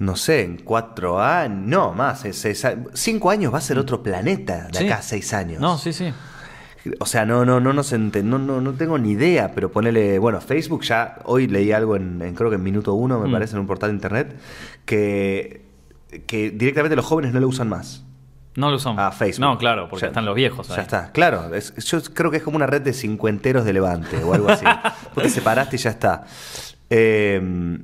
no 0.00 0.16
sé, 0.16 0.42
en 0.42 0.56
cuatro 0.56 1.20
años, 1.22 1.60
no, 1.68 1.92
más, 1.92 2.24
cinco 2.94 3.30
años 3.30 3.54
va 3.54 3.58
a 3.58 3.60
ser 3.62 3.78
otro 3.78 4.02
planeta 4.02 4.66
de 4.72 4.78
Sí. 4.80 4.86
acá 4.86 4.96
a 4.96 5.02
seis 5.02 5.32
años. 5.32 5.60
No, 5.60 5.78
sí, 5.78 5.92
sí. 5.92 6.12
O 6.98 7.06
sea, 7.06 7.24
no, 7.24 7.44
no, 7.44 7.60
no, 7.60 7.72
nos 7.72 7.92
ente- 7.92 8.24
no, 8.24 8.40
no, 8.40 8.60
no 8.60 8.72
tengo 8.72 8.98
ni 8.98 9.12
idea, 9.12 9.52
pero 9.54 9.70
ponele, 9.70 10.18
bueno, 10.18 10.40
Facebook 10.40 10.82
ya, 10.82 11.18
hoy 11.26 11.46
leí 11.46 11.70
algo 11.70 11.94
en, 11.94 12.20
en 12.20 12.34
creo 12.34 12.50
que 12.50 12.56
en 12.56 12.64
minuto 12.64 12.94
uno, 12.94 13.20
me 13.20 13.28
Mm. 13.28 13.32
parece, 13.32 13.54
en 13.54 13.60
un 13.60 13.68
portal 13.68 13.90
de 13.90 13.94
internet, 13.94 14.36
que, 14.84 15.70
que 16.26 16.50
directamente 16.50 16.96
los 16.96 17.04
jóvenes 17.04 17.32
no 17.32 17.40
lo 17.40 17.48
usan 17.48 17.68
más. 17.68 18.04
No 18.54 18.68
lo 18.70 18.76
usamos. 18.76 18.98
A 19.00 19.10
Facebook. 19.12 19.40
No, 19.40 19.56
claro, 19.56 19.88
porque 19.88 20.02
Ya- 20.02 20.08
están 20.08 20.26
los 20.26 20.34
viejos 20.34 20.68
ahí. 20.70 20.76
Ya 20.76 20.82
está, 20.82 21.10
claro. 21.12 21.54
es- 21.54 21.74
yo 21.86 22.02
creo 22.12 22.30
que 22.30 22.36
es 22.36 22.42
como 22.42 22.56
una 22.56 22.66
red 22.66 22.82
de 22.82 22.92
cincuenteros 22.92 23.64
de 23.64 23.72
Levante 23.72 24.22
o 24.22 24.34
algo 24.34 24.50
así. 24.50 24.64
Vos 25.14 25.24
te 25.24 25.30
separaste 25.30 25.76
y 25.76 25.78
ya 25.78 25.90
está. 25.90 26.24
Eh, 26.94 27.40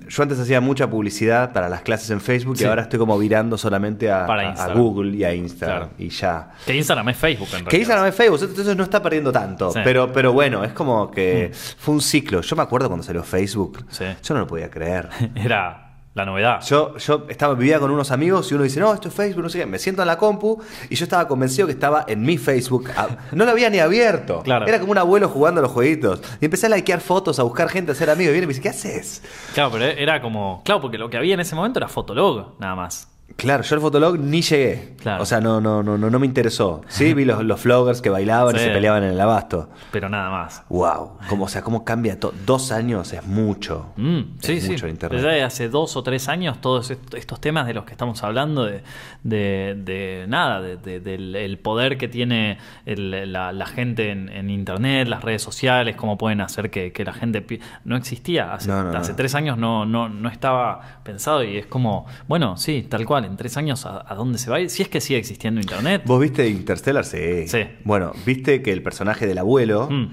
yo 0.06 0.22
antes 0.22 0.38
hacía 0.38 0.60
mucha 0.60 0.90
publicidad 0.90 1.54
para 1.54 1.70
las 1.70 1.80
clases 1.80 2.10
en 2.10 2.20
Facebook 2.20 2.58
Sí. 2.58 2.64
y 2.64 2.66
ahora 2.66 2.82
estoy 2.82 2.98
como 2.98 3.18
virando 3.18 3.56
solamente 3.56 4.10
a. 4.10 4.26
Google 4.74 5.16
y 5.16 5.24
a 5.24 5.32
Instagram. 5.34 5.78
Claro. 5.78 5.94
Y 5.98 6.10
ya. 6.10 6.50
Que 6.66 6.76
Instagram 6.76 7.08
es 7.08 7.16
Facebook, 7.16 7.46
en 7.46 7.50
realidad. 7.52 7.70
Que 7.70 7.78
Instagram 7.78 8.06
es 8.06 8.14
Facebook, 8.14 8.40
entonces 8.42 8.76
no 8.76 8.82
está 8.82 9.02
perdiendo 9.02 9.32
tanto. 9.32 9.70
Sí. 9.70 9.78
Mm. 9.78 9.84
Pero, 9.84 10.12
pero 10.12 10.34
bueno, 10.34 10.62
es 10.64 10.74
como 10.74 11.10
que 11.10 11.50
fue 11.78 11.94
un 11.94 12.02
ciclo. 12.02 12.42
Yo 12.42 12.54
me 12.56 12.62
acuerdo 12.62 12.88
cuando 12.88 13.02
salió 13.02 13.22
Facebook. 13.24 13.86
Sí. 13.88 14.04
Yo 14.22 14.34
no 14.34 14.40
lo 14.40 14.46
podía 14.46 14.68
creer. 14.68 15.08
Era 15.34 15.87
la 16.14 16.24
novedad. 16.24 16.60
Yo, 16.66 16.96
yo 16.96 17.26
estaba, 17.28 17.54
vivía 17.54 17.78
con 17.78 17.90
unos 17.90 18.10
amigos 18.10 18.50
y 18.50 18.54
uno 18.54 18.64
dice, 18.64 18.80
no, 18.80 18.92
esto 18.92 19.08
es 19.08 19.14
Facebook, 19.14 19.42
no 19.42 19.48
sé 19.48 19.60
qué. 19.60 19.66
Me 19.66 19.78
siento 19.78 20.02
en 20.02 20.08
la 20.08 20.18
compu 20.18 20.60
y 20.90 20.96
yo 20.96 21.04
estaba 21.04 21.28
convencido 21.28 21.66
que 21.66 21.72
estaba 21.72 22.04
en 22.08 22.22
mi 22.22 22.38
Facebook. 22.38 22.90
Ah, 22.96 23.08
No 23.32 23.44
lo 23.44 23.50
había 23.52 23.70
ni 23.70 23.78
abierto. 23.78 24.42
Claro. 24.42 24.66
Era 24.66 24.80
como 24.80 24.92
un 24.92 24.98
abuelo 24.98 25.28
jugando 25.28 25.60
a 25.60 25.62
los 25.62 25.70
jueguitos. 25.72 26.20
Y 26.40 26.46
empecé 26.46 26.66
a 26.66 26.70
likear 26.70 27.00
fotos, 27.00 27.38
a 27.38 27.44
buscar 27.44 27.68
gente, 27.68 27.92
a 27.92 27.94
ser 27.94 28.10
amigos. 28.10 28.30
Y 28.30 28.32
viene 28.32 28.44
y 28.44 28.48
me 28.48 28.52
dice, 28.54 28.62
¿qué 28.62 28.68
haces? 28.70 29.22
Claro, 29.54 29.70
pero 29.72 29.84
era 29.84 30.20
como. 30.20 30.62
Claro, 30.64 30.80
porque 30.80 30.98
lo 30.98 31.08
que 31.08 31.16
había 31.16 31.34
en 31.34 31.40
ese 31.40 31.54
momento 31.54 31.78
era 31.78 31.88
Fotolog, 31.88 32.58
nada 32.58 32.74
más. 32.74 33.08
Claro, 33.36 33.62
yo 33.62 33.76
al 33.76 33.80
Fotolog 33.80 34.18
ni 34.18 34.42
llegué. 34.42 34.96
Claro. 34.98 35.22
O 35.22 35.26
sea, 35.26 35.40
no, 35.40 35.60
no, 35.60 35.80
no, 35.84 35.96
no, 35.96 36.10
no 36.10 36.18
me 36.18 36.26
interesó. 36.26 36.82
Sí, 36.88 37.14
vi 37.14 37.24
los, 37.24 37.44
los 37.44 37.62
vloggers 37.62 38.02
que 38.02 38.10
bailaban 38.10 38.56
y 38.56 38.58
Sí. 38.58 38.64
se 38.64 38.70
peleaban 38.72 39.04
en 39.04 39.10
el 39.10 39.20
abasto. 39.20 39.70
Pero 39.92 40.08
nada 40.08 40.28
más. 40.28 40.64
Wow. 40.68 41.18
Como, 41.28 41.44
o 41.44 41.48
sea, 41.48 41.62
cómo 41.62 41.84
cambia 41.84 42.18
todo. 42.18 42.32
Dos 42.44 42.72
años 42.72 43.12
es 43.12 43.24
mucho. 43.24 43.92
Mm, 43.96 44.18
Es 44.40 44.46
sí, 44.46 44.60
sí. 44.60 44.70
mucho 44.72 44.88
internet. 44.88 45.22
Desde 45.22 45.44
hace 45.44 45.68
dos 45.68 45.96
o 45.96 46.02
tres 46.02 46.28
años, 46.28 46.60
todos 46.60 46.90
est- 46.90 47.14
estos 47.14 47.40
temas 47.40 47.68
de 47.68 47.74
los 47.74 47.84
que 47.84 47.92
estamos 47.92 48.24
hablando, 48.24 48.64
de, 48.64 48.82
de- 49.22 49.76
de 49.84 50.24
nada, 50.28 50.60
de- 50.60 50.76
de- 50.76 50.98
del 50.98 51.36
el 51.36 51.58
poder 51.60 51.96
que 51.96 52.08
tiene 52.08 52.58
el- 52.86 53.32
la, 53.32 53.52
la 53.52 53.66
gente 53.66 54.10
en, 54.10 54.28
en 54.30 54.50
Internet, 54.50 55.06
las 55.06 55.22
redes 55.22 55.42
sociales, 55.42 55.94
cómo 55.94 56.18
pueden 56.18 56.40
hacer 56.40 56.70
que, 56.70 56.90
que 56.92 57.04
la 57.04 57.12
gente... 57.12 57.46
No 57.84 57.96
existía. 57.96 58.52
Hace, 58.52 58.68
No, 58.68 58.82
no, 58.82 58.98
hace 58.98 59.12
no. 59.12 59.16
tres 59.16 59.36
años 59.36 59.58
no, 59.58 59.86
no, 59.86 60.08
no 60.08 60.28
estaba 60.28 60.80
pensado 61.04 61.44
y 61.44 61.56
es 61.56 61.66
como, 61.66 62.06
bueno, 62.26 62.56
sí, 62.56 62.84
tal 62.88 63.04
cual, 63.06 63.17
en 63.24 63.36
tres 63.36 63.56
años 63.56 63.86
a, 63.86 64.04
a 64.10 64.14
dónde 64.14 64.38
se 64.38 64.50
va 64.50 64.56
a 64.56 64.60
ir, 64.60 64.70
si 64.70 64.82
es 64.82 64.88
que 64.88 65.00
sigue 65.00 65.18
existiendo 65.18 65.60
Internet. 65.60 66.02
¿Vos 66.06 66.20
viste 66.20 66.48
Interstellar? 66.48 67.04
Sí. 67.04 67.46
Sí. 67.48 67.60
Bueno, 67.84 68.12
viste 68.26 68.62
que 68.62 68.72
el 68.72 68.82
personaje 68.82 69.26
del 69.26 69.38
abuelo, 69.38 69.88
Mm. 69.90 70.08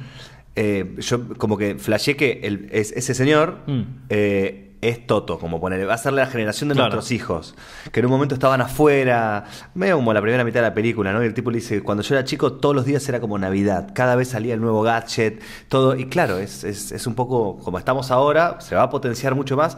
eh, 0.55 0.95
yo 0.99 1.27
como 1.37 1.57
que 1.57 1.75
flashé 1.75 2.15
que 2.15 2.41
el- 2.43 2.69
es- 2.71 2.91
ese 2.93 3.13
señor 3.13 3.59
Mm. 3.67 3.81
eh, 4.09 4.61
es 4.81 5.07
Toto, 5.07 5.39
como 5.39 5.59
poner, 5.59 5.89
va 5.89 5.95
a 5.95 5.97
ser 5.97 6.13
la 6.13 6.27
generación 6.27 6.69
de 6.69 6.75
Claro. 6.75 6.91
nuestros 6.93 7.11
hijos, 7.11 7.55
que 7.91 8.01
en 8.01 8.05
un 8.05 8.11
momento 8.11 8.35
estaban 8.35 8.61
afuera, 8.61 9.45
medio 9.73 9.95
como 9.95 10.13
la 10.13 10.21
primera 10.21 10.43
mitad 10.43 10.59
de 10.59 10.67
la 10.67 10.73
película, 10.75 11.11
¿no? 11.11 11.23
Y 11.23 11.25
el 11.25 11.33
tipo 11.33 11.49
le 11.49 11.57
dice, 11.57 11.81
cuando 11.81 12.03
yo 12.03 12.13
era 12.13 12.23
chico 12.23 12.53
todos 12.53 12.75
los 12.75 12.85
días 12.85 13.07
era 13.09 13.19
como 13.19 13.39
Navidad, 13.39 13.89
cada 13.95 14.15
vez 14.15 14.27
salía 14.27 14.53
el 14.53 14.61
nuevo 14.61 14.83
gadget, 14.83 15.41
todo, 15.69 15.95
y 15.95 16.05
claro, 16.05 16.37
es, 16.37 16.63
es- 16.63 16.91
es 16.91 17.07
un 17.07 17.15
poco 17.15 17.57
como 17.63 17.79
estamos 17.79 18.11
ahora, 18.11 18.57
se 18.61 18.75
va 18.75 18.83
a 18.83 18.89
potenciar 18.91 19.33
mucho 19.33 19.57
más, 19.57 19.75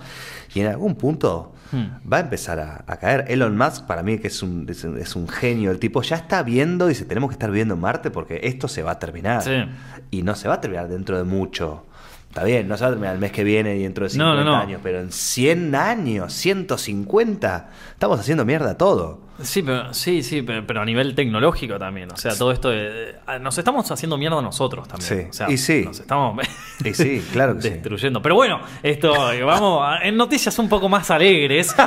y 0.53 0.59
en 0.59 0.67
algún 0.67 0.95
punto 0.95 1.53
Mm. 1.71 2.09
va 2.11 2.17
a 2.17 2.19
empezar 2.21 2.59
a, 2.59 2.83
a 2.87 2.97
caer. 2.97 3.25
Elon 3.27 3.57
Musk, 3.57 3.85
para 3.85 4.03
mí, 4.03 4.17
que 4.19 4.27
es 4.27 4.41
un, 4.43 4.65
es, 4.69 4.83
un- 4.83 4.97
es 4.97 5.15
un 5.15 5.27
genio. 5.27 5.71
El 5.71 5.79
tipo 5.79 6.01
ya 6.01 6.15
está 6.15 6.43
viendo, 6.43 6.87
dice, 6.87 7.05
tenemos 7.05 7.29
que 7.29 7.33
estar 7.33 7.51
viendo 7.51 7.73
en 7.73 7.79
Marte 7.81 8.09
porque 8.11 8.39
esto 8.43 8.67
se 8.67 8.83
va 8.83 8.91
a 8.91 8.99
terminar. 8.99 9.41
Sí. 9.43 9.65
Y 10.11 10.23
no 10.23 10.35
se 10.35 10.47
va 10.47 10.55
a 10.55 10.61
terminar 10.61 10.87
dentro 10.87 11.17
de 11.17 11.23
mucho. 11.23 11.85
Está 12.29 12.43
bien, 12.43 12.67
no 12.67 12.77
se 12.77 12.83
va 12.83 12.89
a 12.89 12.91
terminar 12.91 13.15
el 13.15 13.19
mes 13.21 13.31
que 13.31 13.43
viene 13.43 13.75
y 13.77 13.83
dentro 13.83 14.07
de 14.07 14.09
No, 14.17 14.31
50 14.31 14.43
no, 14.43 14.51
no. 14.51 14.55
años, 14.57 14.79
pero 14.83 14.99
en 14.99 15.11
100 15.11 15.73
años, 15.75 16.33
150, 16.33 17.69
estamos 17.93 18.19
haciendo 18.19 18.45
mierda 18.45 18.77
todo. 18.77 19.21
Sí, 19.41 19.61
pero, 19.61 19.93
sí, 19.93 20.23
sí, 20.23 20.41
pero, 20.41 20.65
pero 20.65 20.81
a 20.81 20.85
nivel 20.85 21.13
tecnológico 21.15 21.77
también. 21.77 22.11
O 22.11 22.17
sea, 22.17 22.35
todo 22.35 22.51
esto. 22.51 22.69
de- 22.69 22.89
de- 23.25 23.39
nos 23.39 23.57
estamos 23.57 23.89
haciendo 23.91 24.17
mierda 24.17 24.41
nosotros 24.41 24.87
también. 24.87 25.23
Sí, 25.23 25.27
O 25.29 25.33
sea, 25.33 25.49
y 25.51 25.57
sí. 25.57 25.83
Nos 25.85 25.99
estamos 25.99 26.45
Y 26.83 26.93
sí, 26.93 27.23
claro 27.31 27.55
que 27.55 27.61
sí. 27.61 27.69
destruyendo. 27.69 28.21
Pero 28.21 28.35
bueno, 28.35 28.59
esto, 28.83 29.13
vamos, 29.45 29.81
a- 29.85 29.99
en 30.07 30.17
noticias 30.17 30.57
un 30.59 30.69
poco 30.69 30.89
más 30.89 31.09
alegres. 31.11 31.75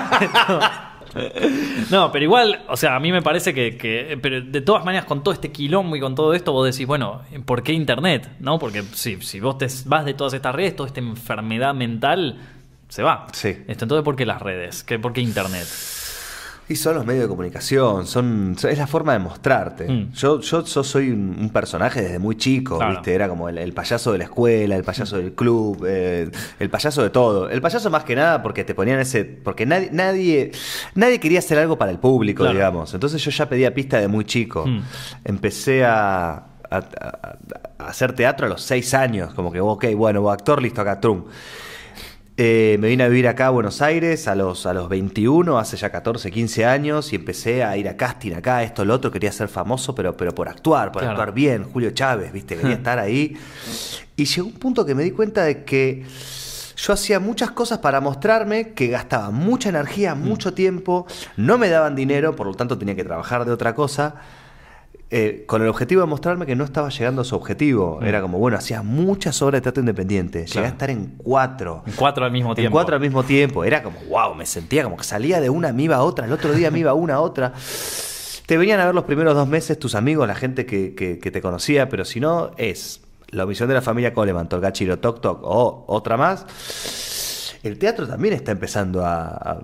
No, 1.91 2.13
pero 2.13 2.25
igual, 2.25 2.63
o 2.69 2.77
sea, 2.77 2.95
a 2.95 3.01
mí 3.01 3.11
me 3.11 3.21
parece 3.21 3.53
que, 3.53 3.77
que- 3.77 4.17
pero 4.23 4.41
de 4.43 4.61
todas 4.61 4.85
maneras, 4.85 5.07
con 5.07 5.25
todo 5.25 5.35
este 5.35 5.51
quilombo 5.51 5.97
y 5.97 6.01
con 6.01 6.15
todo 6.15 6.35
esto, 6.35 6.53
vos 6.53 6.71
decís, 6.71 6.87
bueno, 6.87 7.23
¿por 7.47 7.65
qué 7.65 7.73
Internet? 7.73 8.31
¿No? 8.39 8.61
Porque 8.61 8.83
si, 8.95 9.21
si 9.21 9.41
vos 9.41 9.59
te 9.59 9.67
vas 9.87 10.05
de 10.05 10.15
todas 10.15 10.35
estas 10.35 10.55
redes, 10.55 10.77
toda 10.77 10.87
esta 10.87 11.01
enfermedad 11.01 11.75
mental 11.75 12.39
se 12.89 13.03
va. 13.03 13.27
Sí. 13.33 13.49
Esto, 13.67 13.87
entonces, 13.87 14.05
¿por 14.05 14.15
qué 14.15 14.25
las 14.25 14.41
redes? 14.41 14.85
¿Qué, 14.85 15.01
¿Por 15.01 15.13
qué 15.13 15.21
Internet? 15.21 15.67
Y 16.71 16.77
son 16.77 16.95
los 16.95 17.05
medios 17.05 17.25
de 17.25 17.29
comunicación, 17.29 18.07
son, 18.07 18.57
es 18.63 18.79
la 18.79 18.87
forma 18.87 19.13
de 19.13 19.19
mostrarte. 19.19 19.89
Mm. 19.89 20.13
Yo, 20.13 20.41
yo, 20.41 20.65
yo 20.65 20.85
soy 20.85 21.11
un, 21.11 21.37
un 21.41 21.51
personaje 21.51 22.01
desde 22.01 22.21
muy 22.21 22.37
chico, 22.37 22.77
Claro. 22.79 22.93
¿viste? 22.93 23.13
Era 23.13 23.29
como 23.29 23.49
el, 23.49 23.59
el 23.59 23.73
payaso 23.73 24.13
de 24.13 24.19
la 24.19 24.25
escuela, 24.25 24.77
el 24.77 24.85
payaso 24.85 25.17
del 25.17 25.33
club, 25.35 25.85
eh, 25.85 26.31
el 26.61 26.71
payaso 26.71 27.03
de 27.03 27.11
todo. 27.11 27.51
El 27.51 27.61
payaso 27.61 27.91
más 27.91 28.05
que 28.05 28.15
nada 28.15 28.41
porque 28.41 28.63
te 28.63 28.77
ponían 28.77 29.01
ese. 29.01 29.25
Porque 29.25 29.67
nadie, 29.67 29.89
nadie, 29.93 30.53
nadie 30.95 31.19
quería 31.19 31.41
hacer 31.41 31.59
algo 31.59 31.77
para 31.77 31.91
el 31.91 31.99
público, 31.99 32.45
Claro. 32.45 32.55
digamos. 32.57 32.95
Entonces 32.95 33.21
yo 33.25 33.33
ya 33.33 33.49
pedía 33.49 33.75
pista 33.75 33.99
de 33.99 34.07
muy 34.07 34.25
chico. 34.25 34.65
Mm. 34.65 34.81
Empecé 35.25 35.85
a, 35.85 36.31
a- 36.31 36.45
a- 36.71 37.39
a 37.81 37.87
hacer 37.89 38.13
teatro 38.13 38.47
a 38.47 38.49
los 38.49 38.63
seis 38.63 38.95
años, 38.95 39.35
como 39.35 39.51
que, 39.51 39.61
ok, 39.61 39.87
bueno, 39.97 40.31
actor, 40.31 40.63
listo, 40.63 40.83
acá, 40.83 41.01
trum. 41.01 41.25
Eh, 42.43 42.79
me 42.81 42.89
vine 42.89 43.05
a 43.05 43.09
vivir 43.09 43.29
acá 43.29 43.49
a 43.49 43.51
Buenos 43.51 43.83
Aires 43.83 44.27
a 44.27 44.35
los, 44.35 44.65
a 44.65 44.73
los 44.73 44.89
21, 44.89 45.59
hace 45.59 45.77
ya 45.77 45.91
14, 45.91 46.31
15 46.31 46.65
años, 46.65 47.13
y 47.13 47.17
empecé 47.17 47.63
a 47.63 47.77
ir 47.77 47.87
a 47.87 47.99
casting 47.99 48.33
acá, 48.33 48.63
esto, 48.63 48.83
lo 48.87 48.95
otro. 48.95 49.11
Quería 49.11 49.31
ser 49.31 49.49
famoso, 49.49 49.95
pero, 49.95 50.17
pero 50.17 50.35
por 50.35 50.49
actuar, 50.49 50.91
por 50.91 51.03
Claro. 51.03 51.19
actuar 51.19 51.35
bien. 51.35 51.65
Julio 51.71 51.91
Chávez, 51.91 52.33
¿viste? 52.33 52.57
Quería 52.57 52.77
estar 52.77 52.99
ahí. 52.99 53.37
Y 54.17 54.25
llegó 54.25 54.47
un 54.49 54.55
punto 54.55 54.87
que 54.87 54.95
me 54.95 55.03
di 55.03 55.11
cuenta 55.11 55.45
de 55.45 55.65
que 55.65 56.03
yo 56.79 56.95
hacía 56.95 57.21
muchas 57.21 57.51
cosas 57.51 57.81
para 57.81 58.01
mostrarme, 58.01 58.73
que 58.73 58.87
gastaba 58.87 59.31
mucha 59.31 59.69
energía, 59.69 60.15
mucho 60.15 60.55
tiempo, 60.55 61.07
no 61.37 61.59
me 61.59 61.69
daban 61.69 61.95
dinero, 61.95 62.37
por 62.37 62.47
lo 62.47 62.55
tanto 62.55 62.79
tenía 62.79 62.97
que 62.97 63.05
trabajar 63.05 63.45
de 63.45 63.53
otra 63.53 63.75
cosa. 63.75 64.15
Eh, 65.13 65.43
con 65.47 65.61
el 65.63 65.69
objetivo 65.69 66.03
de 66.03 66.07
mostrarme 66.07 66.47
que 66.47 66.55
no 66.55 66.63
estaba 66.65 66.89
llegando 66.89 67.23
a 67.23 67.25
su 67.25 67.35
objetivo. 67.35 68.01
Era 68.03 68.21
como, 68.23 68.39
bueno, 68.39 68.57
hacía 68.57 68.83
muchas 68.83 69.43
obras 69.43 69.59
de 69.59 69.63
teatro 69.63 69.81
independiente. 69.81 70.41
Llegué 70.41 70.53
Claro. 70.53 70.67
a 70.67 70.71
estar 70.71 70.91
en 70.91 71.15
cuatro. 71.19 71.83
En 71.87 71.93
cuatro 71.95 72.25
al 72.25 72.31
mismo 72.31 72.51
En 72.51 72.57
tiempo. 72.57 72.73
cuatro 72.75 72.95
al 72.95 73.01
mismo 73.01 73.23
tiempo. 73.25 73.65
Era 73.65 73.83
como, 73.83 73.99
wow, 74.09 74.35
me 74.37 74.47
sentía 74.47 74.85
como 74.85 74.97
que 74.97 75.05
salía 75.05 75.41
de 75.41 75.51
una, 75.51 75.73
me 75.73 75.83
iba 75.83 75.97
a 75.97 76.03
otra, 76.03 76.27
el 76.27 76.33
otro 76.33 76.53
día 76.53 76.71
me 76.71 76.79
iba 76.79 76.93
a 76.93 76.95
una 76.95 77.15
a 77.15 77.21
otra. 77.21 77.53
Te 78.47 78.57
venían 78.57 78.81
a 78.81 78.87
ver 78.87 78.95
los 78.95 79.05
primeros 79.05 79.35
dos 79.35 79.49
meses 79.49 79.79
tus 79.79 79.95
amigos, 79.95 80.27
la 80.29 80.35
gente 80.35 80.65
que, 80.67 80.95
que- 80.95 81.19
que 81.19 81.31
te 81.31 81.41
conocía, 81.41 81.89
pero 81.89 82.05
si 82.05 82.21
no, 82.21 82.51
es 82.57 83.01
la 83.31 83.45
omisión 83.45 83.69
de 83.69 83.75
la 83.77 83.83
familia 83.83 84.13
Coleman, 84.15 84.49
Tolgachiro, 84.49 84.99
Toc 84.99 85.21
Toc 85.21 85.41
o 85.43 85.85
otra 85.89 86.17
más. 86.17 86.47
El 87.63 87.79
teatro 87.79 88.09
también 88.09 88.35
está 88.35 88.53
empezando 88.53 89.05
a, 89.05 89.27
a- 89.27 89.61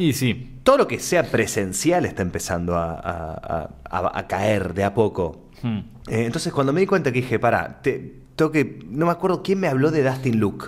Y 0.00 0.12
sí. 0.12 0.58
todo 0.62 0.78
lo 0.78 0.86
que 0.88 0.98
sea 0.98 1.24
presencial 1.30 2.04
está 2.06 2.22
empezando 2.22 2.76
a, 2.76 2.92
a- 2.94 3.70
a- 3.90 4.18
a 4.18 4.26
caer 4.26 4.74
de 4.74 4.84
a 4.84 4.94
poco. 4.94 5.48
Hmm. 5.62 5.78
Eh, 6.08 6.24
entonces 6.24 6.52
cuando 6.52 6.72
me 6.72 6.80
di 6.80 6.86
cuenta 6.86 7.12
que 7.12 7.20
dije, 7.20 7.38
para, 7.38 7.82
te, 7.82 8.14
tengo 8.36 8.50
que, 8.50 8.80
no 8.88 9.06
me 9.06 9.12
acuerdo 9.12 9.42
quién 9.42 9.60
me 9.60 9.68
habló 9.68 9.90
de 9.90 10.02
Dustin 10.02 10.40
Luke. 10.40 10.66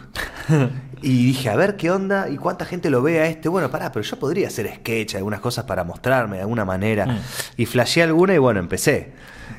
y 1.03 1.27
dije, 1.27 1.49
a 1.49 1.57
ver 1.57 1.77
qué 1.77 1.91
onda 1.91 2.29
y 2.29 2.37
cuánta 2.37 2.65
gente 2.65 2.91
lo 2.91 3.03
ve 3.03 3.21
a 3.21 3.27
este. 3.27 3.49
Bueno, 3.49 3.71
pará, 3.71 3.91
pero 3.91 4.05
yo 4.05 4.19
podría 4.19 4.49
hacer 4.49 4.71
sketch, 4.77 5.15
algunas 5.17 5.41
cosas 5.41 5.65
para 5.65 5.83
mostrarme 5.85 6.37
de 6.37 6.43
alguna 6.43 6.65
manera. 6.65 7.07
Mm. 7.07 7.19
Y 7.57 7.67
flasheé 7.67 8.03
alguna 8.03 8.35
y 8.35 8.39
bueno, 8.39 8.61
empecé. 8.61 9.13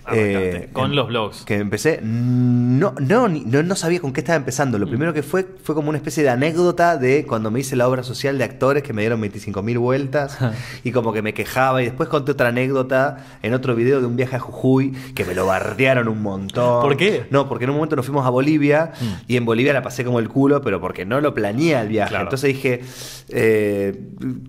Arrancaste, 0.05 0.69
con 0.73 0.91
em- 0.91 0.95
los 0.95 1.07
blogs. 1.07 1.45
Que 1.45 1.55
empecé, 1.55 1.99
no, 2.03 2.93
no, 2.99 3.27
no, 3.27 3.63
no 3.63 3.75
sabía 3.75 3.99
con 3.99 4.13
qué 4.13 4.21
estaba 4.21 4.35
empezando. 4.37 4.77
Mm. 4.77 4.81
Lo 4.81 4.87
primero 4.87 5.13
que 5.13 5.23
fue 5.23 5.45
fue 5.63 5.75
como 5.75 5.89
una 5.89 5.97
especie 5.97 6.23
de 6.23 6.29
anécdota 6.29 6.97
de 6.97 7.25
cuando 7.25 7.51
me 7.51 7.59
hice 7.59 7.75
la 7.75 7.87
obra 7.87 8.03
social 8.03 8.37
de 8.37 8.43
actores 8.43 8.83
que 8.83 8.93
me 8.93 9.01
dieron 9.01 9.19
25 9.21 9.61
mil 9.63 9.77
vueltas 9.79 10.37
y 10.83 10.91
como 10.91 11.13
que 11.13 11.21
me 11.21 11.33
quejaba. 11.33 11.81
Y 11.81 11.85
después 11.85 12.09
conté 12.09 12.31
otra 12.31 12.49
anécdota 12.49 13.17
en 13.41 13.53
otro 13.53 13.75
video 13.75 14.01
de 14.01 14.07
un 14.07 14.15
viaje 14.15 14.35
a 14.35 14.39
Jujuy 14.39 14.91
que 15.15 15.25
me 15.25 15.33
lo 15.35 15.45
bardearon 15.45 16.07
un 16.07 16.21
montón. 16.21 16.81
¿Por 16.81 16.97
qué? 16.97 17.25
No, 17.29 17.47
porque 17.47 17.63
en 17.65 17.69
un 17.71 17.75
momento 17.77 17.95
nos 17.95 18.05
fuimos 18.05 18.25
a 18.25 18.29
Bolivia 18.29 18.91
Mm. 18.99 19.05
y 19.27 19.37
en 19.37 19.45
Bolivia 19.45 19.73
la 19.73 19.81
pasé 19.81 20.03
como 20.05 20.19
el 20.19 20.29
culo, 20.29 20.61
pero 20.61 20.79
porque 20.81 21.05
no 21.05 21.19
lo 21.21 21.33
planeé 21.33 21.79
el 21.79 21.87
viaje. 21.87 22.09
Claro. 22.09 22.25
Entonces 22.25 22.47
dije, 22.53 22.81
eh, 23.29 23.99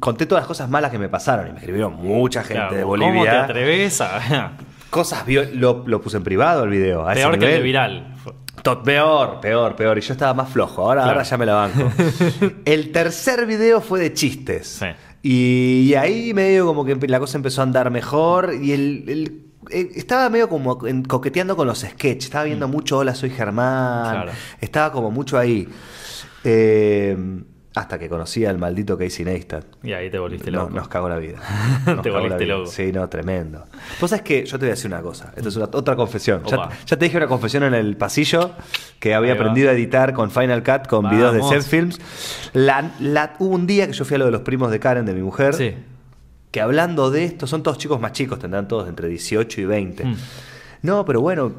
conté 0.00 0.26
todas 0.26 0.42
las 0.42 0.48
cosas 0.48 0.68
malas 0.68 0.90
que 0.90 0.98
me 0.98 1.08
pasaron 1.08 1.48
y 1.48 1.52
me 1.52 1.58
escribieron 1.58 1.94
mucha 1.94 2.40
gente 2.42 2.54
Claro, 2.54 2.76
de 2.76 2.82
¿Cómo 2.82 2.94
te 2.96 3.04
Bolivia. 3.06 3.44
atreves 3.44 4.00
a.? 4.00 4.52
Cosas, 4.94 5.26
vio- 5.26 5.48
lo, 5.52 5.82
lo 5.86 6.00
puse 6.00 6.16
en 6.18 6.22
privado 6.24 6.64
el 6.64 6.70
video. 6.70 7.06
a 7.06 7.12
ese 7.12 7.22
Peor 7.22 7.38
que 7.38 7.46
el 7.46 7.52
de 7.52 7.60
viral. 7.62 8.14
Peor, 8.84 9.40
peor, 9.40 9.76
peor. 9.76 9.98
Y 9.98 10.00
yo 10.00 10.12
estaba 10.12 10.32
más 10.34 10.48
flojo. 10.50 10.82
Ahora, 10.82 11.02
Claro. 11.02 11.18
ahora 11.18 11.22
ya 11.28 11.36
me 11.36 11.46
la 11.46 11.54
banco. 11.54 11.92
el 12.64 12.92
tercer 12.92 13.44
video 13.46 13.80
fue 13.80 14.00
de 14.00 14.12
chistes. 14.14 14.68
Sí. 14.80 14.86
Y, 15.22 15.88
y 15.90 15.94
ahí 15.96 16.32
medio 16.32 16.64
como 16.66 16.84
que 16.84 16.94
la 17.08 17.18
cosa 17.18 17.36
empezó 17.36 17.60
a 17.60 17.64
andar 17.64 17.90
mejor. 17.90 18.54
Y 18.60 18.72
el. 18.72 19.04
el- 19.08 19.40
eh, 19.70 19.90
estaba 19.96 20.28
medio 20.28 20.48
como 20.48 20.78
coqueteando 21.08 21.56
con 21.56 21.66
los 21.66 21.80
sketches. 21.80 22.24
Estaba 22.26 22.44
viendo 22.44 22.68
mucho 22.68 22.98
Hola, 22.98 23.14
soy 23.14 23.30
Germán. 23.30 24.06
Mm. 24.08 24.12
Claro. 24.22 24.32
Estaba 24.60 24.92
como 24.92 25.10
mucho 25.10 25.38
ahí. 25.38 25.66
Eh, 26.44 27.16
hasta 27.74 27.98
que 27.98 28.08
conocí 28.08 28.44
al 28.46 28.56
maldito 28.56 28.96
Casey 28.96 29.24
Neistat. 29.24 29.64
Y 29.82 29.92
ahí 29.92 30.08
te 30.08 30.18
volviste 30.18 30.50
No, 30.52 30.62
loco. 30.62 30.74
nos 30.74 30.86
cagó 30.88 31.08
la 31.08 31.18
vida. 31.18 31.38
Te 31.84 31.92
Nos 32.10 32.20
volviste 32.20 32.46
loco. 32.46 32.66
Sí, 32.70 32.92
no, 32.92 33.08
tremendo. 33.08 33.64
Vos 34.00 34.10
sabés 34.10 34.22
que 34.22 34.44
yo 34.46 34.52
te 34.58 34.66
voy 34.66 34.68
a 34.68 34.74
decir 34.74 34.86
una 34.90 35.02
cosa. 35.02 35.32
Esto 35.34 35.48
es 35.48 35.56
una- 35.56 35.64
otra 35.72 35.96
confesión. 35.96 36.42
Ya, 36.44 36.68
te 36.96 37.04
dije 37.04 37.16
una 37.16 37.26
confesión 37.26 37.64
en 37.64 37.74
el 37.74 37.96
pasillo 37.96 38.52
que 39.00 39.12
había 39.14 39.32
Ahí 39.32 39.38
va. 39.38 39.42
aprendido 39.42 39.70
a 39.70 39.72
editar 39.72 40.12
con 40.14 40.30
Final 40.30 40.62
Cut, 40.62 40.86
con 40.86 41.10
videos 41.10 41.34
de. 41.34 41.42
Zen 41.42 41.62
Films. 41.64 42.00
La, 42.52 42.92
la- 43.00 43.34
hubo 43.40 43.54
un 43.54 43.66
día 43.66 43.86
que 43.88 43.92
yo 43.92 44.04
fui 44.04 44.14
a 44.14 44.18
lo 44.18 44.26
de 44.26 44.30
los 44.30 44.42
primos 44.42 44.70
de 44.70 44.78
Karen, 44.78 45.04
de 45.04 45.12
mi 45.12 45.22
mujer, 45.22 45.54
Sí. 45.54 45.74
que 46.52 46.60
hablando 46.60 47.10
de 47.10 47.24
esto, 47.24 47.48
son 47.48 47.64
todos 47.64 47.78
chicos 47.78 48.00
más 48.00 48.12
chicos, 48.12 48.38
tendrán 48.38 48.68
todos 48.68 48.88
entre 48.88 49.08
18 49.08 49.60
y 49.60 49.64
20. 49.64 50.04
Mm. 50.04 50.16
No, 50.82 51.04
pero 51.04 51.20
bueno, 51.22 51.52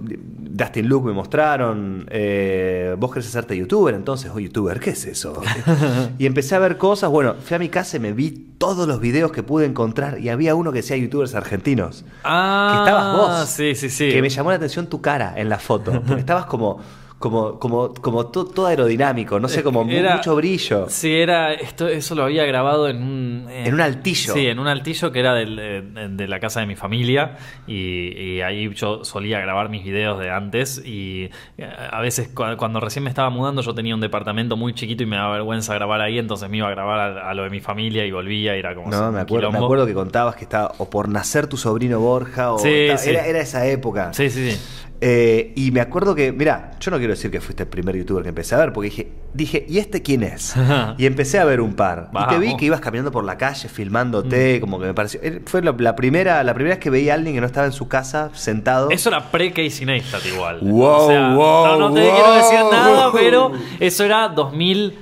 Dustin 0.56 0.88
Luke 0.88 1.06
me 1.06 1.12
mostraron, 1.12 2.08
eh, 2.10 2.96
vos 2.98 3.12
querés 3.12 3.28
hacerte 3.28 3.58
youtuber, 3.58 3.94
entonces, 3.94 4.32
oh, 4.34 4.39
youtuber, 4.39 4.80
¿qué 4.80 4.91
es 4.91 5.06
eso? 5.06 5.41
y 6.18 6.26
empecé 6.26 6.56
a 6.56 6.60
ver 6.60 6.78
cosas, 6.78 7.10
bueno, 7.10 7.36
fui 7.44 7.56
a 7.56 7.60
mi 7.60 7.68
casa 7.68 7.98
y 7.98 8.00
me 8.00 8.13
vi 8.13 8.54
todos 8.58 8.88
los 8.88 9.02
videos 9.02 9.34
que 9.34 9.44
pude 9.44 9.65
encontrar 9.65 10.18
y 10.20 10.30
había 10.30 10.56
uno 10.56 10.72
que 10.72 10.78
decía 10.78 10.96
youtubers 10.96 11.36
argentinos. 11.36 12.06
Ah, 12.24 12.72
que 12.72 12.89
estabas 12.89 13.18
vos. 13.18 13.50
Sí, 13.50 13.76
sí, 13.76 13.89
sí. 13.89 14.10
Que 14.10 14.22
me 14.22 14.30
llamó 14.30 14.50
la 14.50 14.56
atención 14.56 14.88
tu 14.88 15.02
cara 15.02 15.34
en 15.36 15.50
la 15.50 15.60
foto, 15.60 15.91
porque 15.91 16.20
estabas 16.22 16.46
como, 16.46 16.80
como, 17.26 17.58
como, 17.60 17.92
como 17.96 18.28
to- 18.28 18.46
todo 18.46 18.68
aerodinámico, 18.68 19.40
no 19.40 19.48
sé, 19.48 19.64
como 19.64 19.84
Era- 19.90 20.18
mucho 20.18 20.36
brillo. 20.36 20.86
Sí, 20.90 21.12
era. 21.12 21.54
Esto, 21.54 21.88
eso 21.88 22.14
lo 22.14 22.24
había 22.24 22.46
grabado 22.46 22.88
en 22.88 23.02
un. 23.02 23.48
En 23.50 23.74
un 23.74 23.82
altillo. 23.82 24.34
Sí, 24.36 24.46
en 24.46 24.60
un 24.60 24.68
altillo 24.68 25.12
que 25.12 25.20
era 25.20 25.34
del- 25.34 25.56
de, 25.56 26.10
de 26.10 26.28
la 26.28 26.40
casa 26.40 26.60
de 26.60 26.68
mi 26.68 26.76
familia. 26.76 27.38
Y, 27.66 28.36
y 28.36 28.42
ahí 28.42 28.72
yo 28.76 29.04
solía 29.04 29.40
grabar 29.40 29.70
mis 29.70 29.84
videos 29.84 30.20
de 30.20 30.30
antes. 30.30 30.82
Y 30.86 31.30
eh, 31.58 31.68
a 31.92 32.00
veces, 32.02 32.28
cu- 32.28 32.44
cuando 32.58 32.80
recién 32.80 33.04
me 33.04 33.10
estaba 33.10 33.32
mudando, 33.32 33.64
yo 33.64 33.74
tenía 33.74 33.96
un 33.96 34.02
departamento 34.02 34.56
muy 34.56 34.74
chiquito 34.76 35.02
y 35.02 35.08
me 35.08 35.16
daba 35.16 35.34
vergüenza 35.34 35.74
grabar 35.74 36.02
ahí. 36.02 36.20
Entonces 36.20 36.48
me 36.50 36.58
iba 36.58 36.68
a 36.68 36.72
grabar 36.72 37.00
a, 37.18 37.30
a 37.32 37.34
lo 37.34 37.44
de 37.44 37.50
mi 37.50 37.60
familia 37.60 38.06
y 38.06 38.12
volvía. 38.12 38.56
Y 38.56 38.60
era 38.60 38.76
como. 38.76 38.92
No, 38.92 39.12
me 39.12 39.22
acuerdo, 39.22 39.52
me 39.52 39.58
acuerdo 39.58 39.86
que 39.88 39.94
contabas 39.96 40.36
que 40.36 40.44
estaba 40.44 40.74
o 40.78 40.90
por 40.90 41.10
nacer 41.10 41.48
tu 41.48 41.58
sobrino 41.58 42.00
Borja 42.00 42.54
o 42.54 42.60
Sí, 42.60 42.70
estaba- 42.70 42.98
sí. 43.00 43.10
Era, 43.10 43.26
era 43.26 43.40
esa 43.40 43.66
época. 43.66 44.14
Sí, 44.14 44.30
sí, 44.30 44.52
sí. 44.52 44.58
Eh, 45.01 45.51
y 45.55 45.71
me 45.71 45.81
acuerdo 45.81 46.15
que, 46.15 46.31
mira, 46.31 46.71
yo 46.79 46.89
no 46.89 46.97
quiero 46.97 47.12
decir 47.13 47.29
que 47.29 47.41
fuiste 47.41 47.63
el 47.63 47.69
primer 47.69 47.95
youtuber 47.97 48.23
que 48.23 48.29
empecé 48.29 48.55
a 48.55 48.60
ver, 48.60 48.71
porque 48.73 48.89
dije, 48.89 49.12
dije, 49.34 49.65
¿y 49.67 49.77
este 49.79 50.01
quién 50.01 50.23
es? 50.23 50.55
y 50.97 51.05
empecé 51.05 51.38
a 51.39 51.45
ver 51.45 51.60
un 51.62 51.73
par. 51.73 52.10
Y 52.13 52.27
te 52.29 52.39
vi 52.39 52.45
Vamos. 52.47 52.60
que 52.60 52.65
ibas 52.65 52.79
caminando 52.79 53.12
por 53.12 53.23
la 53.25 53.38
calle 53.38 53.67
filmándote, 53.67 54.60
como 54.62 54.79
que 54.79 54.86
me 54.88 54.93
pareció. 54.93 55.19
eh, 55.21 55.41
Fue 55.45 55.62
la, 55.62 55.75
la 55.77 55.95
primera, 55.95 56.43
la 56.43 56.53
primera 56.53 56.75
vez 56.75 56.84
que 56.84 56.89
veía 56.89 57.12
a 57.13 57.15
alguien 57.15 57.36
que 57.36 57.41
no 57.41 57.47
estaba 57.47 57.65
en 57.67 57.73
su 57.73 57.88
casa 57.88 58.29
sentado. 58.34 58.89
Eso 58.89 59.10
era 59.10 59.31
pre-Casey 59.31 59.86
Neistat 59.86 60.25
igual. 60.25 60.60
Wow, 60.62 60.86
O 60.86 61.08
sea, 61.08 61.36
wow, 61.36 61.65
no, 61.65 61.77
no 61.89 61.93
te 61.93 62.01
wow. 62.01 62.12
quiero 62.15 62.34
decir 62.34 62.60
nada, 62.71 63.12
pero 63.12 63.51
eso 63.79 64.03
era 64.03 64.29
2000. 64.29 64.99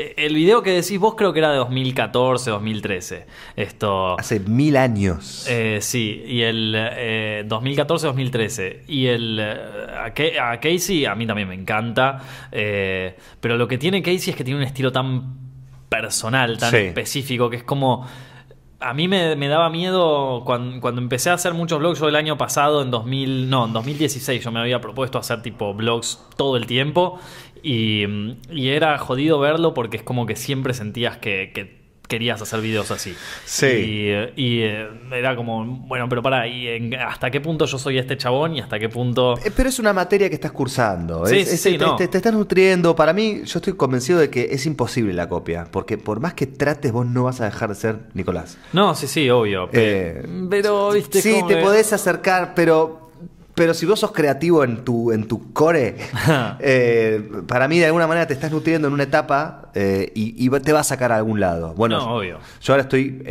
Eh, 0.00 0.14
El 0.16 0.34
video 0.34 0.62
que 0.62 0.70
decís 0.70 0.98
vos 0.98 1.14
creo 1.16 1.32
que 1.32 1.38
era 1.40 1.50
de 1.52 1.58
2014, 1.58 2.50
2013. 2.50 3.26
Esto. 3.56 4.18
Hace 4.18 4.40
mil 4.40 4.76
años. 4.76 5.46
Eh, 5.48 5.78
sí, 5.80 6.22
y 6.26 6.42
el 6.42 6.74
eh, 6.76 7.44
2014-2013. 7.48 8.82
Y 8.88 9.06
el 9.06 9.38
eh, 9.40 9.56
a, 10.04 10.12
Ca- 10.14 10.50
a 10.52 10.60
Casey 10.60 11.04
a 11.04 11.14
mí 11.14 11.26
también 11.26 11.48
me 11.48 11.54
encanta. 11.54 12.18
eh, 12.52 13.16
pero 13.40 13.56
lo 13.56 13.68
que 13.68 13.78
tiene 13.78 14.02
Casey 14.02 14.30
es 14.30 14.36
que 14.36 14.44
tiene 14.44 14.58
un 14.60 14.66
estilo 14.66 14.92
tan 14.92 15.38
personal, 15.88 16.58
tan 16.58 16.70
Sí. 16.70 16.76
específico, 16.78 17.50
que 17.50 17.56
es 17.56 17.62
como... 17.64 18.06
A 18.82 18.94
mí 18.94 19.08
me, 19.08 19.36
me 19.36 19.48
daba 19.48 19.68
miedo 19.68 20.42
cuando, 20.46 20.80
cuando 20.80 21.02
empecé 21.02 21.28
a 21.28 21.34
hacer 21.34 21.52
muchos 21.52 21.78
blogs. 21.80 22.00
Yo 22.00 22.08
el 22.08 22.16
año 22.16 22.38
pasado, 22.38 22.80
en 22.80 22.90
2000, 22.90 23.50
no, 23.50 23.66
en 23.66 23.74
2016, 23.74 24.42
yo 24.42 24.50
me 24.52 24.58
había 24.60 24.80
propuesto 24.80 25.18
hacer 25.18 25.42
tipo 25.42 25.74
blogs 25.74 26.18
todo 26.38 26.56
el 26.56 26.64
tiempo. 26.64 27.20
Y, 27.62 28.06
mm, 28.06 28.36
y 28.52 28.68
era 28.68 28.96
jodido 28.98 29.38
verlo 29.38 29.74
porque 29.74 29.96
es 29.98 30.02
como 30.02 30.26
que 30.26 30.36
siempre 30.36 30.74
sentías 30.74 31.18
que, 31.18 31.50
que 31.54 31.80
querías 32.08 32.42
hacer 32.42 32.60
videos 32.60 32.90
así. 32.90 33.14
Sí. 33.44 33.66
Y, 33.66 34.08
eh, 34.08 34.32
y, 34.34 34.58
eh, 34.62 34.88
era 35.12 35.36
como, 35.36 35.64
bueno, 35.64 36.08
pero 36.08 36.20
para, 36.22 36.48
¿y 36.48 36.66
en- 36.66 36.94
¿hasta 36.96 37.30
qué 37.30 37.40
punto 37.40 37.66
yo 37.66 37.78
soy 37.78 37.98
este 37.98 38.16
chabón 38.16 38.56
y 38.56 38.60
hasta 38.60 38.80
qué 38.80 38.88
punto... 38.88 39.34
Eh, 39.44 39.52
Pero 39.54 39.68
es 39.68 39.78
una 39.78 39.92
materia 39.92 40.28
que 40.28 40.34
estás 40.34 40.50
cursando. 40.50 41.24
Sí, 41.24 41.36
Es- 41.38 41.48
sí, 41.48 41.54
es- 41.54 41.60
sí, 41.62 41.78
te, 41.78 41.84
no. 41.84 41.94
te- 41.94 42.08
te 42.08 42.16
estás 42.16 42.32
nutriendo. 42.32 42.96
Para 42.96 43.12
mí, 43.12 43.42
yo 43.44 43.58
estoy 43.60 43.74
convencido 43.74 44.18
de 44.18 44.28
que 44.28 44.48
es 44.50 44.66
imposible 44.66 45.12
la 45.14 45.28
copia. 45.28 45.68
Porque 45.70 45.98
por 45.98 46.18
más 46.18 46.34
que 46.34 46.48
trates, 46.48 46.90
vos 46.90 47.06
no 47.06 47.22
vas 47.22 47.40
a 47.42 47.44
dejar 47.44 47.68
de 47.68 47.74
ser 47.76 47.98
Nicolás. 48.14 48.58
No, 48.72 48.92
sí, 48.96 49.06
sí, 49.06 49.30
obvio. 49.30 49.68
Eh, 49.72 50.20
Pero, 50.24 50.48
pero, 50.50 50.90
viste, 50.90 51.22
Sí, 51.22 51.36
te 51.46 51.58
podés 51.58 51.92
acercar, 51.92 52.54
pero. 52.56 52.99
Pero 53.60 53.74
si 53.74 53.84
vos 53.84 54.00
sos 54.00 54.12
creativo 54.12 54.64
en 54.64 54.86
tu, 54.86 55.12
en 55.12 55.28
tu 55.28 55.52
core, 55.52 55.94
eh, 56.60 57.30
para 57.46 57.68
mí 57.68 57.78
de 57.78 57.84
alguna 57.84 58.06
manera 58.06 58.26
te 58.26 58.32
estás 58.32 58.50
nutriendo 58.50 58.88
en 58.88 58.94
una 58.94 59.02
etapa 59.02 59.68
eh, 59.74 60.10
y, 60.14 60.46
y 60.46 60.48
te 60.60 60.72
va 60.72 60.80
a 60.80 60.82
sacar 60.82 61.12
a 61.12 61.16
algún 61.16 61.40
lado. 61.40 61.74
Bueno, 61.74 61.98
No, 61.98 62.16
obvio. 62.16 62.38
yo 62.62 62.72
ahora 62.72 62.84
estoy. 62.84 63.22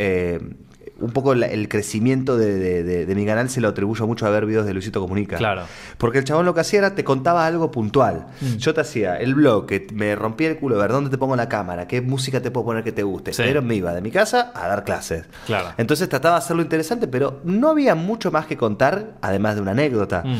Un 1.00 1.10
poco 1.12 1.34
la- 1.34 1.46
el 1.46 1.68
crecimiento 1.68 2.36
de, 2.36 2.54
de- 2.58 2.82
de- 2.82 3.06
de 3.06 3.14
mi 3.14 3.24
canal 3.26 3.48
se 3.50 3.60
lo 3.60 3.68
atribuyo 3.68 4.06
mucho 4.06 4.26
a 4.26 4.30
ver 4.30 4.46
videos 4.46 4.66
de 4.66 4.72
Luisito 4.74 5.00
Comunica. 5.00 5.36
Claro. 5.36 5.62
Porque 5.98 6.18
el 6.18 6.24
chabón 6.24 6.46
lo 6.46 6.54
que 6.54 6.60
hacía 6.60 6.80
era 6.80 6.94
te 6.94 7.04
contaba 7.04 7.46
algo 7.46 7.70
puntual. 7.70 8.26
Mm. 8.40 8.56
Yo 8.56 8.74
te 8.74 8.80
hacía 8.82 9.16
el 9.16 9.34
blog, 9.34 9.66
que 9.66 9.86
me 9.92 10.14
rompía 10.14 10.48
el 10.48 10.58
culo, 10.58 10.76
a 10.76 10.82
ver 10.82 10.92
dónde 10.92 11.10
te 11.10 11.18
pongo 11.18 11.36
la 11.36 11.48
cámara, 11.48 11.86
qué 11.88 12.00
música 12.00 12.40
te 12.40 12.50
puedo 12.50 12.66
poner 12.66 12.84
que 12.84 12.92
te 12.92 13.02
guste. 13.02 13.32
Sí. 13.32 13.42
Pero 13.44 13.62
me 13.62 13.74
iba 13.74 13.92
de 13.94 14.00
mi 14.00 14.10
casa 14.10 14.52
a 14.54 14.68
dar 14.68 14.84
clases. 14.84 15.24
Claro. 15.46 15.68
Entonces 15.78 16.08
trataba 16.08 16.36
de 16.36 16.38
hacerlo 16.44 16.62
interesante, 16.62 17.08
pero 17.08 17.40
no 17.44 17.68
había 17.70 17.94
mucho 17.94 18.30
más 18.30 18.46
que 18.46 18.56
contar, 18.56 19.12
además 19.22 19.56
de 19.56 19.62
una 19.62 19.70
anécdota. 19.72 20.22
Mm. 20.24 20.38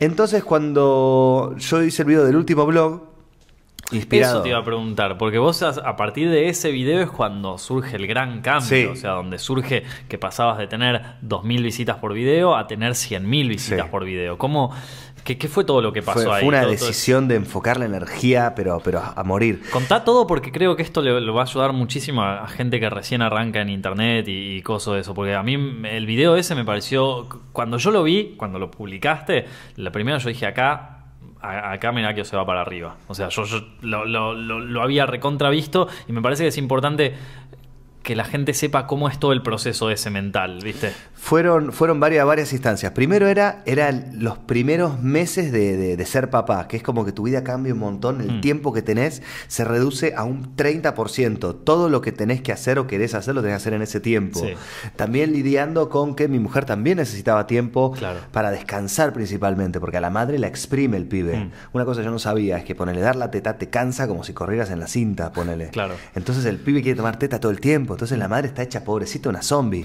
Entonces 0.00 0.42
cuando 0.44 1.54
yo 1.58 1.82
hice 1.82 2.02
el 2.02 2.08
video 2.08 2.24
del 2.24 2.36
último 2.36 2.64
blog, 2.66 3.07
inspirado. 3.92 4.34
Eso 4.36 4.42
te 4.42 4.50
iba 4.50 4.58
a 4.58 4.64
preguntar, 4.64 5.16
porque 5.18 5.38
vos 5.38 5.62
a, 5.62 5.96
partir 5.96 6.28
de 6.30 6.48
ese 6.48 6.70
video 6.70 7.00
es 7.00 7.10
cuando 7.10 7.56
surge 7.58 7.96
el 7.96 8.06
gran 8.06 8.40
cambio, 8.42 8.68
Sí. 8.68 8.84
o 8.84 8.96
sea, 8.96 9.12
donde 9.12 9.38
surge 9.38 9.84
que 10.08 10.18
pasabas 10.18 10.58
de 10.58 10.66
tener 10.66 11.02
2.000 11.22 11.62
visitas 11.62 11.96
por 11.96 12.12
video 12.12 12.56
a 12.56 12.66
tener 12.66 12.92
100.000 12.94 13.48
visitas 13.48 13.86
Sí. 13.86 13.90
por 13.90 14.04
video. 14.04 14.36
¿Cómo, 14.36 14.72
qué, 15.24 15.38
qué 15.38 15.48
fue 15.48 15.64
todo 15.64 15.80
lo 15.80 15.92
que 15.92 16.02
pasó 16.02 16.24
Fue, 16.24 16.34
ahí? 16.36 16.40
fue 16.40 16.48
una 16.48 16.60
Todo- 16.62 16.74
todo- 16.74 16.86
decisión 16.86 17.28
de 17.28 17.36
enfocar 17.36 17.78
la 17.78 17.86
energía, 17.86 18.52
pero, 18.54 18.80
pero 18.84 19.00
a 19.16 19.22
morir. 19.24 19.62
Contá 19.72 20.04
todo 20.04 20.26
porque 20.26 20.52
creo 20.52 20.76
que 20.76 20.82
esto 20.82 21.00
le, 21.00 21.18
le 21.20 21.30
va 21.32 21.40
a 21.40 21.44
ayudar 21.44 21.72
muchísimo 21.72 22.20
a, 22.22 22.44
a 22.44 22.48
gente 22.48 22.80
que 22.80 22.90
recién 22.90 23.22
arranca 23.22 23.60
en 23.62 23.70
internet 23.70 24.28
y, 24.28 24.56
y 24.56 24.62
cosas 24.62 24.94
de 24.94 25.00
eso. 25.00 25.14
Porque 25.14 25.34
a 25.34 25.42
mí 25.42 25.54
el 25.88 26.04
video 26.06 26.36
ese 26.36 26.54
me 26.54 26.64
pareció. 26.64 27.26
Cuando 27.52 27.78
yo 27.78 27.90
lo 27.90 28.02
vi, 28.02 28.34
cuando 28.36 28.58
lo 28.58 28.70
publicaste, 28.70 29.46
la 29.76 29.90
primera 29.92 30.18
yo 30.18 30.28
dije 30.28 30.44
acá. 30.46 30.94
Acá 31.40 31.92
Menakio 31.92 32.24
se 32.24 32.36
va 32.36 32.44
para 32.44 32.60
arriba. 32.62 32.96
O 33.06 33.14
sea, 33.14 33.28
yo, 33.28 33.44
yo 33.44 33.60
lo, 33.82 34.04
lo- 34.04 34.34
lo- 34.34 34.60
lo 34.60 34.82
había 34.82 35.06
recontravisto 35.06 35.88
y 36.08 36.12
me 36.12 36.20
parece 36.20 36.42
que 36.44 36.48
es 36.48 36.58
importante 36.58 37.14
que 38.02 38.16
la 38.16 38.24
gente 38.24 38.54
sepa 38.54 38.86
cómo 38.86 39.08
es 39.08 39.18
todo 39.20 39.32
el 39.32 39.42
proceso 39.42 39.90
ese 39.90 40.10
mental, 40.10 40.60
¿viste? 40.64 40.92
Fueron, 41.20 41.72
fueron 41.72 41.98
varias, 42.00 42.24
varias 42.24 42.52
instancias. 42.52 42.92
Primero 42.92 43.26
era, 43.26 43.62
eran 43.66 44.12
los 44.14 44.38
primeros 44.38 45.02
meses 45.02 45.50
de, 45.52 45.76
de- 45.76 45.96
de 45.96 46.06
ser 46.06 46.30
papá, 46.30 46.68
que 46.68 46.76
es 46.78 46.82
como 46.82 47.04
que 47.04 47.10
tu 47.12 47.24
vida 47.24 47.42
cambia 47.44 47.74
un 47.74 47.80
montón, 47.80 48.20
el 48.20 48.38
Mm. 48.38 48.40
tiempo 48.40 48.72
que 48.72 48.82
tenés 48.82 49.20
se 49.48 49.64
reduce 49.64 50.14
a 50.16 50.22
un 50.24 50.54
30%. 50.56 51.54
Todo 51.56 51.88
lo 51.90 52.00
que 52.00 52.12
tenés 52.12 52.40
que 52.40 52.52
hacer 52.52 52.78
o 52.78 52.86
querés 52.86 53.14
hacer 53.14 53.34
lo 53.34 53.42
tenés 53.42 53.54
que 53.54 53.62
hacer 53.62 53.72
en 53.74 53.82
ese 53.82 53.98
tiempo. 54.00 54.38
Sí. 54.40 54.54
También 54.96 55.32
lidiando 55.32 55.88
con 55.90 56.14
que 56.14 56.28
mi 56.28 56.38
mujer 56.38 56.64
también 56.64 56.96
necesitaba 56.98 57.46
tiempo 57.46 57.92
Claro. 57.92 58.20
para 58.32 58.50
descansar 58.52 59.12
principalmente, 59.12 59.80
porque 59.80 59.96
a 59.98 60.00
la 60.00 60.10
madre 60.10 60.38
la 60.38 60.46
exprime 60.46 60.96
el 60.96 61.06
pibe. 61.06 61.36
Mm. 61.36 61.50
Una 61.72 61.84
cosa 61.84 62.00
que 62.00 62.04
yo 62.06 62.10
no 62.12 62.20
sabía 62.20 62.56
es 62.58 62.64
que 62.64 62.74
ponerle 62.76 63.02
dar 63.02 63.16
la 63.16 63.30
teta 63.30 63.58
te 63.58 63.68
cansa 63.68 64.06
como 64.08 64.22
si 64.24 64.32
corrieras 64.32 64.70
en 64.70 64.78
la 64.80 64.86
cinta, 64.86 65.32
ponele. 65.32 65.68
Claro. 65.70 65.94
Entonces 66.14 66.44
el 66.46 66.58
pibe 66.58 66.80
quiere 66.80 66.96
tomar 66.96 67.18
teta 67.18 67.38
todo 67.40 67.50
el 67.52 67.60
tiempo. 67.60 67.94
Entonces 67.94 68.16
la 68.18 68.28
madre 68.28 68.46
está 68.48 68.62
hecha 68.62 68.84
pobrecita, 68.84 69.28
una 69.28 69.42
zombie. 69.42 69.84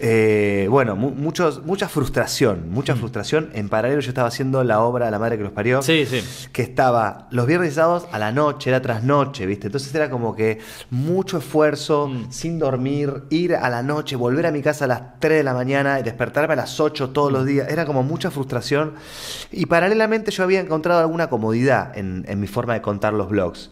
Eh, 0.00 0.66
bueno, 0.70 0.94
mu- 0.94 1.10
muchos, 1.10 1.64
mucha 1.64 1.88
frustración, 1.88 2.70
mucha 2.70 2.94
frustración. 2.96 3.48
En 3.54 3.68
paralelo 3.68 4.00
yo 4.00 4.08
estaba 4.10 4.28
haciendo 4.28 4.62
la 4.62 4.80
obra 4.80 5.10
La 5.10 5.18
madre 5.18 5.38
que 5.38 5.42
los 5.44 5.52
parió. 5.52 5.80
Sí, 5.82 6.04
sí. 6.06 6.22
Que 6.52 6.62
estaba 6.62 7.28
los 7.30 7.46
viernes 7.46 7.72
y 7.72 7.74
sábados 7.76 8.06
a 8.12 8.18
la 8.18 8.30
noche, 8.32 8.68
era 8.70 8.82
tras 8.82 9.02
noche, 9.04 9.46
¿viste? 9.46 9.68
Entonces 9.68 9.94
era 9.94 10.10
como 10.10 10.34
que 10.36 10.58
mucho 10.90 11.38
esfuerzo, 11.38 12.08
Mm. 12.08 12.26
sin 12.30 12.58
dormir, 12.58 13.22
ir 13.30 13.54
a 13.54 13.70
la 13.70 13.82
noche, 13.82 14.16
volver 14.16 14.46
a 14.46 14.52
mi 14.52 14.60
casa 14.62 14.84
a 14.84 14.88
las 14.88 15.02
3 15.18 15.38
de 15.38 15.44
la 15.44 15.54
mañana 15.54 15.98
y 15.98 16.02
despertarme 16.02 16.52
a 16.52 16.56
las 16.56 16.78
8 16.78 17.10
todos 17.10 17.30
Mm. 17.30 17.34
los 17.34 17.46
días. 17.46 17.68
Era 17.70 17.86
como 17.86 18.02
mucha 18.02 18.30
frustración. 18.30 18.92
Y 19.50 19.66
paralelamente 19.66 20.30
yo 20.30 20.42
había 20.44 20.60
encontrado 20.60 21.00
alguna 21.00 21.28
comodidad 21.28 21.96
en, 21.96 22.24
en 22.28 22.38
mi 22.40 22.46
forma 22.46 22.74
de 22.74 22.82
contar 22.82 23.12
los 23.14 23.28
blogs. 23.30 23.70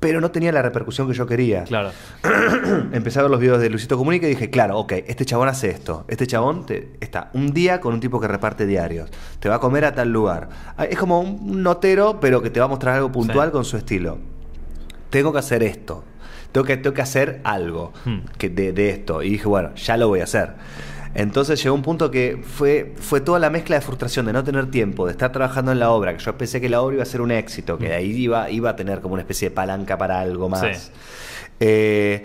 Pero 0.00 0.20
no 0.22 0.30
tenía 0.30 0.50
la 0.50 0.62
repercusión 0.62 1.06
que 1.08 1.12
yo 1.14 1.26
quería. 1.26 1.64
claro. 1.64 1.90
Empecé 2.92 3.18
a 3.18 3.22
ver 3.22 3.30
los 3.30 3.38
videos 3.40 3.60
de 3.60 3.68
Luisito 3.68 3.96
Comunica 3.98 4.26
y 4.26 4.30
dije, 4.30 4.48
claro, 4.50 4.78
ok, 4.78 4.92
este 5.06 5.24
chabón 5.26 5.48
hace 5.48 5.68
esto. 5.70 6.04
Este 6.08 6.26
chabón 6.26 6.64
te- 6.66 6.90
está 7.00 7.30
un 7.34 7.52
día 7.52 7.80
con 7.80 7.92
un 7.94 8.00
tipo 8.00 8.18
que 8.20 8.26
reparte 8.26 8.66
diarios. 8.66 9.10
Te 9.40 9.48
va 9.50 9.56
a 9.56 9.58
comer 9.60 9.84
a 9.84 9.94
tal 9.94 10.10
lugar. 10.10 10.48
Ah, 10.76 10.84
Es 10.86 10.98
como 10.98 11.20
un 11.20 11.62
notero, 11.62 12.18
pero 12.20 12.40
que 12.42 12.48
te 12.50 12.60
va 12.60 12.66
a 12.66 12.68
mostrar 12.68 12.96
algo 12.96 13.12
puntual 13.12 13.48
Sí. 13.48 13.52
con 13.52 13.64
su 13.64 13.76
estilo. 13.76 14.18
Tengo 15.10 15.32
que 15.32 15.38
hacer 15.38 15.62
esto. 15.62 16.04
Tengo 16.52 16.66
que, 16.66 16.76
tengo 16.78 16.94
que 16.94 17.02
hacer 17.02 17.40
algo 17.44 17.92
Hmm. 18.04 18.20
que 18.38 18.48
de, 18.48 18.72
de 18.72 18.90
esto. 18.90 19.22
Y 19.22 19.30
dije, 19.30 19.46
bueno, 19.48 19.74
ya 19.74 19.96
lo 19.96 20.08
voy 20.08 20.20
a 20.20 20.24
hacer. 20.24 20.50
Entonces 21.14 21.62
llegó 21.62 21.74
un 21.74 21.82
punto 21.82 22.10
que 22.10 22.40
fue, 22.42 22.94
fue 22.96 23.20
toda 23.20 23.38
la 23.38 23.50
mezcla 23.50 23.76
de 23.76 23.82
frustración 23.82 24.26
de 24.26 24.32
no 24.32 24.44
tener 24.44 24.70
tiempo, 24.70 25.06
de 25.06 25.12
estar 25.12 25.32
trabajando 25.32 25.72
en 25.72 25.80
la 25.80 25.90
obra, 25.90 26.16
que 26.16 26.22
yo 26.22 26.36
pensé 26.38 26.60
que 26.60 26.68
la 26.68 26.80
obra 26.80 26.94
iba 26.94 27.02
a 27.02 27.06
ser 27.06 27.20
un 27.20 27.32
éxito, 27.32 27.78
que 27.78 27.88
de 27.88 27.94
ahí 27.94 28.10
iba, 28.10 28.48
iba 28.50 28.70
a 28.70 28.76
tener 28.76 29.00
como 29.00 29.14
una 29.14 29.22
especie 29.22 29.48
de 29.48 29.54
palanca 29.54 29.98
para 29.98 30.20
algo 30.20 30.48
más. 30.48 30.60
Sí. 30.60 30.90
Eh, 31.58 32.22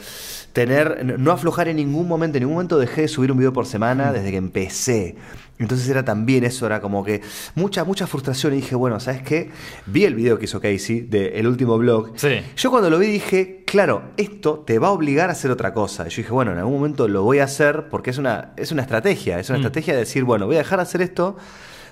tener, 0.56 1.20
no 1.20 1.32
aflojar 1.34 1.68
en 1.68 1.76
ningún 1.76 2.08
momento, 2.08 2.38
en 2.38 2.44
ningún 2.44 2.54
momento 2.56 2.80
dejé 2.80 3.02
de 3.02 3.08
subir 3.10 3.30
un 3.30 3.38
video 3.38 3.52
por 3.52 3.66
semana 3.66 4.14
desde 4.14 4.32
que 4.32 4.38
empecé. 4.38 5.18
Entonces 5.60 5.90
era 5.90 6.06
también 6.06 6.46
eso, 6.46 6.66
era 6.66 6.80
como 6.80 7.04
que 7.04 7.20
mucha, 7.56 7.84
mucha 7.84 8.08
frustración. 8.08 8.54
Y 8.54 8.58
dije, 8.58 8.74
bueno, 8.76 9.02
¿sabes 9.02 9.22
qué? 9.22 9.52
Vi 9.86 10.06
el 10.06 10.16
video 10.16 10.40
que 10.40 10.46
hizo 10.46 10.62
Casey 10.62 11.02
del 11.02 11.46
último 11.48 11.78
blog. 11.78 12.14
Sí. 12.16 12.40
Yo 12.56 12.72
cuando 12.72 12.90
lo 12.90 12.98
vi 13.00 13.08
dije, 13.08 13.64
claro, 13.68 14.04
esto 14.16 14.64
te 14.66 14.80
va 14.80 14.88
a 14.88 14.92
obligar 14.92 15.28
a 15.28 15.34
hacer 15.34 15.52
otra 15.52 15.74
cosa. 15.74 16.08
Y 16.08 16.10
yo 16.10 16.18
dije, 16.18 16.32
bueno, 16.32 16.54
en 16.54 16.58
algún 16.60 16.76
momento 16.76 17.10
lo 17.10 17.24
voy 17.24 17.40
a 17.40 17.44
hacer 17.44 17.90
porque 17.90 18.12
es 18.12 18.18
una, 18.18 18.54
es 18.56 18.72
una 18.72 18.82
estrategia. 18.82 19.38
Es 19.40 19.50
una 19.50 19.58
Mm. 19.60 19.62
estrategia 19.62 19.94
de 19.94 20.00
decir, 20.00 20.24
bueno, 20.24 20.46
voy 20.46 20.56
a 20.56 20.60
dejar 20.60 20.80
de 20.80 20.84
hacer 20.84 21.02
esto 21.02 21.36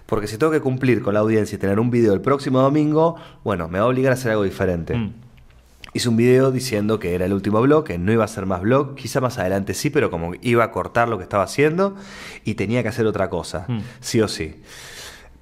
porque 0.06 0.28
si 0.28 0.38
tengo 0.38 0.52
que 0.54 0.62
cumplir 0.62 1.02
con 1.02 1.14
la 1.14 1.20
audiencia 1.22 1.56
y 1.58 1.60
tener 1.60 1.80
un 1.82 1.90
video 1.92 2.14
el 2.14 2.22
próximo 2.22 2.60
domingo, 2.62 3.16
bueno, 3.44 3.68
me 3.68 3.80
va 3.80 3.86
a 3.86 3.88
obligar 3.90 4.12
a 4.12 4.16
hacer 4.16 4.32
algo 4.32 4.44
diferente. 4.44 4.96
Mm. 4.96 5.14
Hice 5.96 6.10
un 6.10 6.18
video 6.18 6.52
diciendo 6.52 7.00
que 7.00 7.14
era 7.14 7.26
el 7.26 7.34
último 7.34 7.62
blog, 7.62 7.84
que 7.84 7.98
no 8.00 8.12
iba 8.12 8.24
a 8.26 8.28
ser 8.28 8.46
más 8.48 8.62
blog, 8.62 8.96
quizá 8.96 9.22
más 9.22 9.38
adelante 9.38 9.74
sí, 9.76 9.90
pero 9.92 10.10
como 10.10 10.32
iba 10.42 10.64
a 10.64 10.72
cortar 10.72 11.08
lo 11.08 11.18
que 11.18 11.24
estaba 11.24 11.44
haciendo 11.44 11.96
y 12.44 12.56
tenía 12.56 12.82
que 12.82 12.90
hacer 12.90 13.06
otra 13.06 13.30
cosa, 13.30 13.66
Mm. 13.68 13.80
sí 14.00 14.20
o 14.22 14.28
sí. 14.28 14.56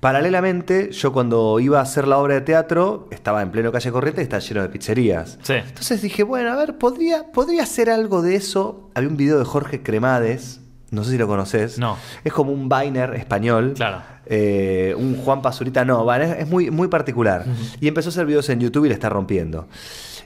Paralelamente, 0.01 0.91
yo 0.91 1.13
cuando 1.13 1.59
iba 1.59 1.77
a 1.79 1.83
hacer 1.83 2.07
la 2.07 2.17
obra 2.17 2.33
de 2.33 2.41
teatro, 2.41 3.07
estaba 3.11 3.43
en 3.43 3.51
pleno 3.51 3.71
calle 3.71 3.91
corriente 3.91 4.21
y 4.21 4.23
estaba 4.23 4.39
lleno 4.41 4.61
de 4.63 4.69
pizzerías. 4.69 5.37
Sí. 5.43 5.53
Entonces 5.53 6.01
dije, 6.01 6.23
bueno, 6.23 6.51
a 6.51 6.55
ver, 6.55 6.77
podría, 6.79 7.31
podría 7.31 7.63
hacer 7.63 7.89
algo 7.91 8.23
de 8.23 8.35
eso. 8.35 8.89
Había 8.95 9.09
un 9.09 9.15
video 9.17 9.37
de 9.37 9.45
Jorge 9.45 9.83
Cremades, 9.83 10.59
no 10.89 11.03
sé 11.03 11.11
si 11.11 11.17
lo 11.19 11.27
conoces. 11.27 11.77
No. 11.77 11.97
Es 12.23 12.33
como 12.33 12.51
un 12.51 12.67
Viner 12.67 13.13
español. 13.13 13.73
Claro. 13.75 14.01
Eh, 14.25 14.95
un 14.97 15.17
Juan 15.17 15.41
Pazurita, 15.43 15.85
no, 15.85 16.03
vale, 16.03 16.25
es, 16.31 16.37
es 16.39 16.47
muy, 16.47 16.71
muy 16.71 16.87
particular. 16.87 17.45
Y 17.79 17.87
empezó 17.87 18.09
a 18.09 18.11
hacer 18.11 18.25
videos 18.25 18.49
en 18.49 18.59
YouTube 18.59 18.85
y 18.85 18.87
le 18.87 18.95
está 18.95 19.07
rompiendo. 19.09 19.67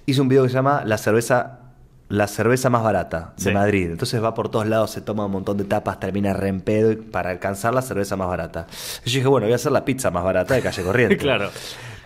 Hizo 0.05 0.21
un 0.21 0.27
video 0.29 0.43
que 0.43 0.49
se 0.49 0.55
llama 0.55 0.83
La 0.85 0.97
cerveza. 0.97 1.59
La 2.07 2.27
cerveza 2.27 2.69
más 2.69 2.83
barata 2.83 3.33
de 3.37 3.43
Sí. 3.45 3.51
Madrid. 3.51 3.89
Entonces 3.89 4.23
va 4.23 4.35
por 4.35 4.49
todos 4.49 4.67
lados, 4.67 4.91
se 4.91 5.01
toma 5.01 5.25
un 5.25 5.31
montón 5.31 5.57
de 5.57 5.63
tapas, 5.63 5.99
termina 5.99 6.33
re 6.33 6.49
en 6.49 6.61
pedo 6.61 6.91
y- 6.91 6.97
para 6.97 7.31
alcanzar 7.31 7.73
la 7.73 7.81
cerveza 7.81 8.15
más 8.15 8.27
barata. 8.27 8.67
Y 9.03 9.09
yo 9.09 9.15
dije, 9.15 9.27
bueno, 9.27 9.47
voy 9.47 9.53
a 9.53 9.55
hacer 9.55 9.71
la 9.71 9.83
pizza 9.83 10.11
más 10.11 10.23
barata 10.23 10.53
de 10.53 10.61
calle 10.61 10.83
corriente. 10.83 11.17
claro. 11.17 11.49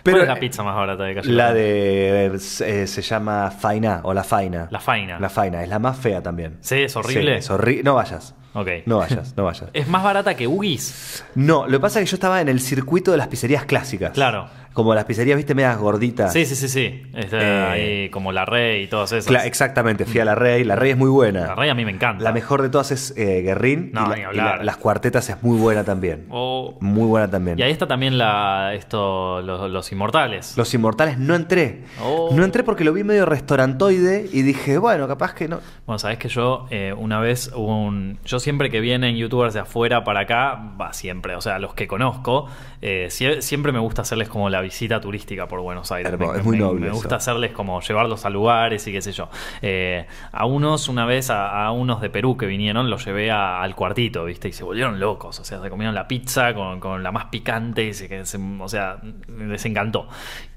Pero- 0.01 0.19
¿Cuál 0.19 0.29
es 0.29 0.33
la 0.35 0.39
pizza 0.39 0.63
más 0.63 0.75
barata 0.77 1.03
de 1.03 1.15
calle 1.15 1.29
La 1.33 1.53
de. 1.53 2.31
eh, 2.61 2.87
se 2.87 3.01
llama 3.01 3.51
Faina 3.51 3.99
o 4.03 4.13
La 4.13 4.23
Faina. 4.23 4.69
La 4.71 4.79
Faina. 4.79 5.19
La 5.19 5.29
Faina, 5.29 5.61
es 5.61 5.67
la 5.67 5.79
más 5.79 5.97
fea 5.97 6.23
también. 6.23 6.55
Sí, 6.61 6.75
es 6.83 6.95
horrible. 6.95 7.33
Sí, 7.33 7.37
es 7.39 7.51
horri- 7.51 7.83
No 7.83 7.95
vayas. 7.95 8.33
Ok. 8.53 8.67
No 8.85 8.99
vayas, 8.99 9.33
no 9.35 9.43
vayas. 9.43 9.69
¿Es 9.73 9.89
más 9.89 10.01
barata 10.01 10.33
que 10.35 10.47
Ugis? 10.47 11.25
No, 11.35 11.65
lo 11.67 11.73
que 11.77 11.81
pasa 11.81 11.99
es 11.99 12.05
que 12.05 12.11
yo 12.11 12.15
estaba 12.15 12.39
en 12.39 12.47
el 12.47 12.61
circuito 12.61 13.11
de 13.11 13.17
las 13.17 13.27
pizzerías 13.27 13.65
clásicas. 13.65 14.11
Claro. 14.13 14.47
Como 14.73 14.93
las 14.95 15.05
pizzerías, 15.05 15.35
viste, 15.35 15.55
medias 15.55 15.77
gorditas. 15.77 16.31
Sí, 16.31 16.45
sí, 16.45 16.55
sí, 16.55 16.69
sí. 16.69 17.03
Está 17.13 17.37
Eh, 17.41 17.63
ahí 18.03 18.09
como 18.09 18.31
la 18.31 18.45
Rey 18.45 18.83
y 18.83 18.87
todas 18.87 19.11
esas. 19.11 19.45
Exactamente, 19.45 20.05
fui 20.05 20.19
a 20.19 20.25
la 20.25 20.35
Rey. 20.35 20.63
La 20.63 20.75
Rey 20.75 20.91
es 20.91 20.97
muy 20.97 21.09
buena. 21.09 21.41
La 21.47 21.55
Rey 21.55 21.69
a 21.69 21.73
mí 21.73 21.83
me 21.85 21.91
encanta. 21.91 22.23
La 22.23 22.31
mejor 22.31 22.61
de 22.61 22.69
todas 22.69 22.91
es 22.91 23.13
eh, 23.17 23.41
Guerrín. 23.41 23.91
No, 23.93 24.05
y, 24.05 24.09
la- 24.09 24.15
ni 24.15 24.21
y 24.21 24.23
hablar. 24.25 24.57
la- 24.59 24.63
las 24.63 24.77
cuartetas 24.77 25.27
es 25.29 25.41
muy 25.43 25.57
buena 25.57 25.83
también. 25.83 26.27
Oh. 26.29 26.77
Muy 26.81 27.05
buena 27.07 27.29
también. 27.29 27.57
Y 27.59 27.63
ahí 27.63 27.71
está 27.71 27.87
también 27.87 28.17
la, 28.17 28.73
esto, 28.73 29.41
los, 29.41 29.69
los 29.69 29.91
inmortales. 29.91 30.55
Los 30.57 30.73
Inmortales 30.73 31.17
no 31.17 31.35
entré. 31.35 31.83
Oh. 32.01 32.29
No 32.31 32.45
entré 32.45 32.63
porque 32.63 32.83
lo 32.83 32.93
vi 32.93 33.03
medio 33.03 33.25
restaurantoide 33.25 34.29
y 34.31 34.43
dije, 34.43 34.77
bueno, 34.77 35.07
capaz 35.07 35.33
que 35.33 35.47
no. 35.47 35.59
Bueno, 35.85 35.99
sabes 35.99 36.17
que 36.19 36.29
yo 36.29 36.67
eh, 36.69 36.93
una 36.95 37.19
vez 37.19 37.51
hubo 37.55 37.83
un. 37.85 38.19
Yo 38.23 38.39
siempre 38.39 38.69
que 38.69 38.79
vienen 38.79 39.15
youtubers 39.17 39.53
de 39.53 39.59
afuera 39.61 40.03
para 40.03 40.21
acá, 40.21 40.57
va 40.79 40.93
siempre, 40.93 41.35
o 41.35 41.41
sea, 41.41 41.59
los 41.59 41.73
que 41.73 41.87
conozco, 41.87 42.47
eh, 42.81 43.07
sie- 43.09 43.41
siempre 43.41 43.71
me 43.71 43.79
gusta 43.79 44.03
hacerles 44.03 44.29
como 44.29 44.49
la 44.49 44.61
visita 44.69 45.01
turística 45.01 45.47
por 45.47 45.59
Buenos 45.61 45.91
Aires. 45.91 46.11
Hermoso, 46.13 46.33
Me- 46.33 46.39
es 46.39 46.45
muy 46.45 46.57
me- 46.57 46.63
noble 46.63 46.79
Me 46.81 46.87
eso. 46.87 46.95
gusta 46.95 47.15
hacerles 47.17 47.51
como 47.51 47.81
llevarlos 47.81 48.25
a 48.25 48.29
lugares 48.29 48.87
y 48.87 48.91
qué 48.91 49.01
sé 49.01 49.11
yo. 49.11 49.29
Eh, 49.61 50.05
a 50.31 50.45
unos, 50.45 50.87
una 50.89 51.05
vez, 51.05 51.29
a, 51.29 51.65
a 51.65 51.71
unos 51.71 52.01
de 52.01 52.09
Perú 52.09 52.37
que 52.37 52.45
vinieron, 52.45 52.89
los 52.89 53.03
llevé 53.05 53.31
a- 53.31 53.61
al 53.61 53.75
cuartito, 53.75 54.25
¿viste? 54.25 54.47
Y 54.49 54.53
se 54.53 54.63
volvieron 54.63 54.99
locos, 54.99 55.39
o 55.39 55.43
sea, 55.43 55.61
se 55.61 55.69
comieron 55.69 55.93
la 55.95 56.07
pizza 56.07 56.53
con, 56.53 56.79
con 56.79 57.03
la 57.03 57.11
más 57.11 57.25
picante, 57.25 57.83
y 57.85 57.93
se, 57.93 58.07
que 58.07 58.25
se- 58.25 58.39
o 58.59 58.67
sea, 58.67 58.97
les 59.27 59.65
encantó. 59.65 60.07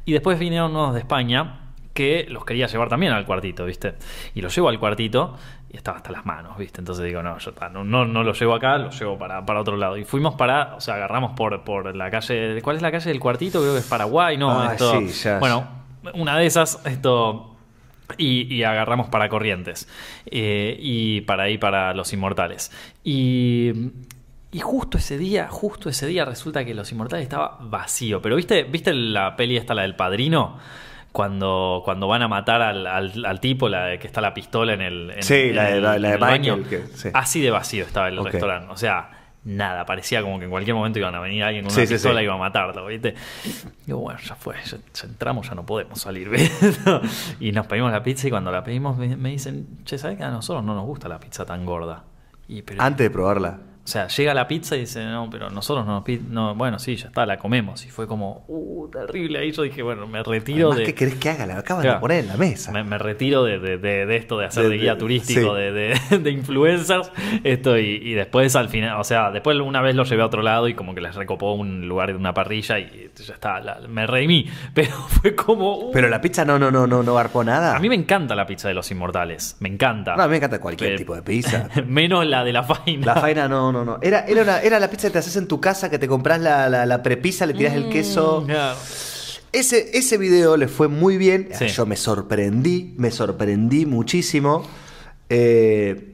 Y 0.05 0.13
después 0.13 0.39
vinieron 0.39 0.71
unos 0.73 0.95
de 0.95 1.01
España 1.01 1.61
que 1.93 2.27
los 2.29 2.45
quería 2.45 2.67
llevar 2.67 2.89
también 2.89 3.13
al 3.13 3.25
cuartito, 3.27 3.65
¿viste? 3.65 3.95
Y 4.35 4.41
los 4.41 4.55
llevo 4.55 4.69
al 4.69 4.79
cuartito 4.79 5.37
y 5.71 5.77
estaba 5.77 5.99
hasta 5.99 6.11
las 6.11 6.25
manos, 6.27 6.57
¿viste? 6.59 6.81
Entonces 6.81 7.05
digo, 7.05 7.23
no, 7.23 7.39
yo 7.39 7.53
no, 7.73 7.85
no, 7.85 8.05
no 8.05 8.23
lo 8.23 8.33
llevo 8.33 8.55
acá, 8.55 8.79
lo 8.79 8.91
llevo 8.91 9.19
para, 9.19 9.45
para 9.45 9.61
otro 9.61 9.77
lado. 9.77 9.97
Y 9.97 10.05
fuimos 10.05 10.35
para, 10.35 10.75
o 10.75 10.81
sea, 10.81 10.95
agarramos 10.95 11.33
por, 11.33 11.65
por 11.65 11.95
la 11.95 12.11
calle, 12.11 12.61
¿cuál 12.63 12.77
es 12.77 12.83
la 12.83 12.91
calle 12.91 13.09
del 13.09 13.21
cuartito? 13.21 13.61
Creo 13.61 13.73
que 13.73 13.81
es 13.81 13.87
Paraguay, 13.87 14.37
¿no? 14.37 14.61
Ah, 14.61 14.73
esto, 14.73 14.99
sí, 15.01 15.09
ya. 15.09 15.39
Bueno, 15.39 15.67
una 16.15 16.37
de 16.39 16.47
esas, 16.47 16.85
esto... 16.87 17.49
Y, 18.19 18.55
y 18.55 18.63
agarramos 18.63 19.09
para 19.09 19.29
Corrientes. 19.31 19.89
eh, 20.27 20.77
y 20.79 21.23
para 21.23 21.45
ahí, 21.45 21.57
para 21.59 21.95
Los 21.95 22.13
Inmortales. 22.13 22.71
Y... 23.05 23.73
Y 24.55 24.61
justo 24.61 24.99
ese 24.99 25.17
día, 25.17 25.49
justo 25.49 25.89
ese 25.89 26.07
día 26.07 26.27
resulta 26.27 26.63
que 26.63 26.75
Los 26.75 26.93
Inmortales 26.93 27.23
estaba 27.23 27.57
vacío. 27.63 28.21
Pero 28.21 28.37
¿viste, 28.37 28.65
¿viste 28.65 28.93
la 28.93 29.35
peli 29.35 29.57
esta, 29.57 29.73
la 29.73 29.81
del 29.81 29.97
padrino? 29.97 30.59
Cuando, 31.13 31.83
cuando 31.85 32.09
van 32.09 32.23
a 32.23 32.29
matar 32.29 32.63
al, 32.63 32.87
al- 32.87 33.25
al 33.27 33.41
tipo, 33.41 33.69
la 33.69 33.85
de 33.87 33.99
que 33.99 34.07
está 34.07 34.21
la 34.23 34.33
pistola 34.33 34.73
en 34.73 34.81
el, 34.81 35.11
en- 35.11 35.23
Sí, 35.23 35.35
en 35.35 35.57
la 35.57 35.65
de- 35.65 35.77
el- 35.77 35.83
la- 35.83 35.99
la 35.99 35.99
de 35.99 36.07
en 36.09 36.13
el 36.15 36.19
baño. 36.19 36.57
Michael, 36.57 36.83
que- 36.91 36.97
sí. 36.97 37.09
Así 37.13 37.41
de 37.43 37.51
vacío 37.51 37.85
estaba 37.85 38.09
el 38.09 38.23
restaurante. 38.25 38.73
O 38.73 38.77
sea, 38.79 39.11
nada, 39.45 39.85
parecía 39.85 40.23
como 40.23 40.39
que 40.39 40.47
en 40.47 40.51
cualquier 40.51 40.75
momento 40.75 40.99
iban 40.99 41.15
a 41.15 41.21
venir 41.21 41.43
alguien 41.45 41.65
con 41.65 41.73
una 41.75 41.85
sí, 41.87 41.93
pistola 41.93 42.23
y 42.23 42.25
iba 42.25 42.35
a 42.35 42.39
matarlo, 42.39 42.87
¿viste? 42.87 43.15
Digo, 43.85 43.99
bueno, 43.99 44.21
ya 44.21 44.37
fue, 44.37 44.55
ya, 44.65 44.79
ya 44.95 45.05
entramos, 45.07 45.49
ya 45.49 45.55
no 45.55 45.67
podemos 45.67 46.01
salir, 46.01 46.29
¿viste? 46.31 46.71
Y 47.41 47.53
nos 47.53 47.67
pedimos 47.67 47.93
la 47.93 48.03
pizza 48.03 48.29
y 48.29 48.31
cuando 48.31 48.51
la 48.51 48.65
pedimos 48.65 48.97
me, 48.97 49.15
me 49.17 49.31
dicen, 49.31 49.81
che, 49.85 49.99
¿sabes 49.99 50.17
que 50.17 50.25
a 50.25 50.31
nosotros 50.31 50.65
no 50.65 50.75
nos 50.75 50.87
gusta 50.87 51.09
la 51.09 51.19
pizza 51.21 51.45
tan 51.45 51.67
gorda? 51.67 52.05
Y, 52.49 52.63
pero, 52.63 52.81
Antes 52.83 53.05
de 53.07 53.11
probarla. 53.11 53.59
O 53.85 53.89
sea, 53.89 54.07
llega 54.09 54.33
la 54.33 54.47
pizza 54.47 54.77
y 54.77 54.81
dice, 54.81 55.05
no, 55.05 55.29
pero 55.31 55.51
nosotros 55.51 55.85
no 55.87 56.05
no, 56.29 56.55
bueno, 56.55 56.79
sí, 56.79 56.95
ya 56.97 57.09
está, 57.09 57.27
la 57.27 57.37
comemos. 57.39 57.85
Y 57.85 57.91
fue 57.91 58.07
como, 58.07 58.45
uh, 58.47 58.89
terrible. 58.91 59.41
Ahí 59.41 59.51
yo 59.53 59.63
dije, 59.63 59.83
bueno, 59.83 60.07
me 60.07 60.23
retiro 60.23 60.69
Además, 60.69 60.79
de... 60.79 60.85
¿Qué 60.85 60.95
querés 60.95 61.15
que 61.17 61.31
haga? 61.31 61.47
La 61.47 61.59
acaban 61.59 61.83
Claro. 61.83 61.97
de 61.97 62.01
poner 62.01 62.21
en 62.21 62.29
la 62.29 62.37
mesa. 62.37 62.71
Me, 62.71 62.85
me 62.85 62.97
retiro 62.99 63.43
de, 63.45 63.59
de- 63.59 63.79
de- 63.79 64.07
de 64.07 64.17
esto 64.17 64.39
de 64.39 64.47
hacer 64.47 64.69
De- 64.69 64.77
guía 64.79 64.97
turístico, 64.97 65.57
sí. 65.57 65.63
de, 66.19 66.31
influencers, 66.31 67.11
esto 67.45 67.79
y, 67.79 67.97
y 68.03 68.15
después 68.15 68.55
al 68.57 68.69
final, 68.69 69.01
o 69.01 69.05
sea, 69.05 69.31
después 69.31 69.57
una 69.59 69.81
vez 69.81 69.95
lo 69.97 70.05
llevé 70.05 70.23
a 70.23 70.27
otro 70.27 70.43
lado 70.43 70.69
y 70.69 70.75
como 70.75 70.95
que 70.95 71.01
les 71.01 71.15
recopó 71.15 71.55
un 71.55 71.89
lugar 71.89 72.09
de 72.11 72.15
una 72.17 72.33
parrilla 72.35 72.79
y 72.79 73.11
ya 73.17 73.35
está, 73.35 73.61
la- 73.61 73.81
me 73.89 74.07
redimí, 74.07 74.47
pero 74.75 74.93
fue 75.09 75.35
como... 75.35 75.77
uh, 75.89 75.91
Pero 75.93 76.09
la 76.09 76.21
pizza 76.21 76.45
no, 76.45 76.59
no, 76.59 76.71
no, 76.71 76.87
no, 76.87 77.03
no 77.03 77.15
garpó 77.15 77.43
nada. 77.45 77.77
a 77.77 77.81
mí 77.81 77.89
me 77.89 77.95
encanta 77.97 78.35
la 78.35 78.47
pizza 78.47 78.69
de 78.69 78.75
los 78.75 78.91
inmortales, 78.91 79.57
me 79.61 79.69
encanta. 79.69 80.15
No, 80.17 80.23
a 80.23 80.27
mí 80.27 80.31
me 80.33 80.37
encanta 80.37 80.61
cualquier 80.61 80.93
Pe- 80.93 80.99
tipo 80.99 81.15
de 81.15 81.23
pizza. 81.23 81.69
Menos 81.87 82.27
la 82.27 82.45
de 82.45 82.53
la 82.53 82.63
faina. 82.63 83.07
La 83.07 83.17
faina 83.17 83.49
no, 83.49 83.72
no, 83.73 83.85
no. 83.85 83.99
Era, 84.03 84.21
era, 84.27 84.43
una- 84.43 84.61
era 84.61 84.79
la 84.79 84.89
pizza 84.91 85.09
que 85.09 85.13
te 85.15 85.19
haces 85.19 85.37
en 85.37 85.49
tu 85.49 85.61
casa, 85.61 85.91
que 85.91 85.99
te 85.99 86.07
compras 86.07 86.41
la, 86.41 86.69
la, 86.69 86.87
la 86.87 87.03
prepizza, 87.03 87.47
le 87.47 87.55
tirás 87.55 87.75
el 87.75 87.89
queso. 87.89 88.43
Mm, 88.43 88.47
claro. 88.47 88.79
Ese, 89.53 89.91
ese 89.99 90.17
video 90.19 90.57
le 90.57 90.69
fue 90.69 90.89
muy 90.89 91.17
bien. 91.19 91.49
Sí. 91.59 91.67
Yo 91.69 91.85
me 91.87 91.97
sorprendí, 91.97 92.95
me 92.97 93.11
sorprendí 93.11 93.85
muchísimo. 93.87 94.65
Eh, 95.29 96.09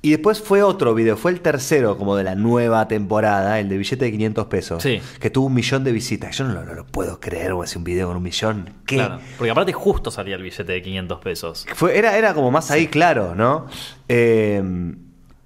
y 0.00 0.10
después 0.10 0.40
fue 0.40 0.62
otro 0.62 0.94
video, 0.94 1.16
fue 1.16 1.32
el 1.32 1.40
tercero 1.40 1.98
como 1.98 2.14
de 2.14 2.22
la 2.22 2.36
nueva 2.36 2.86
temporada, 2.86 3.58
el 3.58 3.68
de 3.68 3.78
billete 3.78 4.04
de 4.04 4.12
500 4.12 4.46
pesos. 4.46 4.82
Sí. 4.82 5.00
Que 5.20 5.28
tuvo 5.28 5.46
un 5.48 5.54
millón 5.54 5.82
de 5.84 5.90
visitas. 5.90 6.36
Yo 6.38 6.44
no, 6.44 6.54
lo- 6.54 6.64
no 6.64 6.74
lo 6.74 6.86
puedo 6.86 7.18
creer, 7.18 7.52
o 7.52 7.62
hacer 7.62 7.78
un 7.78 7.84
video 7.84 8.06
con 8.08 8.16
un 8.18 8.22
millón. 8.22 8.74
¿Qué? 8.86 8.94
Claro, 8.96 9.18
porque 9.36 9.50
aparte 9.50 9.72
justo 9.72 10.10
salía 10.10 10.36
el 10.36 10.42
billete 10.42 10.70
de 10.72 10.82
500 10.82 11.18
pesos. 11.20 11.66
Fue, 11.74 11.98
era, 11.98 12.16
era 12.16 12.32
como 12.32 12.50
más 12.52 12.70
ahí 12.70 12.86
claro, 12.86 13.34
¿no? 13.34 13.66
Eh, 14.08 14.62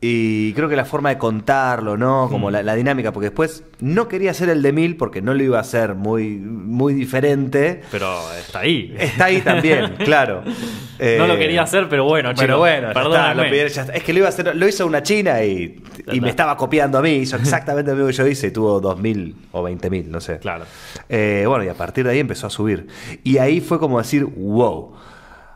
y 0.04 0.52
creo 0.54 0.68
que 0.68 0.74
la 0.74 0.84
forma 0.84 1.10
de 1.10 1.18
contarlo, 1.18 1.96
¿no? 1.96 2.26
Como 2.28 2.48
Mm. 2.48 2.52
la, 2.52 2.62
la 2.64 2.74
dinámica, 2.74 3.12
porque 3.12 3.26
después 3.28 3.62
no 3.78 4.08
quería 4.08 4.32
hacer 4.32 4.48
el 4.48 4.60
de 4.60 4.72
mil 4.72 4.96
porque 4.96 5.22
no 5.22 5.32
lo 5.32 5.44
iba 5.44 5.58
a 5.58 5.60
hacer 5.60 5.94
muy, 5.94 6.30
muy 6.38 6.92
diferente. 6.92 7.82
Pero 7.90 8.12
está 8.36 8.58
ahí. 8.60 8.92
Está 8.98 9.26
ahí 9.26 9.40
también, 9.42 9.94
claro. 10.04 10.42
no 10.44 11.26
lo 11.28 11.34
Eh, 11.34 11.38
quería 11.38 11.62
hacer, 11.62 11.88
pero 11.88 12.04
bueno, 12.04 12.30
chicos. 12.30 12.42
Pero 12.42 12.58
bueno, 12.58 12.82
ya 12.82 12.88
está, 12.88 13.00
perdónenme. 13.00 13.34
lo 13.44 13.48
pidieron, 13.48 13.72
ya 13.72 13.80
está. 13.82 13.92
es 13.94 14.02
que 14.02 14.12
lo 14.12 14.18
iba 14.18 14.26
a 14.26 14.30
hacer, 14.30 14.56
lo 14.56 14.66
hizo 14.68 14.84
una 14.86 15.04
china 15.04 15.44
y, 15.44 15.80
y 16.10 16.20
me 16.20 16.30
estaba 16.30 16.56
copiando 16.56 16.98
a 16.98 17.02
mí, 17.02 17.10
hizo 17.18 17.36
exactamente 17.36 17.92
lo 17.92 17.96
mismo 17.98 18.08
que 18.08 18.14
yo 18.14 18.26
hice 18.26 18.48
y 18.48 18.50
tuvo 18.50 18.82
2.000 18.82 19.34
o 19.52 19.62
20.000, 19.62 20.06
no 20.06 20.20
sé. 20.20 20.40
Claro. 20.40 20.64
Eh, 21.08 21.44
bueno, 21.46 21.62
y 21.64 21.68
a 21.68 21.74
partir 21.74 22.04
de 22.04 22.10
ahí 22.10 22.18
empezó 22.18 22.48
a 22.48 22.50
subir. 22.50 22.88
Y 23.22 23.38
ahí 23.38 23.60
fue 23.60 23.78
como 23.78 23.98
decir, 23.98 24.24
wow, 24.24 24.94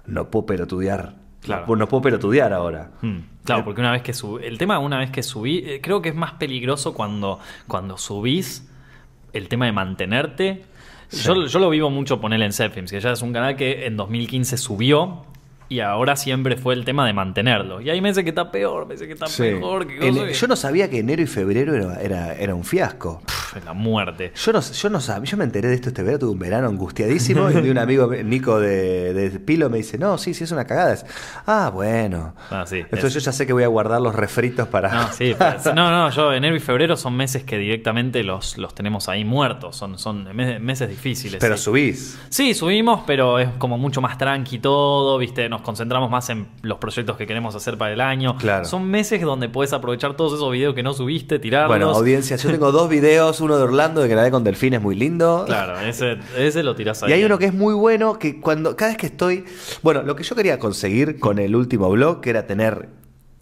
no 0.06 0.30
puedo 0.30 0.46
pelotudear. 0.46 1.25
Claro. 1.46 1.64
No, 1.66 1.76
no 1.76 1.88
puedo 1.88 2.02
pelotudear 2.02 2.52
ahora. 2.52 2.90
Mm, 3.02 3.18
Claro, 3.44 3.64
porque 3.64 3.80
una 3.80 3.92
vez 3.92 4.02
que 4.02 4.12
subí, 4.12 4.44
el 4.44 4.58
tema 4.58 4.78
una 4.80 4.98
vez 4.98 5.10
que 5.10 5.22
subí, 5.22 5.58
eh, 5.64 5.80
creo 5.80 6.02
que 6.02 6.08
es 6.08 6.14
más 6.16 6.32
peligroso 6.32 6.92
cuando, 6.94 7.38
cuando 7.68 7.96
subís 7.96 8.68
el 9.32 9.48
tema 9.48 9.66
de 9.66 9.72
mantenerte. 9.72 10.64
Yo, 11.12 11.46
yo 11.46 11.58
lo 11.60 11.70
vivo 11.70 11.88
mucho 11.88 12.20
ponerle 12.20 12.46
en 12.46 12.52
Selfilms, 12.52 12.90
que 12.90 13.00
ya 13.00 13.12
es 13.12 13.22
un 13.22 13.32
canal 13.32 13.54
que 13.56 13.86
en 13.86 13.96
2015 13.96 14.56
subió 14.56 15.24
y 15.68 15.80
ahora 15.80 16.16
siempre 16.16 16.56
fue 16.56 16.74
el 16.74 16.84
tema 16.84 17.06
de 17.06 17.12
mantenerlo. 17.12 17.80
Y 17.80 17.90
hay 17.90 18.00
meses 18.00 18.22
que 18.24 18.30
está 18.30 18.50
peor, 18.52 18.86
meses 18.86 19.06
que 19.06 19.14
está 19.14 19.26
Sí. 19.26 19.42
mejor, 19.42 19.86
que 19.86 19.98
que- 19.98 20.32
yo 20.32 20.46
no 20.46 20.56
sabía 20.56 20.88
que 20.90 20.98
enero 21.00 21.22
y 21.22 21.26
febrero 21.26 21.74
era, 21.74 22.00
era, 22.00 22.34
era 22.34 22.54
un 22.54 22.64
fiasco. 22.64 23.20
Pff, 23.26 23.64
la 23.64 23.72
muerte. 23.72 24.32
Yo 24.34 24.52
no, 24.52 24.60
yo 24.60 24.90
no 24.90 25.00
sabía, 25.00 25.30
yo 25.30 25.36
me 25.36 25.44
enteré 25.44 25.68
de 25.68 25.74
esto 25.74 25.88
este 25.88 26.02
verano, 26.02 26.18
tuve 26.20 26.30
un 26.32 26.38
verano 26.38 26.68
angustiadísimo 26.68 27.50
y 27.50 27.54
de 27.54 27.70
un 27.70 27.78
amigo, 27.78 28.10
Nico 28.24 28.60
de, 28.60 29.12
de 29.14 29.30
Pilo, 29.40 29.70
me 29.70 29.78
dice, 29.78 29.98
no, 29.98 30.18
sí, 30.18 30.34
sí, 30.34 30.44
es 30.44 30.52
una 30.52 30.64
cagada. 30.66 30.92
Es, 30.94 31.04
ah, 31.46 31.70
bueno. 31.72 32.34
Ah, 32.50 32.64
sí, 32.66 32.78
Entonces 32.78 33.06
es- 33.06 33.14
yo 33.14 33.20
ya 33.20 33.32
sé 33.32 33.46
que 33.46 33.52
voy 33.52 33.62
a 33.64 33.68
guardar 33.68 34.00
los 34.00 34.14
refritos 34.14 34.68
para... 34.68 34.92
No, 34.92 35.12
sí, 35.12 35.34
pero- 35.38 35.74
no, 35.74 35.90
no, 35.90 36.10
yo 36.10 36.32
enero 36.32 36.54
y 36.54 36.60
febrero 36.60 36.96
son 36.96 37.16
meses 37.16 37.44
que 37.44 37.58
directamente 37.58 38.22
los, 38.22 38.56
los 38.58 38.74
tenemos 38.74 39.08
ahí 39.08 39.24
muertos, 39.24 39.76
son, 39.76 39.98
son 39.98 40.24
me- 40.34 40.58
meses 40.60 40.88
difíciles. 40.88 41.38
Pero 41.40 41.56
sí. 41.56 41.64
subís. 41.64 42.18
Sí, 42.28 42.54
subimos, 42.54 43.02
pero 43.06 43.38
es 43.38 43.48
como 43.58 43.78
mucho 43.78 44.00
más 44.00 44.18
tranqui 44.18 44.58
todo, 44.58 45.18
¿viste? 45.18 45.48
Nos 45.56 45.62
concentramos 45.64 46.10
más 46.10 46.28
en 46.28 46.48
los 46.60 46.76
proyectos 46.76 47.16
que 47.16 47.26
queremos 47.26 47.54
hacer 47.54 47.78
para 47.78 47.90
el 47.94 48.00
año. 48.02 48.36
Claro. 48.36 48.66
Son 48.66 48.86
meses 48.90 49.22
donde 49.22 49.48
puedes 49.48 49.72
aprovechar 49.72 50.14
todos 50.14 50.34
esos 50.34 50.52
videos 50.52 50.74
que 50.74 50.82
no 50.82 50.92
subiste, 50.92 51.38
tirarlos. 51.38 51.68
Bueno, 51.78 51.88
audiencia, 51.96 52.36
yo 52.36 52.50
tengo 52.50 52.72
dos 52.72 52.90
videos, 52.90 53.40
uno 53.40 53.56
de 53.56 53.62
Orlando 53.62 54.02
que 54.02 54.08
grabé 54.08 54.30
con 54.30 54.44
delfines 54.44 54.82
muy 54.82 54.94
lindo. 54.96 55.44
Claro, 55.46 55.80
ese, 55.80 56.18
ese 56.36 56.62
lo 56.62 56.74
tirás 56.74 57.02
ahí. 57.02 57.10
Y 57.10 57.12
hay 57.14 57.24
uno 57.24 57.38
que 57.38 57.46
es 57.46 57.54
muy 57.54 57.72
bueno, 57.72 58.18
que 58.18 58.38
cuando 58.38 58.76
cada 58.76 58.90
vez 58.90 58.98
que 58.98 59.06
estoy... 59.06 59.46
Bueno, 59.82 60.02
lo 60.02 60.14
que 60.14 60.24
yo 60.24 60.36
quería 60.36 60.58
conseguir 60.58 61.18
con 61.18 61.38
el 61.38 61.56
último 61.56 61.88
blog, 61.90 62.20
que 62.20 62.28
era 62.28 62.46
tener 62.46 62.90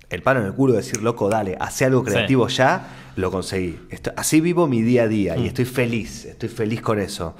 el 0.09 0.23
palo 0.23 0.39
en 0.39 0.47
el 0.47 0.53
culo, 0.53 0.75
decir, 0.75 1.03
loco, 1.03 1.29
dale, 1.29 1.57
hace 1.59 1.85
algo 1.85 2.05
Sí. 2.05 2.12
creativo 2.12 2.47
ya, 2.47 2.91
lo 3.17 3.33
conseguí. 3.33 3.81
Esto- 3.91 4.12
así 4.17 4.41
vivo 4.41 4.69
mi 4.69 4.83
día 4.83 5.03
a 5.03 5.09
día 5.09 5.35
Mm. 5.37 5.43
y 5.43 5.47
estoy 5.49 5.65
feliz, 5.65 6.27
estoy 6.27 6.49
feliz 6.49 6.81
con 6.81 7.01
eso. 7.01 7.35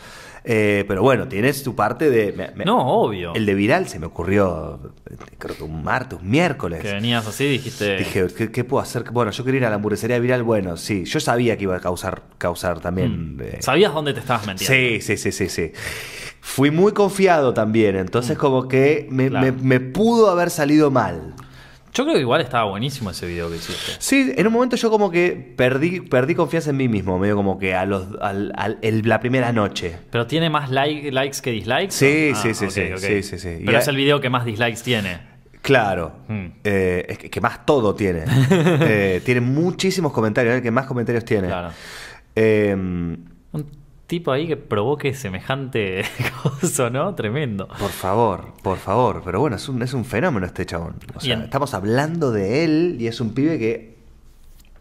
Eh, 0.47 0.85
pero 0.87 1.01
bueno, 1.03 1.27
tienes 1.27 1.63
tu 1.63 1.75
parte 1.75 2.11
de... 2.11 2.33
me- 2.33 2.51
me- 2.55 2.65
No, 2.67 2.87
obvio. 2.87 3.35
El 3.35 3.47
de 3.47 3.55
viral 3.55 3.89
se 3.89 3.99
me 3.99 4.05
ocurrió, 4.07 4.93
creo 5.39 5.57
que 5.57 5.65
un 5.65 5.83
martes, 5.83 6.19
un 6.21 6.31
miércoles. 6.31 6.83
Que 6.83 6.93
venías 6.93 7.27
así, 7.27 7.47
dijiste. 7.47 7.97
Dije, 7.97 8.27
¿qué, 8.37 8.53
qué 8.53 8.63
puedo 8.63 8.83
hacer? 8.83 9.05
Bueno, 9.11 9.31
yo 9.31 9.43
quería 9.43 9.61
ir 9.61 9.67
a 9.67 9.71
la 9.71 9.77
hamburguesería 9.77 10.19
viral. 10.19 10.43
Bueno, 10.43 10.77
sí, 10.77 11.05
yo 11.07 11.19
sabía 11.19 11.57
que 11.57 11.63
iba 11.63 11.77
a 11.77 11.81
causar, 11.81 12.25
causar 12.37 12.81
también. 12.81 13.37
Mm. 13.37 13.41
eh, 13.41 13.59
¿Sabías 13.61 13.95
dónde 13.95 14.13
te 14.13 14.21
estabas 14.21 14.47
metiendo? 14.47 14.75
Sí, 14.75 15.01
sí, 15.01 15.17
sí, 15.17 15.33
sí, 15.33 15.49
sí. 15.49 15.73
Fui 16.43 16.71
muy 16.71 16.93
confiado 16.93 17.55
también, 17.55 17.97
entonces 17.97 18.37
como 18.37 18.69
que 18.69 19.07
me, 19.11 19.25
Mm. 19.27 19.31
Claro. 19.31 19.47
me- 19.47 19.63
me 19.63 19.81
pudo 19.81 20.29
haber 20.31 20.51
salido 20.51 20.91
mal. 20.91 21.33
Yo 21.95 22.03
creo 22.05 22.15
que 22.17 22.21
igual 22.23 22.41
estaba 22.41 22.65
buenísimo 22.69 23.11
ese 23.11 23.25
video 23.27 23.49
que 23.49 23.57
hiciste. 23.57 23.93
Sí, 24.01 24.33
en 24.37 24.47
un 24.49 24.53
momento 24.53 24.75
yo 24.75 24.91
como 24.91 25.11
que 25.13 25.55
perdí, 25.57 26.01
perdí 26.01 26.35
confianza 26.35 26.71
en 26.71 26.77
mí 26.77 26.89
mismo, 26.89 27.19
medio 27.21 27.37
como 27.37 27.57
que 27.59 27.75
a 27.75 27.87
los, 27.87 28.09
al- 28.21 28.53
al- 28.57 28.79
el- 28.83 29.09
la 29.09 29.21
primera 29.21 29.53
noche. 29.53 29.97
¿Pero 30.11 30.27
tiene 30.27 30.51
más 30.51 30.71
like- 30.71 31.13
likes 31.13 31.39
que 31.41 31.53
dislikes? 31.53 31.93
Sí, 31.93 32.33
Ah, 32.35 32.37
sí, 32.43 32.53
sí, 32.55 32.69
sí, 32.69 33.23
sí, 33.23 33.39
sí, 33.39 33.63
Pero 33.65 33.79
es 33.79 33.87
el 33.89 33.95
video 33.97 34.21
que 34.21 34.29
más 34.29 34.45
dislikes 34.45 34.81
tiene. 34.83 35.35
Claro, 35.63 36.13
Mm. 36.29 36.47
eh, 36.65 37.07
es 37.09 37.17
que, 37.19 37.31
que 37.31 37.41
más 37.41 37.65
todo 37.65 37.95
tiene. 37.95 38.25
Eh, 38.83 39.23
tiene 39.25 39.41
muchísimos 39.41 40.13
comentarios, 40.13 40.57
el 40.57 40.63
que 40.63 40.71
más 40.73 40.87
comentarios 40.87 41.25
tiene. 41.25 41.47
Claro. 41.47 41.71
Eh, 42.35 42.75
Un 42.77 43.31
tipo 44.07 44.31
ahí 44.33 44.47
que 44.47 44.57
provoque 44.57 45.15
semejante 45.15 46.03
cosa, 46.43 46.91
¿no? 46.91 47.15
Tremendo. 47.15 47.69
Por 47.69 47.91
favor, 47.91 48.53
por 48.63 48.79
favor. 48.79 49.23
Pero 49.25 49.41
bueno, 49.41 49.57
es 49.57 49.69
un, 49.69 49.83
es 49.83 49.95
un 49.95 50.05
fenómeno 50.05 50.47
este 50.47 50.67
chabón. 50.67 50.97
O 51.15 51.21
sea, 51.21 51.35
en- 51.35 51.43
estamos 51.43 51.75
hablando 51.75 52.31
de 52.33 52.65
él 52.65 52.97
y 53.01 53.07
es 53.07 53.21
un 53.21 53.35
pibe 53.35 53.59
que 53.59 53.94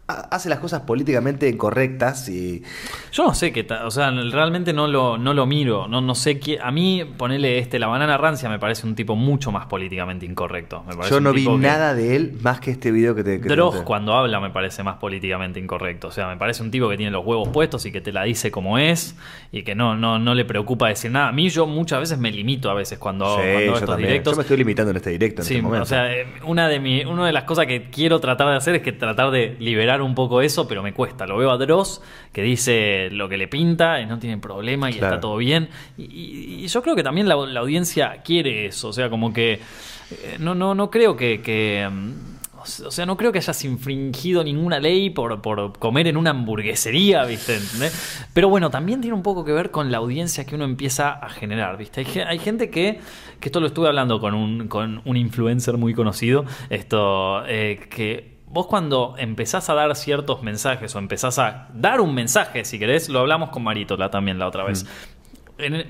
hace 0.06 0.50
las 0.50 0.58
cosas 0.58 0.82
políticamente 0.82 1.48
incorrectas 1.48 2.28
y... 2.28 2.62
Yo 3.10 3.24
no 3.24 3.34
sé 3.34 3.52
qué 3.52 3.64
tal, 3.64 3.86
o 3.86 3.90
sea, 3.90 4.10
realmente 4.10 4.72
no 4.74 4.86
lo, 4.86 5.16
no 5.16 5.32
lo 5.32 5.46
miro, 5.46 5.88
no, 5.88 6.00
no 6.02 6.14
sé 6.14 6.38
qué. 6.38 6.58
A 6.62 6.70
mí, 6.70 7.04
ponerle 7.16 7.58
este, 7.58 7.78
la 7.78 7.86
banana 7.86 8.18
rancia 8.18 8.48
me 8.50 8.58
parece 8.58 8.86
un 8.86 8.94
tipo 8.94 9.16
mucho 9.16 9.50
más 9.50 9.64
políticamente 9.66 10.26
incorrecto. 10.26 10.84
Me 10.84 10.94
Yo 11.08 11.20
no 11.20 11.32
vi 11.32 11.44
que- 11.46 11.50
nada 11.56 11.94
de 11.94 12.16
él 12.16 12.36
más 12.42 12.60
que 12.60 12.70
este 12.70 12.90
video 12.92 13.14
que 13.14 13.24
te... 13.24 13.40
que 13.40 13.48
te 13.48 13.54
Dross 13.54 13.76
conté. 13.76 13.86
cuando 13.86 14.12
habla 14.14 14.40
me 14.40 14.50
parece 14.50 14.82
más 14.82 14.96
políticamente 14.96 15.58
incorrecto. 15.58 16.08
O 16.08 16.10
sea, 16.12 16.28
me 16.28 16.36
parece 16.36 16.62
un 16.62 16.70
tipo 16.70 16.88
que 16.90 16.96
tiene 16.98 17.10
los 17.10 17.24
huevos 17.24 17.48
puestos 17.48 17.86
y 17.86 17.92
que 17.92 18.00
te 18.02 18.12
la 18.12 18.24
dice 18.24 18.50
como 18.50 18.78
es 18.78 19.16
y 19.52 19.62
que 19.62 19.74
no, 19.74 19.96
no, 19.96 20.18
no 20.18 20.34
le 20.34 20.44
preocupa 20.44 20.88
decir 20.88 21.10
nada. 21.12 21.28
A 21.28 21.32
mí 21.32 21.48
yo 21.48 21.66
muchas 21.66 22.00
veces 22.00 22.18
me 22.18 22.30
limito 22.30 22.68
a 22.70 22.74
veces 22.74 22.98
cuando, 22.98 23.24
Sí, 23.36 23.40
cuando 23.42 23.58
hago 23.58 23.74
estos 23.74 23.88
también. 23.88 24.08
directos. 24.10 24.32
Yo 24.32 24.36
me 24.36 24.42
estoy 24.42 24.56
limitando 24.58 24.90
en 24.90 24.96
este 24.98 25.10
directo 25.10 25.40
en 25.42 25.46
Sí, 25.46 25.54
este 25.54 25.62
momento. 25.62 25.82
o 25.84 25.86
sea, 25.86 26.12
eh, 26.12 26.26
una 26.44 26.68
de, 26.68 26.78
mi, 26.80 27.04
una 27.04 27.24
de 27.26 27.32
las 27.32 27.44
cosas 27.44 27.66
que 27.66 27.88
quiero 27.90 28.20
tratar 28.20 28.48
de 28.48 28.56
hacer 28.56 28.74
es 28.74 28.82
que 28.82 28.92
tratar 28.92 29.30
de 29.30 29.56
liberar 29.60 29.93
un 30.02 30.14
poco 30.14 30.40
eso, 30.42 30.66
pero 30.68 30.82
me 30.82 30.92
cuesta. 30.92 31.26
Lo 31.26 31.36
veo 31.36 31.50
a 31.50 31.56
Dross, 31.58 32.02
que 32.32 32.42
dice 32.42 33.08
lo 33.10 33.28
que 33.28 33.36
le 33.36 33.48
pinta 33.48 34.00
y 34.00 34.06
no 34.06 34.18
tiene 34.18 34.38
problema 34.38 34.90
y 34.90 34.94
Claro. 34.94 35.14
está 35.14 35.20
todo 35.20 35.36
bien. 35.36 35.68
Y, 35.98 36.04
y- 36.04 36.64
y 36.64 36.66
yo 36.66 36.82
creo 36.82 36.94
que 36.96 37.02
también 37.02 37.28
la, 37.28 37.36
la 37.36 37.60
audiencia 37.60 38.22
quiere 38.24 38.66
eso. 38.66 38.88
O 38.88 38.92
sea, 38.92 39.10
como 39.10 39.32
que 39.32 39.54
eh, 39.54 40.36
no, 40.38 40.54
no, 40.54 40.74
no 40.74 40.90
creo 40.90 41.16
que... 41.16 41.40
que, 41.40 41.88
mm, 41.90 42.12
o 42.86 42.90
sea, 42.90 43.04
no 43.04 43.18
creo 43.18 43.30
que 43.30 43.36
hayas 43.36 43.62
infringido 43.66 44.42
ninguna 44.42 44.78
ley 44.80 45.10
por, 45.10 45.42
por 45.42 45.78
comer 45.78 46.06
en 46.06 46.16
una 46.16 46.30
hamburguesería, 46.30 47.22
¿viste? 47.26 47.56
¿Entendés? 47.56 48.26
Pero 48.32 48.48
bueno, 48.48 48.70
también 48.70 49.02
tiene 49.02 49.14
un 49.14 49.22
poco 49.22 49.44
que 49.44 49.52
ver 49.52 49.70
con 49.70 49.92
la 49.92 49.98
audiencia 49.98 50.46
que 50.46 50.54
uno 50.54 50.64
empieza 50.64 51.10
a 51.12 51.28
generar, 51.28 51.76
¿viste? 51.76 52.06
Hay 52.26 52.38
gente 52.38 52.70
que, 52.70 53.00
que 53.38 53.48
esto 53.50 53.60
lo 53.60 53.66
estuve 53.66 53.88
hablando 53.88 54.18
con 54.18 54.32
un, 54.32 54.66
con 54.68 55.02
un 55.04 55.16
influencer 55.18 55.76
muy 55.76 55.92
conocido, 55.92 56.46
esto, 56.70 57.44
eh, 57.46 57.86
que 57.90 58.33
vos 58.54 58.66
cuando 58.68 59.14
empezás 59.18 59.68
a 59.68 59.74
dar 59.74 59.94
ciertos 59.96 60.42
mensajes 60.42 60.94
o 60.94 60.98
empezás 61.00 61.38
a 61.38 61.68
dar 61.74 62.00
un 62.00 62.14
mensaje, 62.14 62.64
si 62.64 62.78
querés, 62.78 63.08
lo 63.08 63.18
hablamos 63.18 63.50
con 63.50 63.62
Marítola 63.64 64.10
también 64.10 64.38
la 64.38 64.46
otra 64.46 64.64
vez. 64.64 64.86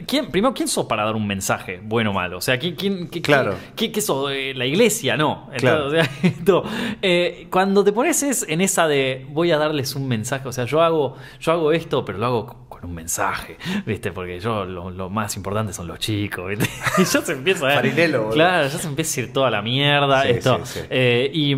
¿quién, 0.06 0.30
primero, 0.30 0.52
¿quién 0.52 0.68
sos 0.68 0.84
para 0.86 1.04
dar 1.04 1.14
un 1.14 1.26
mensaje, 1.26 1.80
bueno 1.82 2.10
o 2.10 2.12
malo? 2.12 2.36
O 2.36 2.40
sea, 2.40 2.58
¿quién, 2.58 2.74
quién, 2.74 3.08
qué, 3.08 3.22
Claro. 3.22 3.54
qué, 3.74 3.90
qué 3.90 4.00
sos? 4.02 4.30
Eh, 4.32 4.52
¿La 4.54 4.66
iglesia? 4.66 5.16
No. 5.16 5.48
Entonces, 5.54 5.60
Claro. 5.62 5.86
o 5.86 5.90
sea, 5.90 6.02
esto, 6.22 6.64
eh, 7.00 7.46
cuando 7.50 7.82
te 7.84 7.92
pones 7.92 8.22
es 8.22 8.44
en 8.48 8.60
esa 8.60 8.86
de 8.88 9.26
voy 9.30 9.52
a 9.52 9.58
darles 9.58 9.94
un 9.94 10.06
mensaje, 10.06 10.46
o 10.48 10.52
sea, 10.52 10.64
yo 10.66 10.82
hago, 10.82 11.16
yo 11.40 11.52
hago 11.52 11.72
esto, 11.72 12.04
pero 12.04 12.18
lo 12.18 12.26
hago 12.26 12.46
con- 12.46 12.74
un 12.84 12.92
mensaje, 12.94 13.56
¿viste? 13.86 14.12
Porque 14.12 14.38
yo 14.40 14.66
lo, 14.66 14.90
lo 14.90 15.08
más 15.08 15.34
importante 15.38 15.72
son 15.72 15.86
los 15.86 15.98
chicos, 15.98 16.50
¿viste? 16.50 16.68
Y 16.98 17.04
ya 17.04 17.22
se 17.22 17.32
empieza 17.32 17.66
a 17.66 17.74
Farinello, 17.76 18.18
boludo. 18.24 18.34
Claro, 18.34 18.68
ya 18.68 18.78
se 18.78 18.86
empieza 18.86 19.20
a 19.20 19.24
ir 19.24 19.32
toda 19.32 19.50
la 19.50 19.62
mierda. 19.62 20.22
Sí, 20.24 20.28
esto. 20.28 20.60
sí, 20.64 20.80
sí. 20.80 20.86
Eh, 20.90 21.30
y, 21.32 21.54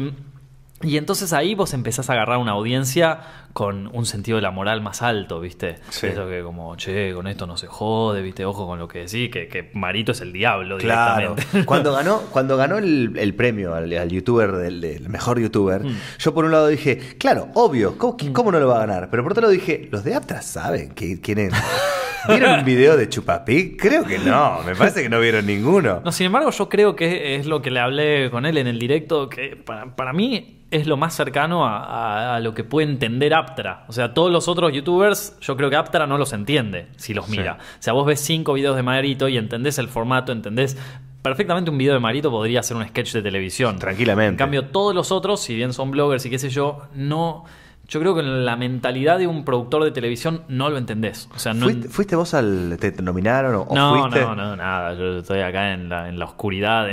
y 0.83 0.99
entonces 0.99 1.33
ahí 1.33 1.55
vos 1.55 1.72
empezás 1.72 2.11
a 2.11 2.12
agarrar 2.12 2.37
una 2.39 2.53
audiencia 2.53 3.20
con 3.55 3.89
un 3.97 4.05
sentido 4.05 4.37
de 4.37 4.43
la 4.43 4.51
moral 4.51 4.83
más 4.83 5.01
alto, 5.01 5.41
¿viste? 5.41 5.77
Sí. 5.89 6.09
Eso 6.09 6.29
que 6.29 6.43
como, 6.43 6.77
che, 6.77 7.14
con 7.14 7.27
esto 7.27 7.47
no 7.47 7.57
se 7.57 7.66
jode, 7.66 8.20
¿viste? 8.20 8.45
Ojo 8.45 8.66
con 8.66 8.79
lo 8.79 8.87
que 8.87 8.99
decís, 9.01 9.31
que, 9.31 9.49
que 9.49 9.70
Marito 9.72 10.12
es 10.12 10.20
el 10.20 10.35
diablo 10.35 10.77
Claro. 10.77 11.35
directamente. 11.35 11.64
Cuando 11.66 11.93
ganó, 11.95 12.20
cuando 12.31 12.59
ganó 12.59 12.77
el, 12.77 13.14
el 13.18 13.35
premio 13.35 13.74
al, 13.74 13.91
al 13.97 14.11
youtuber, 14.11 14.53
del, 14.53 14.83
del 14.83 15.09
mejor 15.09 15.41
youtuber, 15.41 15.83
Mm. 15.83 15.97
yo 16.18 16.35
por 16.35 16.45
un 16.45 16.53
lado 16.53 16.66
dije, 16.68 17.16
claro, 17.18 17.49
obvio, 17.55 17.97
¿cómo, 17.97 18.16
cómo 18.35 18.53
no 18.53 18.61
lo 18.61 18.68
va 18.68 18.77
a 18.77 18.87
ganar? 18.87 19.09
Pero 19.11 19.22
por 19.22 19.33
otro 19.33 19.43
lado 19.43 19.53
dije, 19.53 19.89
los 19.91 20.05
de 20.05 20.14
Aptra 20.14 20.43
saben 20.43 20.91
que- 20.91 21.20
quién 21.22 21.39
es. 21.39 21.55
¿Vieron 22.29 22.59
un 22.61 22.64
video 22.64 22.97
de 22.97 23.09
Chupapi? 23.09 23.77
Creo 23.77 24.05
que 24.05 24.18
no, 24.18 24.61
me 24.64 24.74
parece 24.74 25.03
que 25.03 25.09
no 25.09 25.20
vieron 25.20 25.47
ninguno. 25.47 26.01
No, 26.05 26.12
sin 26.12 26.27
embargo, 26.27 26.51
yo 26.51 26.68
creo 26.68 26.97
que 26.97 27.37
es 27.37 27.47
lo 27.47 27.62
que 27.62 27.70
le 27.70 27.81
hablé 27.81 28.31
con 28.31 28.47
él 28.47 28.57
en 28.59 28.66
el 28.66 28.79
directo, 28.79 29.29
que 29.29 29.57
para, 29.57 29.95
para 29.97 30.12
mí 30.12 30.53
es 30.70 30.87
lo 30.87 30.97
más 30.97 31.14
cercano 31.14 31.64
a, 31.66 31.79
a- 31.85 32.37
a 32.37 32.41
lo 32.41 32.53
que 32.55 32.64
puede 32.64 32.89
entender 32.89 33.35
Aptra. 33.35 33.85
O 33.89 33.93
sea, 33.93 34.14
todos 34.14 34.33
los 34.33 34.49
otros 34.49 34.72
youtubers, 34.72 35.37
yo 35.41 35.57
creo 35.57 35.70
que 35.70 35.77
Aptra 35.77 36.07
no 36.07 36.18
los 36.18 36.33
entiende 36.33 36.89
si 36.97 37.14
los 37.14 37.29
mira. 37.29 37.59
O 37.61 37.83
sea, 37.83 37.93
vos 37.93 38.05
ves 38.07 38.20
cinco 38.20 38.53
videos 38.55 38.74
de 38.77 38.83
Marito 38.83 39.29
y 39.29 39.37
entendés 39.37 39.79
el 39.79 39.89
formato, 39.89 40.33
entendés 40.33 40.77
perfectamente 41.22 41.70
un 41.70 41.79
video 41.79 41.95
de 41.95 42.01
Marito 42.01 42.31
podría 42.31 42.62
ser 42.62 42.77
un 42.77 42.87
sketch 42.87 43.12
de 43.12 43.22
televisión. 43.22 43.79
Tranquilamente. 43.79 44.31
En 44.31 44.37
cambio, 44.37 44.66
todos 44.66 44.95
los 44.95 45.11
otros, 45.12 45.41
si 45.41 45.55
bien 45.55 45.72
son 45.72 45.91
bloggers 45.91 46.24
y 46.27 46.31
qué 46.31 46.39
sé 46.39 46.51
yo, 46.51 46.83
no... 46.95 47.45
Yo 47.89 48.01
creo 48.01 48.14
que 48.14 48.20
en 48.20 48.45
la 48.45 48.57
mentalidad 48.57 49.18
de 49.18 49.26
un 49.26 49.45
productor 49.45 49.84
de 49.84 49.93
televisión 49.93 50.43
no 50.49 50.70
lo 50.70 50.78
entendés. 50.78 51.28
O 51.34 51.39
sea, 51.39 51.55
no, 51.55 51.66
¿Fuiste, 51.66 51.89
fuiste 51.89 52.16
vos 52.16 52.34
al. 52.34 52.76
¿Te 52.80 52.91
nominaron 53.01 53.55
o, 53.55 53.74
no, 53.74 54.03
fuiste? 54.03 54.20
no, 54.20 54.34
no, 54.34 54.57
nada. 54.57 54.95
Yo 54.95 55.18
estoy 55.18 55.41
acá 55.41 55.72
en 55.72 55.89
la, 55.89 56.09
en 56.09 56.18
la 56.18 56.24
oscuridad. 56.24 56.89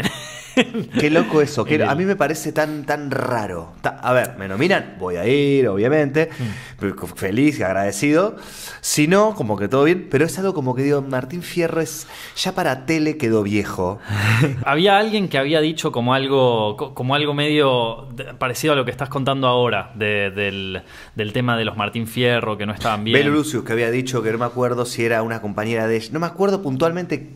Qué 0.99 1.09
loco 1.09 1.41
eso. 1.41 1.65
a 1.87 1.95
mí 1.95 2.05
me 2.05 2.15
parece 2.15 2.51
tan, 2.51 2.85
tan 2.85 3.09
raro. 3.11 3.73
Ta- 3.81 3.99
a 4.01 4.13
ver, 4.13 4.35
me 4.37 4.47
nominan, 4.47 4.95
voy 4.99 5.15
a 5.15 5.27
ir, 5.27 5.67
obviamente. 5.67 6.29
Mm. 6.37 6.43
pero 6.79 7.07
Feliz 7.07 7.59
y 7.59 7.63
agradecido. 7.63 8.35
Si 8.81 9.07
no, 9.07 9.33
como 9.35 9.57
que 9.57 9.67
todo 9.67 9.83
bien. 9.85 10.07
Pero 10.11 10.25
es 10.25 10.37
algo 10.39 10.53
como 10.53 10.75
que 10.75 10.83
digo, 10.83 11.01
Martín 11.01 11.41
Fierro 11.41 11.81
es. 11.81 12.07
Ya 12.35 12.53
para 12.53 12.85
tele 12.85 13.17
quedó 13.17 13.43
viejo. 13.43 13.99
había 14.65 14.97
alguien 14.97 15.27
que 15.29 15.37
había 15.37 15.61
dicho 15.61 15.91
como 15.91 16.13
algo, 16.13 16.77
co- 16.77 16.93
como 16.93 17.15
algo 17.15 17.33
medio 17.33 18.09
parecido 18.39 18.73
a 18.73 18.75
lo 18.75 18.85
que 18.85 18.91
estás 18.91 19.09
contando 19.09 19.47
ahora, 19.47 19.91
de- 19.95 20.31
del, 20.31 20.83
del 21.15 21.33
tema 21.33 21.57
de 21.57 21.65
los 21.65 21.77
Martín 21.77 22.07
Fierro, 22.07 22.57
que 22.57 22.65
no 22.65 22.73
estaban 22.73 23.03
bien. 23.03 23.17
Belo 23.17 23.31
Lucius, 23.31 23.63
que 23.63 23.73
había 23.73 23.89
dicho 23.91 24.21
que 24.21 24.31
no 24.31 24.37
me 24.37 24.45
acuerdo 24.45 24.85
si 24.85 25.03
era 25.05 25.23
una 25.23 25.41
compañera 25.41 25.87
de 25.87 25.95
ella. 25.97 26.09
No 26.11 26.19
me 26.19 26.27
acuerdo 26.27 26.61
puntualmente 26.61 27.29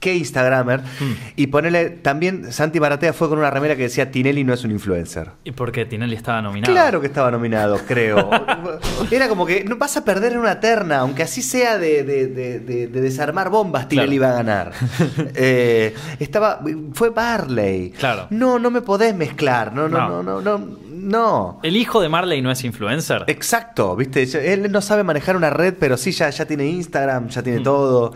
qué 0.00 0.14
Instagramer. 0.16 0.80
Hmm. 0.80 1.12
Y 1.36 1.46
ponerle. 1.48 1.90
También 1.90 2.52
Santi 2.52 2.78
Maratea 2.80 3.12
fue 3.12 3.28
con 3.28 3.38
una 3.38 3.50
remera 3.50 3.76
que 3.76 3.82
decía 3.82 4.10
Tinelli 4.10 4.44
no 4.44 4.54
es 4.54 4.64
un 4.64 4.70
influencer. 4.70 5.30
¿Y 5.44 5.52
por 5.52 5.72
qué 5.72 5.84
Tinelli 5.86 6.14
estaba 6.14 6.40
nominado? 6.42 6.72
Claro 6.72 7.00
que 7.00 7.06
estaba 7.08 7.30
nominado, 7.30 7.78
creo. 7.86 8.30
Era 9.10 9.28
como 9.28 9.44
que 9.46 9.64
no 9.64 9.76
vas 9.76 9.96
a 9.96 10.04
perder 10.04 10.32
en 10.32 10.38
una 10.38 10.60
terna, 10.60 10.98
aunque 10.98 11.22
así 11.22 11.42
sea 11.42 11.78
de, 11.78 12.02
de- 12.04 12.26
de- 12.28 12.60
de- 12.60 12.86
de 12.88 13.00
desarmar 13.00 13.50
bombas, 13.50 13.88
Tinelli 13.88 14.18
Claro. 14.18 14.26
iba 14.26 14.28
a 14.30 14.42
ganar. 14.42 14.72
Eh, 15.40 15.94
estaba, 16.18 16.60
fue 16.94 17.10
Barley. 17.10 17.90
Claro. 17.90 18.26
No, 18.30 18.58
no 18.58 18.70
me 18.70 18.80
podés 18.82 19.14
mezclar. 19.14 19.72
No, 19.74 19.88
no, 19.88 19.98
No. 20.08 20.22
no, 20.22 20.40
no, 20.40 20.58
no. 20.58 20.87
No. 21.08 21.60
¿El 21.62 21.76
hijo 21.76 22.00
de 22.00 22.08
Marley 22.08 22.42
no 22.42 22.50
es 22.50 22.62
influencer? 22.64 23.24
Exacto, 23.26 23.96
viste, 23.96 24.22
él 24.52 24.70
no 24.70 24.80
sabe 24.80 25.02
manejar 25.04 25.36
una 25.36 25.50
red, 25.50 25.74
pero 25.78 25.96
sí 25.96 26.12
ya, 26.12 26.30
ya 26.30 26.46
tiene 26.46 26.66
Instagram, 26.66 27.28
ya 27.28 27.40
Mm. 27.40 27.44
tiene 27.44 27.60
todo. 27.60 28.14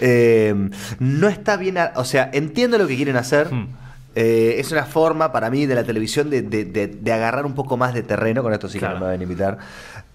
Eh, 0.00 0.54
no 0.98 1.28
está 1.28 1.56
bien, 1.56 1.78
a- 1.78 1.92
o 1.96 2.04
sea, 2.04 2.30
entiendo 2.32 2.78
lo 2.78 2.86
que 2.86 2.96
quieren 2.96 3.16
hacer. 3.16 3.52
Mm. 3.52 3.68
Eh, 4.14 4.56
es 4.58 4.72
una 4.72 4.84
forma 4.84 5.30
para 5.32 5.48
mí 5.50 5.66
de 5.66 5.74
la 5.74 5.84
televisión 5.84 6.28
de, 6.30 6.42
de- 6.42 6.64
de- 6.64 6.86
de 6.88 7.12
agarrar 7.12 7.46
un 7.46 7.54
poco 7.54 7.76
más 7.76 7.94
de 7.94 8.02
terreno, 8.02 8.42
con 8.42 8.52
esto 8.52 8.68
sí 8.68 8.78
Claro. 8.78 8.94
que 8.94 9.00
no 9.00 9.06
me 9.06 9.12
van 9.12 9.20
a 9.20 9.22
invitar. 9.22 9.58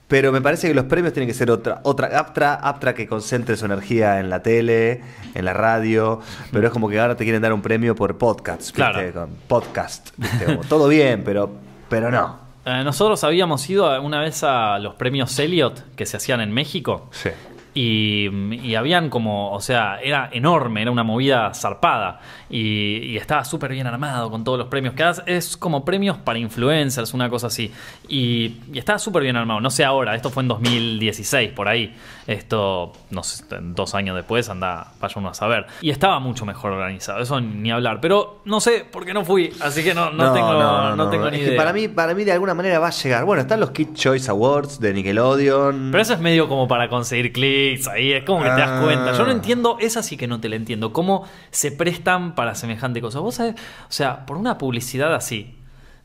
Pero 0.09 0.32
me 0.32 0.41
parece 0.41 0.67
que 0.67 0.74
los 0.74 0.86
premios 0.86 1.13
tienen 1.13 1.28
que 1.28 1.34
ser 1.34 1.49
otra, 1.49 1.80
otra 1.84 2.19
Aptra, 2.19 2.55
Aptra 2.55 2.93
que 2.93 3.07
concentre 3.07 3.55
su 3.55 3.65
energía 3.65 4.19
en 4.19 4.30
la 4.30 4.43
tele, 4.43 5.01
en 5.34 5.45
la 5.45 5.53
radio, 5.53 6.19
pero 6.51 6.67
es 6.67 6.74
como 6.74 6.89
que 6.89 6.99
ahora 6.99 7.15
te 7.15 7.24
quieren 7.24 7.41
dar 7.41 7.53
un 7.53 7.61
premio 7.61 7.95
por 7.95 8.17
podcast, 8.17 8.59
¿viste? 8.61 8.74
Claro. 8.74 9.11
Con 9.13 9.30
podcast, 9.47 10.09
¿viste? 10.17 10.45
Como, 10.45 10.61
todo 10.65 10.88
bien, 10.89 11.24
pero, 11.24 11.49
pero 11.93 12.09
no. 12.09 12.37
Eh, 12.65 12.81
nosotros 12.83 13.23
habíamos 13.23 13.69
ido 13.69 14.01
una 14.01 14.19
vez 14.19 14.43
a 14.43 14.79
los 14.79 14.95
premios 14.95 15.37
Elliot 15.37 15.93
que 15.95 16.07
se 16.07 16.17
hacían 16.17 16.41
en 16.41 16.51
México. 16.51 17.07
Sí. 17.11 17.29
Y, 17.76 18.30
y 18.61 18.76
habían 18.76 19.09
como, 19.09 19.51
o 19.51 19.59
sea, 19.59 19.99
era 20.01 20.30
enorme, 20.32 20.82
era 20.82 20.91
una 20.91 21.03
movida 21.03 21.53
zarpada. 21.53 22.19
Y, 22.49 22.97
y 22.97 23.17
estaba 23.17 23.43
súper 23.43 23.71
bien 23.71 23.88
armado 23.88 24.30
con 24.30 24.43
todos 24.43 24.59
los 24.59 24.67
premios. 24.67 24.93
Que 24.93 25.11
es 25.26 25.57
como 25.57 25.84
premios 25.84 26.17
para 26.17 26.38
influencers, 26.39 27.13
una 27.13 27.30
cosa 27.30 27.47
así. 27.47 27.71
Y, 28.07 28.57
y 28.71 28.78
estaba 28.78 28.99
súper 28.99 29.24
bien 29.24 29.36
armado. 29.36 29.59
No 29.59 29.69
sé 29.71 29.84
ahora, 29.84 30.13
esto 30.15 30.30
fue 30.30 30.43
en 30.43 30.49
2016, 30.49 31.51
por 31.51 31.67
ahí. 31.67 31.95
Esto, 32.28 32.93
no 33.09 33.24
sé, 33.24 33.43
dos 33.61 33.95
años 33.95 34.15
después, 34.15 34.47
anda, 34.49 34.93
vaya 35.01 35.13
uno 35.17 35.30
a 35.30 35.34
saber. 35.34 35.65
Y 35.82 35.89
estaba 35.89 36.19
mucho 36.19 36.45
mejor 36.45 36.71
organizado, 36.71 37.19
eso 37.21 37.41
ni 37.41 37.71
hablar. 37.71 37.99
Pero 37.99 38.41
no 38.45 38.61
sé 38.61 38.86
por 38.89 39.05
qué 39.05 39.13
no 39.13 39.26
fui, 39.26 39.51
así 39.61 39.84
que 39.84 39.93
no, 39.93 40.09
no, 40.11 40.32
tengo, 40.32 40.53
no, 40.95 41.09
tengo 41.09 41.30
ni 41.30 41.38
Es 41.38 41.43
que 41.43 41.47
idea. 41.49 41.57
para 41.57 41.74
mí, 41.74 41.88
para 41.89 42.13
mí 42.13 42.24
de 42.24 42.32
alguna 42.32 42.53
manera 42.53 42.80
va 42.80 42.88
a 42.88 42.91
llegar. 42.91 43.26
Bueno, 43.26 43.41
están 43.41 43.59
los 43.59 43.71
Kid 43.71 43.93
Choice 43.93 44.30
Awards 44.32 44.80
de 44.80 44.93
Nickelodeon. 44.93 45.89
Pero 45.91 46.01
eso 46.01 46.13
es 46.13 46.19
medio 46.19 46.47
como 46.47 46.67
para 46.67 46.88
conseguir 46.88 47.34
clics, 47.34 47.53
ahí 47.91 48.14
es 48.14 48.24
como 48.24 48.43
que 48.43 48.49
te 48.49 48.59
das 48.59 48.70
Ah. 48.70 48.82
cuenta. 48.84 49.11
Yo 49.14 49.26
no 49.26 49.32
entiendo, 49.32 49.78
esa 49.80 50.01
sí 50.03 50.18
que 50.18 50.28
no 50.28 50.39
te 50.39 50.49
la 50.49 50.55
entiendo. 50.55 50.93
¿Cómo 50.93 51.26
se 51.51 51.72
prestan 51.72 52.36
para 52.36 52.55
semejante 52.55 53.01
cosa? 53.01 53.20
Vos 53.20 53.36
sabés, 53.36 53.55
o 53.55 53.91
sea, 53.91 54.26
por 54.26 54.38
una 54.38 54.57
publicidad 54.57 55.14
así, 55.16 55.55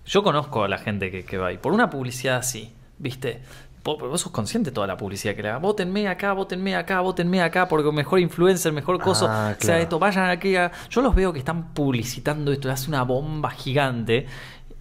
yo 0.07 0.23
conozco 0.23 0.65
a 0.65 0.69
la 0.69 0.79
gente 0.79 1.11
que, 1.11 1.25
que 1.25 1.37
va 1.39 1.49
ahí, 1.49 1.59
por 1.59 1.73
una 1.73 1.91
publicidad 1.91 2.37
así, 2.39 2.73
¿viste? 2.99 3.43
Vos, 3.85 3.99
vos 4.01 4.21
sos 4.21 4.33
consciente 4.33 4.71
de 4.71 4.75
toda 4.75 4.87
la 4.87 4.97
publicidad 4.97 5.35
que 5.35 5.43
le 5.43 5.49
haga. 5.51 5.59
Votenme 5.59 6.09
acá, 6.09 6.33
votenme 6.33 6.75
acá, 6.77 7.01
votenme 7.01 7.41
acá, 7.43 7.69
porque 7.69 7.91
mejor 7.93 8.19
influencer, 8.21 8.73
mejor 8.73 8.99
coso. 9.01 9.27
Ah, 9.31 9.55
O 9.59 9.65
sea, 9.65 9.79
esto, 9.79 9.99
vayan 9.99 10.29
aquí. 10.31 10.57
a- 10.57 10.71
Yo 10.91 11.01
los 11.01 11.15
veo 11.15 11.33
que 11.33 11.39
están 11.39 11.73
publicitando 11.73 12.53
esto, 12.53 12.71
hace 12.71 12.89
una 12.89 13.03
bomba 13.05 13.51
gigante 13.51 14.27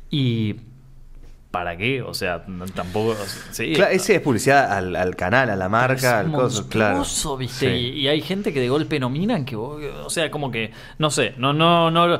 y. 0.10 0.56
¿Para 1.52 1.78
qué? 1.78 2.02
O 2.02 2.14
sea, 2.14 2.44
no- 2.48 2.66
tampoco. 2.66 3.16
Sí, 3.52 3.74
Claro, 3.74 3.92
ese 3.92 4.16
es 4.16 4.22
publicidad 4.22 4.72
al, 4.72 4.96
al 4.96 5.16
canal, 5.16 5.50
a 5.50 5.56
la 5.56 5.70
marca, 5.70 6.20
al 6.20 6.32
coso, 6.32 6.68
claro. 6.68 6.98
monstruoso, 6.98 7.38
¿viste? 7.38 7.70
Sí. 7.72 7.76
Y, 7.96 8.00
y 8.02 8.08
hay 8.10 8.22
gente 8.22 8.52
que 8.54 8.60
de 8.60 8.70
golpe 8.70 9.00
nominan 9.00 9.46
que 9.46 9.56
vos- 9.56 9.82
o 10.06 10.10
sea, 10.10 10.30
como 10.30 10.52
que 10.52 10.72
no 11.00 11.10
sé, 11.10 11.34
no 11.38 11.54
no 11.54 11.90
no 11.90 12.20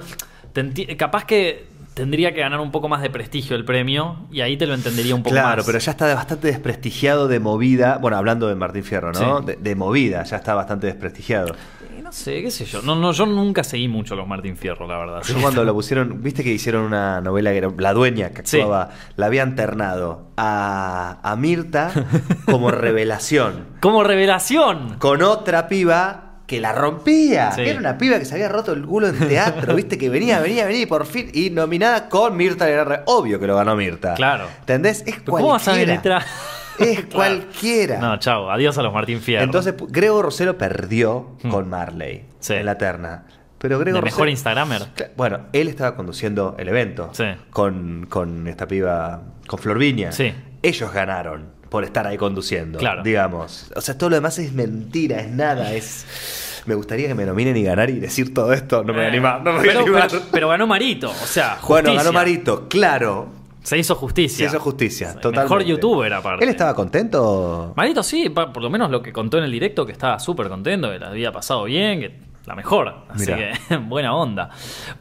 capaz 0.98 1.26
que 1.26 1.68
tendría 1.94 2.32
que 2.34 2.42
ganar 2.42 2.60
un 2.60 2.72
poco 2.72 2.88
más 2.90 3.02
de 3.02 3.10
prestigio 3.10 3.56
el 3.56 3.66
premio 3.66 4.28
y 4.32 4.42
ahí 4.42 4.56
te 4.56 4.68
lo 4.68 4.76
entendería 4.76 5.16
un 5.16 5.24
poco 5.24 5.34
Claro, 5.34 5.58
más. 5.58 5.66
pero 5.66 5.80
ya 5.80 5.92
está 5.92 6.14
bastante 6.14 6.48
desprestigiado 6.48 7.28
de 7.28 7.40
movida. 7.40 7.98
Bueno, 7.98 8.18
hablando 8.18 8.48
de 8.48 8.56
Martín 8.56 8.84
Fierro, 8.84 9.12
¿no? 9.14 9.40
Sí. 9.40 9.46
De, 9.48 9.56
de 9.56 9.76
movida, 9.76 10.24
ya 10.24 10.38
está 10.38 10.54
bastante 10.54 10.86
desprestigiado. 10.88 11.56
No 12.08 12.14
sé, 12.14 12.42
qué 12.42 12.52
sé 12.52 12.64
yo. 12.64 12.82
No 12.84 12.96
no 12.96 13.12
yo 13.12 13.26
nunca 13.26 13.66
seguí 13.66 13.90
mucho 13.90 14.14
a 14.14 14.18
los 14.18 14.26
Martín 14.26 14.56
Fierro, 14.56 14.88
la 14.88 14.98
verdad. 14.98 15.24
Yo 15.28 15.42
cuando 15.42 15.66
lo 15.66 15.74
pusieron, 15.74 16.24
viste 16.24 16.42
que 16.42 16.52
hicieron 16.54 16.84
una 16.86 17.20
novela 17.20 17.52
que 17.52 17.58
era 17.58 17.70
La 17.78 17.92
Dueña, 17.92 18.30
que 18.30 18.44
Sí. 18.46 18.62
actuaba, 18.62 18.92
la 19.18 19.26
habían 19.26 19.56
ternado 19.56 20.30
a, 20.38 21.20
a 21.22 21.36
Mirta 21.36 21.92
como 22.46 22.72
revelación. 22.72 23.66
Como 23.82 24.06
revelación. 24.06 24.96
con 25.00 25.22
otra 25.22 25.68
piba 25.68 26.24
que 26.48 26.62
la 26.62 26.72
rompía. 26.72 27.52
Sí. 27.52 27.64
Que 27.64 27.72
era 27.72 27.80
una 27.80 27.98
piba 27.98 28.18
que 28.20 28.24
se 28.24 28.36
había 28.36 28.48
roto 28.48 28.72
el 28.72 28.86
culo 28.86 29.10
en 29.10 29.28
teatro, 29.28 29.76
viste, 29.76 29.98
que 29.98 30.08
venía, 30.10 30.40
venía, 30.40 30.66
venía 30.66 30.84
y 30.84 30.86
por 30.86 31.06
fin. 31.06 31.30
Y 31.34 31.50
nominada 31.50 32.08
con 32.08 32.38
Mirta 32.38 32.68
Legrand. 32.68 33.04
Obvio 33.08 33.38
que 33.38 33.48
lo 33.48 33.58
ganó 33.58 33.76
Mirta. 33.76 34.14
Claro. 34.14 34.46
¿Entendés? 34.62 35.04
Es 35.06 35.20
¿Cómo 35.24 35.50
vas 35.50 35.68
a? 35.68 35.74
Es 36.80 37.00
Claro. 37.02 37.10
cualquiera. 37.14 38.00
No, 38.00 38.18
chao, 38.20 38.50
adiós 38.52 38.78
a 38.78 38.84
los 38.84 38.94
Martín 38.94 39.20
Fierro. 39.22 39.44
Entonces, 39.44 39.74
Grego 39.90 40.22
Rosero 40.22 40.58
perdió 40.58 41.36
Hmm. 41.44 41.50
con 41.50 41.70
Marley 41.70 42.26
Sí. 42.40 42.54
en 42.54 42.66
la 42.66 42.78
terna. 42.78 43.26
Pero 43.58 43.80
Grego 43.80 43.98
de 43.98 44.04
mejor 44.04 44.20
Rosero- 44.28 44.30
Instagramer. 44.32 44.82
Bueno, 45.16 45.40
él 45.54 45.68
estaba 45.68 45.96
conduciendo 45.96 46.56
el 46.60 46.68
evento 46.68 47.10
Sí. 47.14 47.26
con, 47.50 48.06
con 48.08 48.48
esta 48.48 48.68
piba, 48.68 49.22
con 49.48 49.60
Flor 49.60 49.80
Viña. 49.80 50.12
Sí. 50.12 50.32
Ellos 50.62 50.94
ganaron 50.94 51.58
por 51.70 51.84
estar 51.84 52.06
ahí 52.06 52.18
conduciendo, 52.18 52.78
Claro. 52.80 53.02
digamos. 53.04 53.72
O 53.76 53.82
sea, 53.82 53.98
todo 53.98 54.12
lo 54.12 54.16
demás 54.16 54.38
es 54.40 54.54
mentira, 54.54 55.20
es 55.20 55.30
nada, 55.30 55.74
es... 55.74 56.06
Me 56.68 56.76
gustaría 56.76 57.08
que 57.08 57.16
me 57.16 57.26
nominen 57.26 57.56
y 57.58 57.64
ganar 57.64 57.90
y 57.90 57.98
decir 58.00 58.34
todo 58.34 58.52
esto. 58.54 58.84
No 58.84 58.88
me 58.88 58.94
voy 58.94 59.02
a 59.02 59.06
Eh, 59.06 59.08
animar, 59.12 59.42
no 59.42 59.54
me 59.54 59.60
voy 59.60 59.68
pero, 59.68 59.80
a 59.80 59.84
animar. 59.84 60.08
pero- 60.12 60.24
pero 60.32 60.50
ganó 60.50 60.68
Marito, 60.68 61.10
o 61.10 61.14
sea, 61.26 61.58
bueno, 61.68 61.90
justicia. 61.90 61.94
ganó 62.04 62.12
Marito, 62.14 62.68
claro. 62.70 63.30
Se 63.68 63.78
hizo 63.78 63.96
justicia. 63.96 64.50
Se 64.50 64.56
hizo 64.56 64.64
justicia, 64.64 65.16
totalmente. 65.16 65.42
Mejor 65.42 65.64
youtuber 65.66 66.14
aparte. 66.14 66.42
¿Él 66.42 66.50
estaba 66.50 66.74
contento? 66.74 67.74
Marito 67.76 68.02
sí, 68.02 68.30
por 68.30 68.62
lo 68.62 68.70
menos 68.70 68.90
lo 68.90 69.02
que 69.02 69.12
contó 69.12 69.40
en 69.40 69.44
el 69.44 69.52
directo, 69.52 69.86
que 69.86 69.92
estaba 69.92 70.20
súper 70.20 70.48
contento, 70.48 70.90
que 70.90 71.00
la 71.00 71.10
había 71.10 71.34
pasado 71.34 71.66
bien, 71.66 72.00
que 72.00 72.27
la 72.48 72.56
mejor. 72.56 72.96
Así 73.10 73.32
Mirá. 73.32 73.52
que 73.68 73.78
buena 73.88 74.16
onda. 74.16 74.50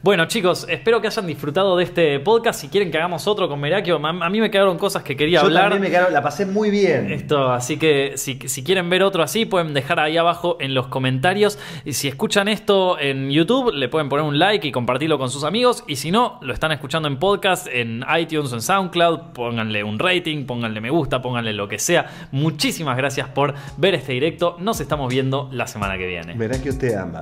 Bueno, 0.03 0.25
chicos, 0.25 0.67
espero 0.69 0.99
que 0.99 1.07
hayan 1.07 1.25
disfrutado 1.25 1.77
de 1.77 1.85
este 1.85 2.19
podcast. 2.19 2.59
Si 2.59 2.67
quieren 2.67 2.91
que 2.91 2.97
hagamos 2.97 3.25
otro 3.25 3.47
con 3.47 3.59
Merakio, 3.61 4.05
a, 4.05 4.29
mí 4.29 4.41
me 4.41 4.51
quedaron 4.51 4.77
cosas 4.77 5.01
que 5.01 5.15
quería 5.15 5.39
Yo 5.39 5.45
hablar. 5.45 5.69
también 5.69 5.81
me 5.83 5.89
quedaron, 5.89 6.11
la 6.11 6.21
pasé 6.21 6.45
muy 6.45 6.69
bien. 6.69 7.09
Esto, 7.09 7.49
así 7.49 7.77
que 7.77 8.13
si, 8.17 8.37
si 8.45 8.63
quieren 8.65 8.89
ver 8.89 9.01
otro 9.01 9.23
así, 9.23 9.45
pueden 9.45 9.73
dejar 9.73 10.01
ahí 10.01 10.17
abajo 10.17 10.57
en 10.59 10.73
los 10.73 10.87
comentarios. 10.87 11.57
Y 11.85 11.93
si 11.93 12.09
escuchan 12.09 12.49
esto 12.49 12.99
en 12.99 13.31
YouTube, 13.31 13.71
le 13.73 13.87
pueden 13.87 14.09
poner 14.09 14.25
un 14.25 14.37
like 14.37 14.67
y 14.67 14.73
compartirlo 14.73 15.17
con 15.17 15.29
sus 15.29 15.45
amigos. 15.45 15.85
Y 15.87 15.95
si 15.95 16.11
no, 16.11 16.39
lo 16.41 16.53
están 16.53 16.73
escuchando 16.73 17.07
en 17.07 17.17
podcast, 17.17 17.67
en 17.71 18.03
iTunes 18.19 18.51
o 18.51 18.55
en 18.55 18.61
SoundCloud, 18.61 19.31
pónganle 19.33 19.85
un 19.85 19.99
rating, 19.99 20.45
pónganle 20.45 20.81
me 20.81 20.89
gusta, 20.89 21.21
pónganle 21.21 21.53
lo 21.53 21.69
que 21.69 21.79
sea. 21.79 22.07
Muchísimas 22.31 22.97
gracias 22.97 23.29
por 23.29 23.53
ver 23.77 23.95
este 23.95 24.11
directo. 24.11 24.57
Nos 24.59 24.81
estamos 24.81 25.09
viendo 25.09 25.47
la 25.53 25.65
semana 25.65 25.97
que 25.97 26.07
viene. 26.07 26.35
Que 26.57 26.69
usted 26.69 26.95
ama. 26.95 27.21